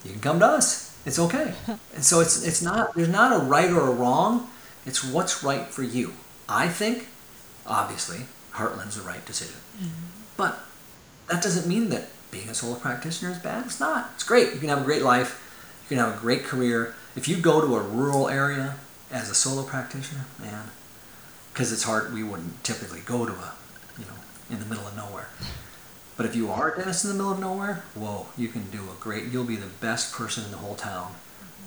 you 0.04 0.12
can 0.12 0.20
come 0.20 0.38
to 0.40 0.46
us. 0.46 0.96
It's 1.07 1.18
okay. 1.18 1.54
and 1.94 2.04
so 2.04 2.20
it's 2.20 2.44
it's 2.44 2.62
not 2.62 2.94
there's 2.94 3.09
not 3.09 3.35
a 3.35 3.44
right 3.44 3.70
or 3.70 3.88
a 3.88 3.90
wrong. 3.90 4.48
It's 4.87 5.04
what's 5.04 5.44
right 5.44 5.66
for 5.66 5.83
you. 5.83 6.14
I 6.48 6.68
think, 6.68 7.09
obviously, 7.66 8.20
Heartland's 8.52 8.96
the 8.96 9.02
right 9.02 9.24
decision. 9.26 9.61
Mm-hmm. 9.76 10.07
But 10.37 10.59
that 11.28 11.42
doesn't 11.42 11.68
mean 11.68 11.90
that 11.90 12.09
being 12.31 12.48
a 12.48 12.54
solo 12.54 12.76
practitioner 12.76 13.31
is 13.31 13.38
bad. 13.38 13.66
It's 13.66 13.81
not. 13.81 14.11
It's 14.14 14.24
great. 14.24 14.54
You 14.54 14.61
can 14.61 14.68
have 14.68 14.81
a 14.81 14.85
great 14.85 15.02
life. 15.02 15.44
You 15.85 15.96
can 15.96 16.04
have 16.04 16.16
a 16.16 16.20
great 16.20 16.44
career. 16.44 16.94
If 17.16 17.28
you 17.28 17.37
go 17.37 17.61
to 17.61 17.76
a 17.76 17.81
rural 17.81 18.28
area 18.28 18.76
as 19.11 19.31
a 19.31 19.35
solo 19.35 19.62
practitioner, 19.62 20.26
man, 20.38 20.70
because 21.52 21.72
it's 21.72 21.83
hard, 21.85 22.12
we 22.12 22.22
wouldn't 22.22 22.62
typically 22.64 23.00
go 23.00 23.24
to 23.26 23.33
a, 23.33 23.54
you 23.98 24.04
know, 24.04 24.12
in 24.50 24.61
the 24.61 24.66
middle 24.66 24.87
of 24.87 24.96
nowhere. 24.96 25.28
But 26.18 26.26
if 26.26 26.37
you 26.37 26.50
are 26.50 26.72
a 26.72 26.76
dentist 26.76 27.04
in 27.04 27.11
the 27.12 27.16
middle 27.16 27.33
of 27.33 27.38
nowhere, 27.38 27.85
whoa, 27.94 28.26
you 28.37 28.48
can 28.48 28.68
do 28.70 28.81
a 28.81 29.00
great, 29.00 29.33
you'll 29.33 29.44
be 29.44 29.57
the 29.57 29.66
best 29.81 30.12
person 30.12 30.44
in 30.44 30.50
the 30.50 30.59
whole 30.59 30.74
town 30.74 31.14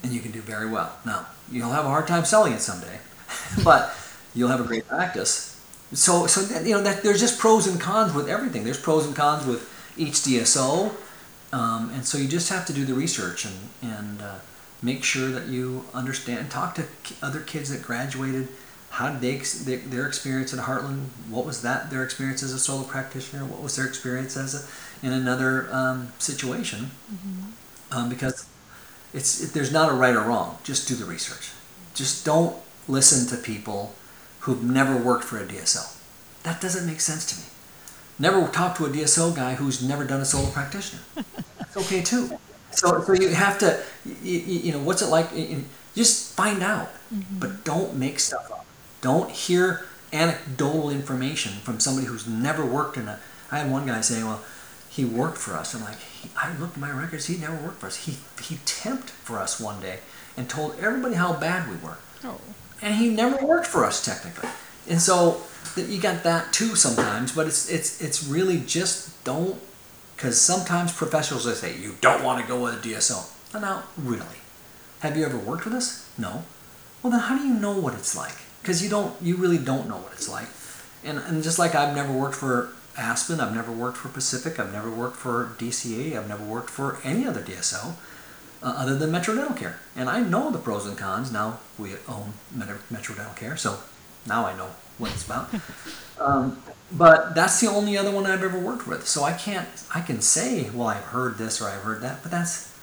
and 0.04 0.12
you 0.12 0.20
can 0.20 0.32
do 0.32 0.42
very 0.42 0.70
well. 0.70 0.92
Now, 1.06 1.26
you'll 1.52 1.72
have 1.72 1.86
a 1.86 1.90
hard 1.90 2.08
time 2.08 2.26
selling 2.26 2.54
it 2.54 2.62
someday, 2.62 3.00
but 3.64 3.96
you'll 4.34 4.50
have 4.50 4.62
a 4.62 4.66
great 4.66 4.88
practice. 4.88 5.48
So, 5.94 6.26
so 6.28 6.42
that, 6.42 6.66
you 6.66 6.74
know 6.74 6.84
that 6.84 7.04
there's 7.04 7.20
just 7.20 7.40
pros 7.40 7.68
and 7.68 7.80
cons 7.80 8.14
with 8.14 8.30
everything. 8.30 8.64
There's 8.64 8.80
pros 8.80 9.06
and 9.06 9.16
cons 9.16 9.46
with 9.46 9.70
each 9.98 10.14
DSO, 10.14 10.92
um, 11.52 11.90
and 11.94 12.06
so 12.06 12.18
you 12.18 12.30
just 12.30 12.50
have 12.50 12.66
to 12.68 12.74
do 12.74 12.86
the 12.86 12.94
research 12.94 13.46
and 13.46 13.56
and 13.82 14.22
uh, 14.22 14.36
make 14.82 15.04
sure 15.04 15.30
that 15.32 15.48
you 15.48 15.84
understand. 15.94 16.50
Talk 16.50 16.76
to 16.76 16.86
other 17.22 17.42
kids 17.42 17.70
that 17.70 17.84
graduated. 17.84 18.48
How 18.92 19.10
did 19.10 19.22
they 19.22 19.76
their 19.78 20.06
experience 20.06 20.54
at 20.54 20.60
Heartland? 20.60 21.06
What 21.30 21.46
was 21.46 21.62
that 21.62 21.90
their 21.90 22.04
experience 22.04 22.44
as 22.44 22.54
a 22.54 22.60
solo 22.60 22.84
practitioner? 22.84 23.46
What 23.46 23.62
was 23.62 23.78
their 23.78 23.88
experience 23.88 24.36
as 24.36 24.54
a 24.54 25.06
in 25.06 25.14
another 25.14 25.74
um, 25.74 26.12
situation? 26.20 26.92
Mm-hmm. 27.12 27.98
Um, 27.98 28.10
because 28.10 28.48
it's 29.14 29.42
it, 29.42 29.54
there's 29.54 29.72
not 29.72 29.90
a 29.90 29.94
right 29.94 30.14
or 30.14 30.22
wrong. 30.22 30.58
Just 30.64 30.90
do 30.90 30.96
the 30.96 31.06
research. 31.06 31.52
Just 31.94 32.26
don't 32.26 32.56
listen 32.88 33.28
to 33.30 33.42
people 33.42 33.96
who've 34.42 34.64
never 34.64 34.98
worked 34.98 35.24
for 35.24 35.38
a 35.38 35.46
DSO. 35.46 35.98
That 36.44 36.60
doesn't 36.60 36.86
make 36.86 37.00
sense 37.00 37.26
to 37.28 37.40
me. 37.40 37.48
Never 38.20 38.46
talk 38.50 38.76
to 38.78 38.86
a 38.86 38.90
DSO 38.90 39.34
guy 39.34 39.56
who's 39.56 39.82
never 39.82 40.04
done 40.04 40.20
a 40.20 40.26
solo 40.26 40.50
practitioner. 40.50 41.02
It's 41.60 41.78
okay 41.78 42.02
too. 42.02 42.38
So, 42.72 43.02
so 43.02 43.14
you 43.14 43.30
have 43.30 43.58
to, 43.60 43.82
you, 44.22 44.40
you 44.40 44.72
know, 44.74 44.80
what's 44.80 45.02
it 45.02 45.08
like? 45.08 45.30
Just 45.96 46.36
find 46.36 46.62
out, 46.62 46.90
mm-hmm. 47.14 47.40
but 47.40 47.64
don't 47.64 47.96
make 47.96 48.20
stuff 48.20 48.52
up. 48.52 48.61
Don't 49.02 49.32
hear 49.32 49.86
anecdotal 50.14 50.90
information 50.90 51.54
from 51.64 51.80
somebody 51.80 52.08
who's 52.08 52.28
never 52.28 52.66
worked 52.66 52.98
in 52.98 53.08
a. 53.08 53.20
I 53.52 53.60
had 53.60 53.72
one 53.72 53.88
guy 53.88 54.02
saying, 54.02 54.26
"Well, 54.26 54.42
he 54.90 55.04
worked 55.06 55.38
for 55.38 55.56
us." 55.56 55.74
I'm 55.74 55.84
like, 55.84 55.98
I 56.38 56.56
looked 56.58 56.76
at 56.76 56.80
my 56.80 56.92
records. 56.92 57.26
He 57.26 57.38
never 57.38 57.56
worked 57.56 57.80
for 57.80 57.88
us. 57.88 58.06
He 58.06 58.18
he 58.42 58.56
temped 58.66 59.10
for 59.10 59.40
us 59.40 59.60
one 59.60 59.82
day 59.82 60.00
and 60.38 60.50
told 60.50 60.80
everybody 60.80 61.16
how 61.16 61.34
bad 61.34 61.70
we 61.70 61.76
were. 61.78 61.98
Oh 62.24 62.40
and 62.82 62.96
he 62.96 63.10
never 63.10 63.46
worked 63.46 63.68
for 63.68 63.86
us 63.86 64.04
technically. 64.04 64.50
And 64.90 65.02
so 65.02 65.42
you 65.76 66.02
got 66.02 66.24
that 66.24 66.52
too 66.52 66.76
sometimes, 66.76 67.34
but 67.34 67.48
it's 67.48 67.70
it's 67.70 68.02
it's 68.02 68.24
really 68.24 68.60
just 68.60 69.24
don't 69.24 69.62
because 70.16 70.40
sometimes 70.40 70.92
professionals 70.92 71.46
they 71.46 71.54
say 71.54 71.78
you 71.78 71.96
don't 72.02 72.24
want 72.24 72.42
to 72.42 72.48
go 72.48 72.62
with 72.64 72.74
a 72.74 72.88
DSO. 72.88 73.30
Now, 73.54 73.84
really. 73.98 74.26
Have 75.02 75.18
you 75.18 75.26
ever 75.26 75.38
worked 75.38 75.66
with 75.66 75.74
us? 75.74 76.10
No. 76.18 76.44
Well, 77.02 77.12
then 77.12 77.22
how 77.22 77.38
do 77.38 77.44
you 77.46 77.54
know 77.54 77.78
what 77.78 77.94
it's 77.94 78.16
like? 78.16 78.36
Because 78.62 78.84
you 78.84 78.90
don't, 78.90 79.20
you 79.22 79.38
really 79.38 79.58
don't 79.58 79.88
know 79.88 79.98
what 79.98 80.14
it's 80.14 80.30
like. 80.30 80.48
And 81.04 81.18
and 81.18 81.44
just 81.44 81.58
like 81.58 81.74
I've 81.74 81.96
never 81.96 82.14
worked 82.14 82.36
for 82.36 82.74
Aspen, 82.98 83.40
I've 83.40 83.56
never 83.56 83.72
worked 83.72 83.98
for 83.98 84.10
Pacific, 84.10 84.60
I've 84.60 84.72
never 84.72 84.92
worked 84.92 85.18
for 85.18 85.56
DCA, 85.58 86.18
I've 86.18 86.28
never 86.28 86.44
worked 86.44 86.70
for 86.70 87.00
any 87.04 87.26
other 87.26 87.42
DSO 87.42 87.94
uh, 88.62 88.76
other 88.78 88.96
than 88.96 89.12
Metro 89.12 89.36
Dental 89.36 89.56
Care. 89.56 89.80
And 89.96 90.10
I 90.10 90.20
know 90.20 90.52
the 90.52 90.60
pros 90.60 90.86
and 90.86 90.98
cons. 90.98 91.32
Now 91.32 91.60
we 91.78 91.94
own 92.08 92.34
Metro 92.54 93.16
Dental 93.16 93.34
Care, 93.34 93.58
so 93.58 93.80
now 94.28 94.46
I 94.46 94.56
know 94.56 94.70
what 94.98 95.12
it's 95.12 95.26
about. 95.26 95.50
um, 96.20 96.62
but 96.92 97.34
that's 97.34 97.60
the 97.62 97.68
only 97.68 97.98
other 97.98 98.12
one 98.12 98.26
I've 98.26 98.44
ever 98.44 98.60
worked 98.60 98.88
with. 98.88 99.08
So 99.08 99.24
I 99.24 99.34
can't, 99.34 99.68
I 99.96 100.02
can 100.02 100.22
say, 100.22 100.70
well, 100.70 100.88
I've 100.88 101.06
heard 101.06 101.38
this 101.38 101.62
or 101.62 101.70
I've 101.70 101.82
heard 101.82 102.02
that, 102.02 102.22
but 102.22 102.32
that's, 102.32 102.78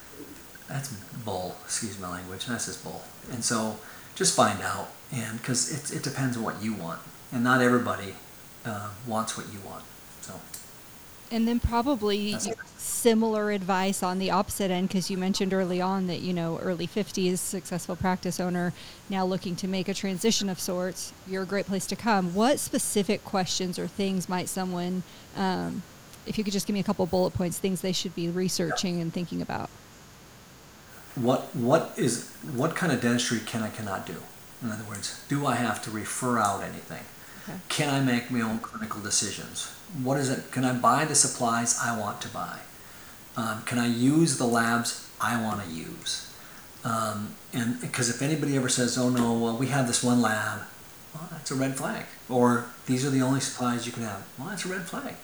that's 0.67 0.93
bull, 1.25 1.57
excuse 1.65 1.99
my 2.01 2.11
language, 2.11 2.47
that's 2.47 2.67
just 2.67 2.83
bull. 2.83 3.03
And 3.31 3.45
so 3.45 3.79
just 4.15 4.35
find 4.35 4.61
out, 4.63 4.91
and 5.13 5.39
because 5.39 5.73
it, 5.73 5.97
it 5.97 6.03
depends 6.03 6.37
on 6.37 6.43
what 6.43 6.63
you 6.63 6.75
want. 6.75 7.01
And 7.33 7.45
not 7.45 7.61
everybody 7.61 8.15
uh, 8.65 8.91
wants 9.07 9.37
what 9.37 9.53
you 9.53 9.61
want. 9.61 9.85
So. 10.21 10.35
And 11.31 11.47
then 11.47 11.61
probably 11.61 12.37
similar 12.77 13.51
advice 13.51 14.03
on 14.03 14.19
the 14.19 14.31
opposite 14.31 14.71
end 14.71 14.89
because 14.89 15.11
you 15.11 15.19
mentioned 15.19 15.53
early 15.53 15.81
on 15.81 16.07
that 16.07 16.21
you 16.21 16.33
know 16.33 16.59
early 16.61 16.87
50s 16.87 17.39
successful 17.39 17.95
practice 17.95 18.41
owner 18.41 18.73
now 19.11 19.25
looking 19.25 19.55
to 19.57 19.69
make 19.69 19.89
a 19.89 19.95
transition 19.95 20.49
of 20.49 20.59
sorts 20.59 21.13
you're 21.27 21.43
a 21.43 21.47
great 21.47 21.67
place 21.67 21.87
to 21.87 21.95
come 21.95 22.35
what 22.35 22.59
specific 22.59 23.25
questions 23.25 23.79
or 23.79 23.87
things 23.87 24.29
might 24.29 24.49
someone 24.49 25.03
um, 25.37 25.83
if 26.27 26.39
you 26.39 26.45
could 26.45 26.53
just 26.53 26.67
give 26.67 26.75
me 26.75 26.81
a 26.81 26.85
couple 26.85 27.05
bullet 27.05 27.33
points 27.33 27.59
things 27.59 27.83
they 27.83 27.93
should 27.93 28.15
be 28.15 28.29
researching 28.29 29.01
and 29.01 29.13
thinking 29.13 29.43
about 29.43 29.69
what 31.15 31.55
what 31.55 31.93
is 31.97 32.31
what 32.55 32.75
kind 32.75 32.91
of 32.91 33.01
dentistry 33.01 33.41
can 33.45 33.63
i 33.63 33.69
cannot 33.69 34.07
do 34.07 34.15
in 34.63 34.71
other 34.71 34.85
words 34.85 35.25
do 35.29 35.47
i 35.47 35.55
have 35.55 35.83
to 35.83 35.91
refer 35.91 36.39
out 36.39 36.63
anything 36.63 37.05
okay. 37.49 37.59
can 37.69 37.89
i 37.89 38.01
make 38.01 38.31
my 38.31 38.41
own 38.41 38.59
clinical 38.59 39.01
decisions 39.01 39.73
what 40.03 40.19
is 40.19 40.31
it? 40.31 40.51
Can 40.53 40.65
I 40.65 40.75
buy 40.75 41.05
the 41.05 41.15
supplies 41.15 41.79
I 41.83 41.99
want 41.99 42.21
to 42.23 42.29
buy? 42.29 42.59
Um, 43.37 43.63
can 43.63 43.79
I 43.79 43.87
use 43.87 44.37
the 44.37 44.47
labs 44.47 45.09
I 45.21 45.41
want 45.41 45.65
to 45.65 45.71
use? 45.71 46.31
Um, 46.85 47.35
and 47.53 47.81
because 47.81 48.11
if 48.11 48.23
anybody 48.23 48.57
ever 48.57 48.69
says, 48.69 48.99
"Oh 48.99 49.09
no, 49.09 49.33
well 49.39 49.57
we 49.57 49.69
have 49.69 49.87
this 49.87 50.03
one 50.03 50.21
lab," 50.21 50.61
well 51.15 51.29
that's 51.31 51.51
a 51.51 51.55
red 51.55 51.77
flag. 51.77 52.05
Or 52.29 52.67
these 52.87 53.07
are 53.07 53.11
the 53.11 53.23
only 53.23 53.41
supplies 53.41 53.87
you 53.87 53.93
can 53.93 54.03
have. 54.03 54.27
Well, 54.39 54.49
that's 54.49 54.65
a 54.65 54.69
red 54.69 54.83
flag. 54.83 55.15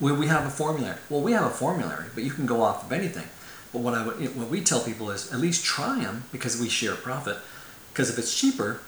We, 0.00 0.12
we 0.12 0.26
have 0.26 0.46
a 0.46 0.50
formulary. 0.50 0.98
Well, 1.08 1.22
we 1.22 1.32
have 1.32 1.44
a 1.44 1.50
formulary, 1.50 2.06
but 2.14 2.24
you 2.24 2.30
can 2.32 2.46
go 2.46 2.62
off 2.62 2.84
of 2.84 2.92
anything. 2.92 3.28
But 3.72 3.80
what 3.80 3.94
I 3.94 4.06
would, 4.06 4.36
what 4.36 4.48
we 4.48 4.60
tell 4.60 4.80
people 4.80 5.10
is 5.10 5.32
at 5.32 5.40
least 5.40 5.64
try 5.64 6.00
them 6.00 6.24
because 6.32 6.60
we 6.60 6.68
share 6.68 6.94
profit. 6.94 7.38
Because 7.92 8.10
if 8.10 8.18
it's 8.18 8.38
cheaper, 8.38 8.80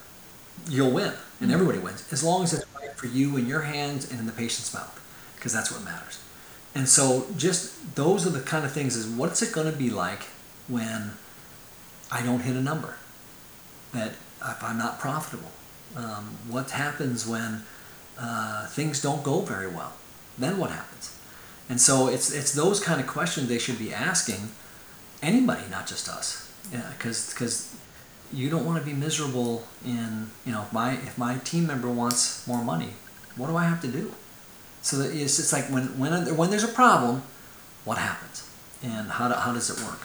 you'll 0.68 0.90
win, 0.90 1.06
and 1.06 1.14
mm-hmm. 1.14 1.50
everybody 1.50 1.78
wins 1.78 2.10
as 2.12 2.24
long 2.24 2.42
as 2.44 2.54
it's 2.54 2.64
right 2.74 2.92
for 2.96 3.06
you 3.06 3.36
in 3.36 3.46
your 3.46 3.62
hands 3.62 4.10
and 4.10 4.18
in 4.18 4.26
the 4.26 4.32
patient's 4.32 4.72
mouth 4.72 5.00
because 5.36 5.52
that's 5.52 5.70
what 5.70 5.84
matters. 5.84 6.22
And 6.74 6.88
so, 6.88 7.26
just 7.36 7.94
those 7.94 8.26
are 8.26 8.30
the 8.30 8.40
kind 8.40 8.64
of 8.64 8.72
things 8.72 8.96
is 8.96 9.06
what's 9.06 9.42
it 9.42 9.52
going 9.52 9.70
to 9.70 9.78
be 9.78 9.90
like 9.90 10.22
when 10.68 11.12
I 12.10 12.22
don't 12.22 12.40
hit 12.40 12.56
a 12.56 12.62
number? 12.62 12.96
That 13.92 14.12
if 14.42 14.62
I'm 14.62 14.78
not 14.78 14.98
profitable? 14.98 15.50
Um, 15.94 16.38
what 16.48 16.70
happens 16.70 17.28
when 17.28 17.62
uh, 18.18 18.66
things 18.68 19.00
don't 19.00 19.22
go 19.22 19.40
very 19.40 19.68
well? 19.68 19.92
Then 20.36 20.58
what 20.58 20.70
happens? 20.70 21.16
And 21.68 21.80
so, 21.80 22.08
it's, 22.08 22.32
it's 22.32 22.52
those 22.52 22.80
kind 22.80 23.00
of 23.00 23.06
questions 23.06 23.48
they 23.48 23.58
should 23.58 23.78
be 23.78 23.92
asking 23.92 24.48
anybody, 25.22 25.62
not 25.70 25.86
just 25.86 26.08
us. 26.08 26.50
Because 26.70 27.28
yeah, 27.28 27.34
because 27.34 27.76
you 28.34 28.50
don't 28.50 28.66
want 28.66 28.82
to 28.82 28.84
be 28.84 28.94
miserable 28.94 29.64
in, 29.84 30.30
you 30.44 30.52
know, 30.52 30.62
if 30.62 30.72
my, 30.72 30.92
if 30.92 31.16
my 31.16 31.38
team 31.38 31.66
member 31.66 31.88
wants 31.88 32.46
more 32.46 32.62
money, 32.62 32.90
what 33.36 33.46
do 33.46 33.56
I 33.56 33.64
have 33.64 33.80
to 33.82 33.88
do? 33.88 34.12
So 34.82 34.98
that 34.98 35.14
it's 35.14 35.36
just 35.36 35.52
like 35.52 35.64
when, 35.66 35.98
when, 35.98 36.36
when 36.36 36.50
there's 36.50 36.64
a 36.64 36.68
problem, 36.68 37.22
what 37.84 37.98
happens? 37.98 38.48
And 38.82 39.08
how, 39.08 39.28
do, 39.28 39.34
how 39.34 39.52
does 39.52 39.70
it 39.70 39.82
work? 39.86 40.00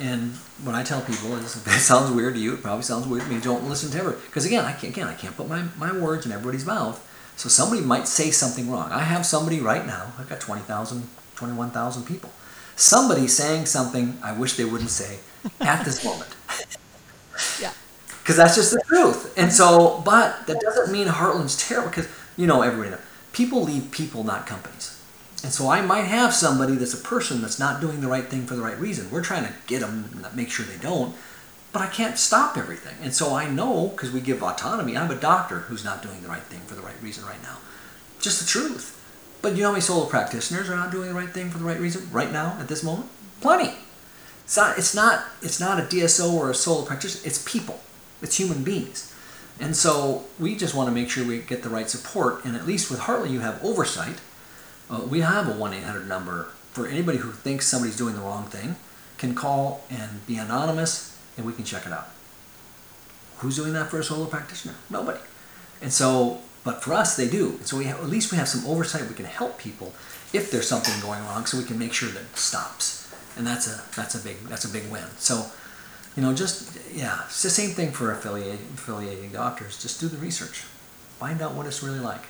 And 0.00 0.32
what 0.64 0.74
I 0.74 0.82
tell 0.82 1.00
people 1.02 1.36
is, 1.36 1.56
if 1.56 1.66
it 1.66 1.70
sounds 1.80 2.10
weird 2.10 2.34
to 2.34 2.40
you, 2.40 2.54
it 2.54 2.62
probably 2.62 2.82
sounds 2.82 3.06
weird 3.06 3.24
to 3.24 3.30
me. 3.30 3.40
Don't 3.40 3.68
listen 3.68 3.90
to 3.92 3.98
everybody. 3.98 4.26
Because 4.26 4.46
again, 4.46 4.64
I 4.64 4.72
can't, 4.72 4.92
again, 4.92 5.06
I 5.06 5.14
can't 5.14 5.36
put 5.36 5.48
my, 5.48 5.64
my 5.78 5.92
words 5.96 6.26
in 6.26 6.32
everybody's 6.32 6.66
mouth. 6.66 7.06
So 7.36 7.48
somebody 7.48 7.82
might 7.82 8.08
say 8.08 8.30
something 8.30 8.70
wrong. 8.70 8.90
I 8.90 9.00
have 9.00 9.24
somebody 9.24 9.60
right 9.60 9.86
now, 9.86 10.12
I've 10.18 10.28
got 10.28 10.40
20,000, 10.40 11.08
21,000 11.36 12.04
people. 12.04 12.30
Somebody 12.76 13.28
saying 13.28 13.66
something 13.66 14.18
I 14.22 14.32
wish 14.32 14.56
they 14.56 14.64
wouldn't 14.64 14.90
say 14.90 15.20
at 15.60 15.84
this 15.84 16.04
moment. 16.04 16.34
Because 18.22 18.36
that's 18.36 18.54
just 18.54 18.72
the 18.72 18.82
truth. 18.86 19.36
And 19.36 19.52
so, 19.52 20.02
but 20.04 20.46
that 20.46 20.60
doesn't 20.60 20.92
mean 20.92 21.08
Heartland's 21.08 21.56
terrible 21.56 21.88
because, 21.90 22.08
you 22.36 22.46
know, 22.46 22.62
everybody 22.62 22.90
knows 22.90 23.00
people 23.32 23.62
leave 23.62 23.90
people, 23.90 24.24
not 24.24 24.46
companies. 24.46 25.00
And 25.42 25.52
so 25.52 25.68
I 25.70 25.80
might 25.80 26.02
have 26.04 26.34
somebody 26.34 26.74
that's 26.74 26.92
a 26.94 26.98
person 26.98 27.40
that's 27.40 27.58
not 27.58 27.80
doing 27.80 28.00
the 28.02 28.08
right 28.08 28.24
thing 28.26 28.44
for 28.46 28.54
the 28.54 28.62
right 28.62 28.78
reason. 28.78 29.10
We're 29.10 29.22
trying 29.22 29.44
to 29.44 29.54
get 29.66 29.80
them, 29.80 30.22
make 30.34 30.50
sure 30.50 30.66
they 30.66 30.76
don't. 30.82 31.14
but 31.72 31.82
I 31.82 31.86
can't 31.86 32.18
stop 32.18 32.56
everything. 32.56 32.96
And 33.02 33.14
so 33.14 33.34
I 33.34 33.48
know 33.48 33.88
because 33.88 34.10
we 34.10 34.20
give 34.20 34.42
autonomy. 34.42 34.96
I'm 34.96 35.10
a 35.10 35.14
doctor 35.14 35.60
who's 35.60 35.84
not 35.84 36.02
doing 36.02 36.20
the 36.22 36.28
right 36.28 36.42
thing 36.42 36.60
for 36.60 36.74
the 36.74 36.82
right 36.82 37.00
reason 37.00 37.24
right 37.24 37.42
now. 37.42 37.58
Just 38.20 38.40
the 38.40 38.46
truth. 38.46 38.96
But 39.40 39.52
you 39.56 39.62
know 39.62 39.68
how 39.68 39.72
many 39.72 39.80
solo 39.82 40.06
practitioners 40.06 40.68
are 40.68 40.76
not 40.76 40.90
doing 40.90 41.08
the 41.08 41.14
right 41.14 41.30
thing 41.30 41.48
for 41.50 41.58
the 41.58 41.64
right 41.64 41.80
reason 41.80 42.08
right 42.12 42.32
now 42.32 42.56
at 42.60 42.68
this 42.68 42.82
moment? 42.82 43.08
Plenty. 43.40 43.72
It's 44.44 44.56
not. 44.56 44.78
It's 44.78 44.94
not. 44.94 45.24
It's 45.42 45.60
not 45.60 45.78
a 45.78 45.82
DSO 45.82 46.32
or 46.32 46.50
a 46.50 46.54
solo 46.54 46.84
practitioner. 46.84 47.22
It's 47.24 47.42
people. 47.50 47.80
It's 48.22 48.36
human 48.36 48.62
beings. 48.62 49.14
And 49.60 49.76
so 49.76 50.24
we 50.38 50.56
just 50.56 50.74
want 50.74 50.88
to 50.88 50.94
make 50.94 51.10
sure 51.10 51.24
we 51.24 51.38
get 51.38 51.62
the 51.62 51.68
right 51.68 51.88
support. 51.88 52.44
And 52.44 52.56
at 52.56 52.66
least 52.66 52.90
with 52.90 53.00
Heartland, 53.00 53.30
you 53.30 53.40
have 53.40 53.62
oversight. 53.62 54.16
Uh, 54.88 55.02
we 55.08 55.20
have 55.20 55.48
a 55.48 55.52
1 55.52 55.74
800 55.74 56.08
number 56.08 56.48
for 56.72 56.86
anybody 56.86 57.18
who 57.18 57.32
thinks 57.32 57.66
somebody's 57.66 57.96
doing 57.96 58.14
the 58.14 58.20
wrong 58.20 58.46
thing, 58.46 58.76
can 59.18 59.34
call 59.34 59.84
and 59.90 60.24
be 60.26 60.36
anonymous, 60.36 61.16
and 61.36 61.44
we 61.44 61.52
can 61.52 61.64
check 61.64 61.84
it 61.84 61.92
out. 61.92 62.08
Who's 63.38 63.56
doing 63.56 63.72
that 63.72 63.90
for 63.90 63.98
a 63.98 64.04
solo 64.04 64.26
practitioner? 64.26 64.74
Nobody. 64.88 65.20
And 65.82 65.92
so, 65.92 66.40
but 66.64 66.82
for 66.82 66.92
us, 66.92 67.16
they 67.16 67.28
do. 67.28 67.58
So 67.64 67.76
we 67.76 67.84
have, 67.84 68.00
at 68.00 68.08
least 68.08 68.30
we 68.30 68.38
have 68.38 68.48
some 68.48 68.68
oversight. 68.70 69.08
We 69.08 69.14
can 69.14 69.24
help 69.24 69.58
people 69.58 69.92
if 70.32 70.50
there's 70.50 70.68
something 70.68 70.94
going 71.00 71.22
wrong, 71.24 71.46
so 71.46 71.58
we 71.58 71.64
can 71.64 71.78
make 71.78 71.92
sure 71.92 72.08
that 72.10 72.22
it 72.22 72.36
stops. 72.36 73.12
And 73.36 73.46
that's 73.46 73.66
a 73.66 73.82
that's 73.96 74.14
a 74.14 74.18
big 74.18 74.38
that's 74.44 74.64
a 74.64 74.68
big 74.68 74.90
win. 74.90 75.04
So 75.16 75.50
you 76.16 76.22
know, 76.22 76.34
just 76.34 76.78
yeah, 76.92 77.24
it's 77.26 77.42
the 77.42 77.50
same 77.50 77.70
thing 77.70 77.92
for 77.92 78.10
affiliating 78.10 78.66
affiliating 78.74 79.30
doctors. 79.30 79.80
Just 79.80 80.00
do 80.00 80.08
the 80.08 80.18
research, 80.18 80.62
find 81.18 81.40
out 81.40 81.54
what 81.54 81.66
it's 81.66 81.82
really 81.82 82.00
like. 82.00 82.24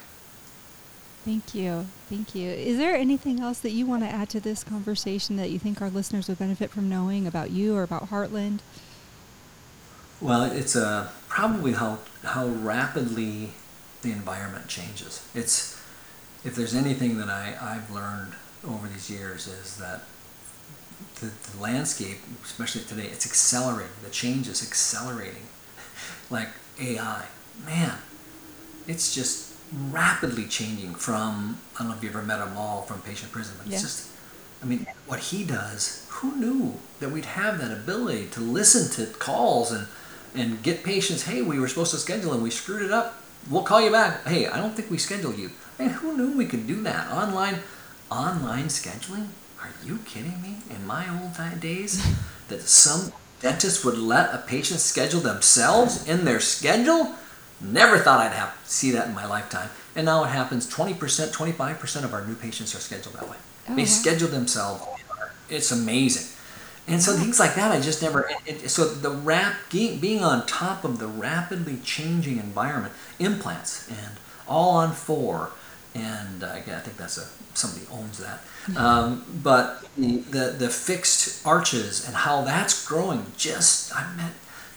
Thank 1.25 1.55
you, 1.55 1.87
thank 2.09 2.35
you. 2.35 2.51
Is 2.51 2.79
there 2.79 2.95
anything 2.95 3.41
else 3.41 3.61
that 3.61 3.73
you 3.73 3.85
want 3.85 4.03
to 4.03 4.09
add 4.09 4.31
to 4.31 4.41
this 4.41 4.65
conversation 4.65 5.37
that 5.37 5.51
you 5.51 5.59
think 5.59 5.83
our 5.83 5.91
listeners 5.91 6.29
would 6.29 6.39
benefit 6.39 6.71
from 6.71 6.89
knowing 6.89 7.27
about 7.27 7.51
you 7.51 7.77
or 7.77 7.83
about 7.83 8.09
Heartland? 8.09 8.61
Well, 10.21 10.45
it's 10.45 10.77
uh, 10.77 11.11
probably 11.29 11.73
how 11.73 11.99
how 12.25 12.47
rapidly 12.47 13.51
the 14.03 14.13
environment 14.13 14.69
changes. 14.69 15.27
It's 15.35 15.79
if 16.45 16.55
there's 16.55 16.75
anything 16.75 17.19
that 17.19 17.29
I, 17.29 17.55
I've 17.61 17.91
learned 17.91 18.33
over 18.67 18.87
these 18.89 19.11
years 19.11 19.47
is 19.47 19.77
that 19.79 20.03
the, 21.21 21.27
the 21.27 21.61
landscape, 21.61 22.19
especially 22.45 22.83
today, 22.83 23.07
it's 23.07 23.27
accelerating. 23.27 23.93
The 24.03 24.11
change 24.11 24.49
is 24.49 24.63
accelerating. 24.63 25.47
like 26.31 26.49
AI, 26.81 27.27
man, 27.65 27.99
it's 28.87 29.15
just 29.15 29.55
rapidly 29.91 30.47
changing 30.47 30.95
from, 30.95 31.59
I 31.77 31.81
don't 31.81 31.89
know 31.89 31.97
if 31.97 32.03
you 32.03 32.09
ever 32.09 32.23
met 32.23 32.41
Amol 32.41 32.87
from 32.87 33.01
Patient 33.03 33.31
Prism, 33.31 33.55
but 33.59 33.67
yeah. 33.67 33.75
it's 33.75 33.83
just, 33.83 34.09
I 34.63 34.67
mean, 34.67 34.87
what 35.07 35.21
he 35.21 35.45
does, 35.45 36.07
who 36.09 36.37
knew 36.37 36.75
that 36.99 37.11
we'd 37.11 37.25
have 37.25 37.59
that 37.61 37.71
ability 37.71 38.29
to 38.33 38.41
listen 38.41 38.91
to 38.93 39.13
calls 39.19 39.73
and, 39.73 39.87
and 40.35 40.63
get 40.63 40.85
patients, 40.85 41.25
hey, 41.25 41.43
we 41.43 41.59
were 41.59 41.69
supposed 41.69 41.93
to 41.93 41.99
schedule 41.99 42.33
and 42.33 42.43
we 42.43 42.51
screwed 42.51 42.83
it 42.83 42.91
up. 42.91 43.23
We'll 43.49 43.63
call 43.63 43.81
you 43.81 43.91
back. 43.91 44.27
Hey, 44.27 44.47
I 44.47 44.59
don't 44.59 44.75
think 44.75 44.91
we 44.91 44.99
scheduled 44.99 45.39
you. 45.39 45.51
I 45.79 45.85
mean, 45.85 45.93
who 45.93 46.17
knew 46.17 46.37
we 46.37 46.47
could 46.47 46.67
do 46.67 46.83
that? 46.83 47.11
Online, 47.11 47.61
online 48.11 48.67
scheduling? 48.67 49.29
Are 49.61 49.71
you 49.85 49.99
kidding 50.05 50.41
me? 50.43 50.57
In 50.71 50.87
my 50.87 51.07
old 51.09 51.61
days, 51.61 52.05
that 52.49 52.63
some 52.63 53.13
dentist 53.41 53.85
would 53.85 53.99
let 53.99 54.35
a 54.35 54.39
patient 54.39 54.81
schedule 54.81 55.21
themselves 55.21 56.09
in 56.09 56.25
their 56.25 56.41
schedule? 56.41 57.15
Never 57.61 57.99
thought 57.99 58.21
I'd 58.21 58.33
have 58.33 58.57
see 58.65 58.91
that 58.93 59.09
in 59.09 59.15
my 59.15 59.27
lifetime. 59.27 59.69
And 59.95 60.07
now 60.07 60.25
it 60.25 60.29
happens 60.29 60.73
20%, 60.73 60.97
25% 60.97 62.05
of 62.05 62.15
our 62.15 62.25
new 62.25 62.35
patients 62.35 62.75
are 62.75 62.79
scheduled 62.79 63.17
that 63.17 63.29
way. 63.29 63.37
Oh, 63.69 63.77
they 63.77 63.83
wow. 63.83 63.89
schedule 63.89 64.29
themselves. 64.29 64.83
It's 65.49 65.73
amazing. 65.73 66.37
And 66.89 67.03
so 67.03 67.13
things 67.13 67.39
like 67.39 67.55
that, 67.57 67.71
I 67.71 67.81
just 67.81 68.03
never. 68.03 68.29
It, 68.47 68.65
it, 68.65 68.69
so 68.71 68.85
the 68.85 69.11
rap 69.11 69.55
being 69.71 70.25
on 70.25 70.47
top 70.47 70.85
of 70.85 70.99
the 70.99 71.07
rapidly 71.07 71.79
changing 71.85 72.39
environment, 72.39 72.95
implants 73.19 73.89
and 73.89 74.17
all 74.49 74.71
on 74.71 74.93
four, 74.93 75.51
and 75.95 76.43
uh, 76.43 76.53
again, 76.55 76.77
I 76.77 76.81
think 76.81 76.97
that's 76.97 77.19
a 77.19 77.27
somebody 77.55 77.87
owns 77.91 78.19
that. 78.19 78.41
Um, 78.77 79.25
but 79.43 79.85
the, 79.97 80.19
the, 80.19 80.55
the 80.59 80.69
fixed 80.69 81.47
arches 81.47 82.07
and 82.07 82.15
how 82.15 82.43
that's 82.43 82.87
growing. 82.87 83.27
Just 83.37 83.95
I 83.95 84.15
met 84.17 84.33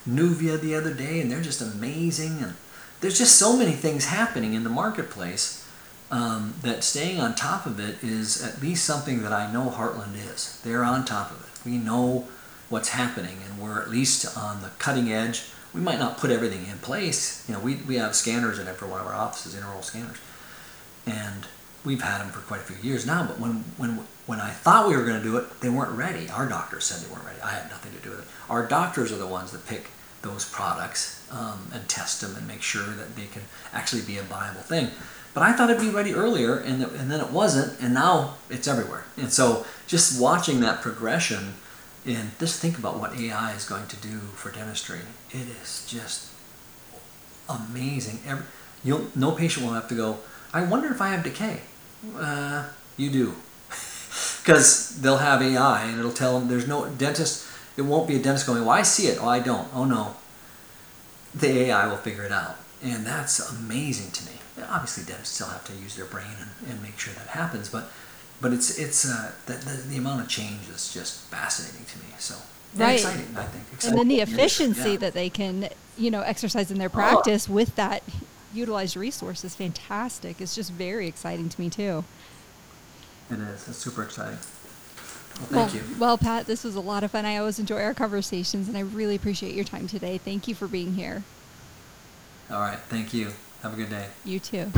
Nuvia 0.08 0.60
the 0.60 0.74
other 0.74 0.92
day, 0.92 1.20
and 1.20 1.30
they're 1.30 1.42
just 1.42 1.60
amazing. 1.60 2.38
And 2.42 2.54
there's 3.00 3.18
just 3.18 3.36
so 3.36 3.56
many 3.56 3.72
things 3.72 4.06
happening 4.06 4.54
in 4.54 4.64
the 4.64 4.70
marketplace 4.70 5.66
um, 6.10 6.54
that 6.62 6.84
staying 6.84 7.20
on 7.20 7.34
top 7.34 7.66
of 7.66 7.80
it 7.80 8.02
is 8.02 8.42
at 8.42 8.60
least 8.62 8.84
something 8.84 9.22
that 9.22 9.32
I 9.32 9.52
know 9.52 9.70
Heartland 9.70 10.14
is. 10.16 10.60
They're 10.64 10.84
on 10.84 11.04
top 11.04 11.30
of 11.30 11.40
it. 11.42 11.68
We 11.68 11.78
know 11.78 12.28
what's 12.68 12.90
happening, 12.90 13.38
and 13.44 13.60
we're 13.60 13.80
at 13.80 13.90
least 13.90 14.36
on 14.36 14.62
the 14.62 14.70
cutting 14.78 15.12
edge. 15.12 15.44
We 15.72 15.80
might 15.80 15.98
not 15.98 16.18
put 16.18 16.30
everything 16.30 16.66
in 16.66 16.78
place. 16.78 17.44
You 17.48 17.54
know, 17.54 17.60
we, 17.60 17.76
we 17.76 17.96
have 17.96 18.14
scanners 18.14 18.58
in 18.58 18.68
every 18.68 18.88
one 18.88 19.00
of 19.00 19.06
our 19.06 19.14
offices, 19.14 19.54
intraoral 19.54 19.82
scanners, 19.82 20.18
and 21.06 21.46
we've 21.84 22.02
had 22.02 22.20
them 22.20 22.30
for 22.30 22.40
quite 22.40 22.60
a 22.60 22.64
few 22.64 22.76
years 22.88 23.06
now. 23.06 23.26
But 23.26 23.38
when 23.38 23.64
when 23.76 24.00
when 24.26 24.40
I 24.40 24.50
thought 24.50 24.88
we 24.88 24.96
were 24.96 25.04
going 25.04 25.18
to 25.18 25.22
do 25.22 25.36
it, 25.36 25.60
they 25.60 25.68
weren't 25.68 25.96
ready. 25.96 26.28
Our 26.28 26.48
doctors 26.48 26.84
said 26.84 27.06
they 27.06 27.12
weren't 27.12 27.26
ready. 27.26 27.40
I 27.42 27.50
had 27.50 27.70
nothing 27.70 27.92
to 27.92 27.98
do 27.98 28.10
with 28.10 28.20
it. 28.20 28.26
Our 28.48 28.66
doctors 28.66 29.12
are 29.12 29.16
the 29.16 29.26
ones 29.26 29.52
that 29.52 29.66
pick 29.66 29.88
those 30.22 30.48
products 30.48 31.26
um, 31.30 31.68
and 31.72 31.86
test 31.88 32.20
them 32.22 32.34
and 32.34 32.46
make 32.48 32.62
sure 32.62 32.86
that 32.86 33.14
they 33.16 33.26
can 33.26 33.42
actually 33.72 34.02
be 34.02 34.16
a 34.16 34.22
viable 34.22 34.62
thing. 34.62 34.90
But 35.34 35.42
I 35.42 35.52
thought 35.52 35.68
it'd 35.68 35.82
be 35.82 35.90
ready 35.90 36.14
earlier, 36.14 36.56
and, 36.56 36.82
and 36.82 37.10
then 37.10 37.20
it 37.20 37.30
wasn't, 37.30 37.80
and 37.82 37.92
now 37.92 38.36
it's 38.48 38.68
everywhere. 38.68 39.04
And 39.16 39.32
so 39.32 39.66
just 39.86 40.20
watching 40.20 40.60
that 40.60 40.80
progression, 40.80 41.54
and 42.06 42.30
just 42.38 42.60
think 42.60 42.78
about 42.78 42.98
what 42.98 43.18
AI 43.18 43.52
is 43.54 43.64
going 43.64 43.88
to 43.88 43.96
do 43.96 44.18
for 44.36 44.52
dentistry. 44.52 45.00
It 45.30 45.48
is 45.62 45.86
just 45.88 46.30
amazing. 47.48 48.20
Every, 48.26 48.44
no 49.16 49.32
patient 49.32 49.66
will 49.66 49.74
have 49.74 49.88
to 49.88 49.94
go, 49.94 50.18
I 50.52 50.62
wonder 50.62 50.88
if 50.92 51.00
I 51.00 51.08
have 51.08 51.24
decay. 51.24 51.62
Uh, 52.16 52.68
you 52.96 53.10
do. 53.10 53.34
Because 54.44 55.00
they'll 55.00 55.16
have 55.16 55.40
AI 55.40 55.84
and 55.86 55.98
it'll 55.98 56.12
tell 56.12 56.38
them 56.38 56.48
there's 56.48 56.68
no 56.68 56.86
dentist, 56.86 57.48
it 57.78 57.82
won't 57.82 58.06
be 58.06 58.16
a 58.16 58.18
dentist 58.18 58.46
going, 58.46 58.60
well, 58.60 58.76
I 58.76 58.82
see 58.82 59.06
it. 59.06 59.18
Oh, 59.18 59.26
I 59.26 59.40
don't. 59.40 59.66
Oh, 59.72 59.86
no. 59.86 60.16
The 61.34 61.48
AI 61.60 61.86
will 61.86 61.96
figure 61.96 62.24
it 62.24 62.30
out. 62.30 62.56
And 62.82 63.06
that's 63.06 63.40
amazing 63.50 64.10
to 64.10 64.24
me. 64.26 64.32
Obviously, 64.68 65.04
dentists 65.04 65.36
still 65.36 65.46
have 65.46 65.64
to 65.64 65.72
use 65.72 65.96
their 65.96 66.04
brain 66.04 66.36
and, 66.38 66.70
and 66.70 66.82
make 66.82 66.98
sure 66.98 67.14
that 67.14 67.28
happens, 67.28 67.70
but 67.70 67.90
but 68.40 68.52
it's 68.52 68.78
it's 68.78 69.08
uh, 69.08 69.32
the, 69.46 69.54
the, 69.54 69.82
the 69.88 69.96
amount 69.96 70.20
of 70.20 70.28
change 70.28 70.68
is 70.68 70.92
just 70.92 71.22
fascinating 71.30 71.86
to 71.86 71.98
me. 71.98 72.12
So 72.18 72.34
right. 72.76 72.94
exciting, 72.94 73.34
I 73.36 73.44
think. 73.44 73.64
Exciting. 73.72 73.98
And 73.98 73.98
then 73.98 74.08
the 74.08 74.20
efficiency 74.22 74.90
yeah. 74.92 74.96
that 74.98 75.14
they 75.14 75.30
can, 75.30 75.70
you 75.96 76.10
know, 76.10 76.20
exercise 76.20 76.70
in 76.70 76.78
their 76.78 76.88
oh. 76.88 76.92
practice 76.92 77.48
oh. 77.48 77.54
with 77.54 77.74
that 77.76 78.02
utilized 78.54 78.96
resource 78.96 79.44
is 79.44 79.54
fantastic. 79.54 80.40
It's 80.40 80.54
just 80.54 80.70
very 80.72 81.06
exciting 81.06 81.48
to 81.48 81.60
me 81.60 81.70
too. 81.70 82.04
It 83.30 83.38
is. 83.38 83.68
It's 83.68 83.78
super 83.78 84.02
exciting. 84.02 84.38
Well, 84.38 85.46
thank 85.46 85.72
well, 85.72 85.74
you. 85.74 85.82
Well, 85.98 86.18
Pat, 86.18 86.46
this 86.46 86.62
was 86.62 86.76
a 86.76 86.80
lot 86.80 87.02
of 87.02 87.10
fun. 87.10 87.24
I 87.24 87.38
always 87.38 87.58
enjoy 87.58 87.82
our 87.82 87.94
conversations, 87.94 88.68
and 88.68 88.76
I 88.76 88.80
really 88.80 89.16
appreciate 89.16 89.54
your 89.54 89.64
time 89.64 89.88
today. 89.88 90.18
Thank 90.18 90.46
you 90.46 90.54
for 90.54 90.68
being 90.68 90.94
here. 90.94 91.24
All 92.50 92.60
right. 92.60 92.78
Thank 92.88 93.12
you. 93.12 93.32
Have 93.62 93.72
a 93.72 93.76
good 93.76 93.90
day. 93.90 94.08
You 94.24 94.38
too. 94.38 94.70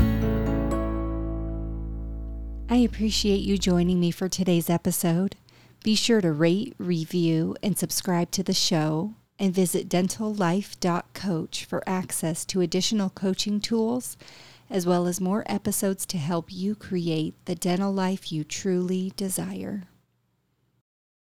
I 2.70 2.76
appreciate 2.76 3.40
you 3.40 3.58
joining 3.58 4.00
me 4.00 4.10
for 4.10 4.28
today's 4.28 4.70
episode. 4.70 5.36
Be 5.84 5.94
sure 5.94 6.20
to 6.20 6.32
rate, 6.32 6.74
review, 6.78 7.56
and 7.62 7.78
subscribe 7.78 8.30
to 8.32 8.42
the 8.42 8.54
show 8.54 9.14
and 9.38 9.54
visit 9.54 9.88
dentallife.coach 9.88 11.64
for 11.64 11.82
access 11.86 12.44
to 12.44 12.60
additional 12.60 13.10
coaching 13.10 13.60
tools 13.60 14.16
as 14.68 14.86
well 14.86 15.06
as 15.06 15.20
more 15.20 15.44
episodes 15.46 16.04
to 16.06 16.18
help 16.18 16.52
you 16.52 16.74
create 16.74 17.34
the 17.44 17.54
dental 17.54 17.92
life 17.92 18.32
you 18.32 18.42
truly 18.42 19.12
desire. 19.16 19.84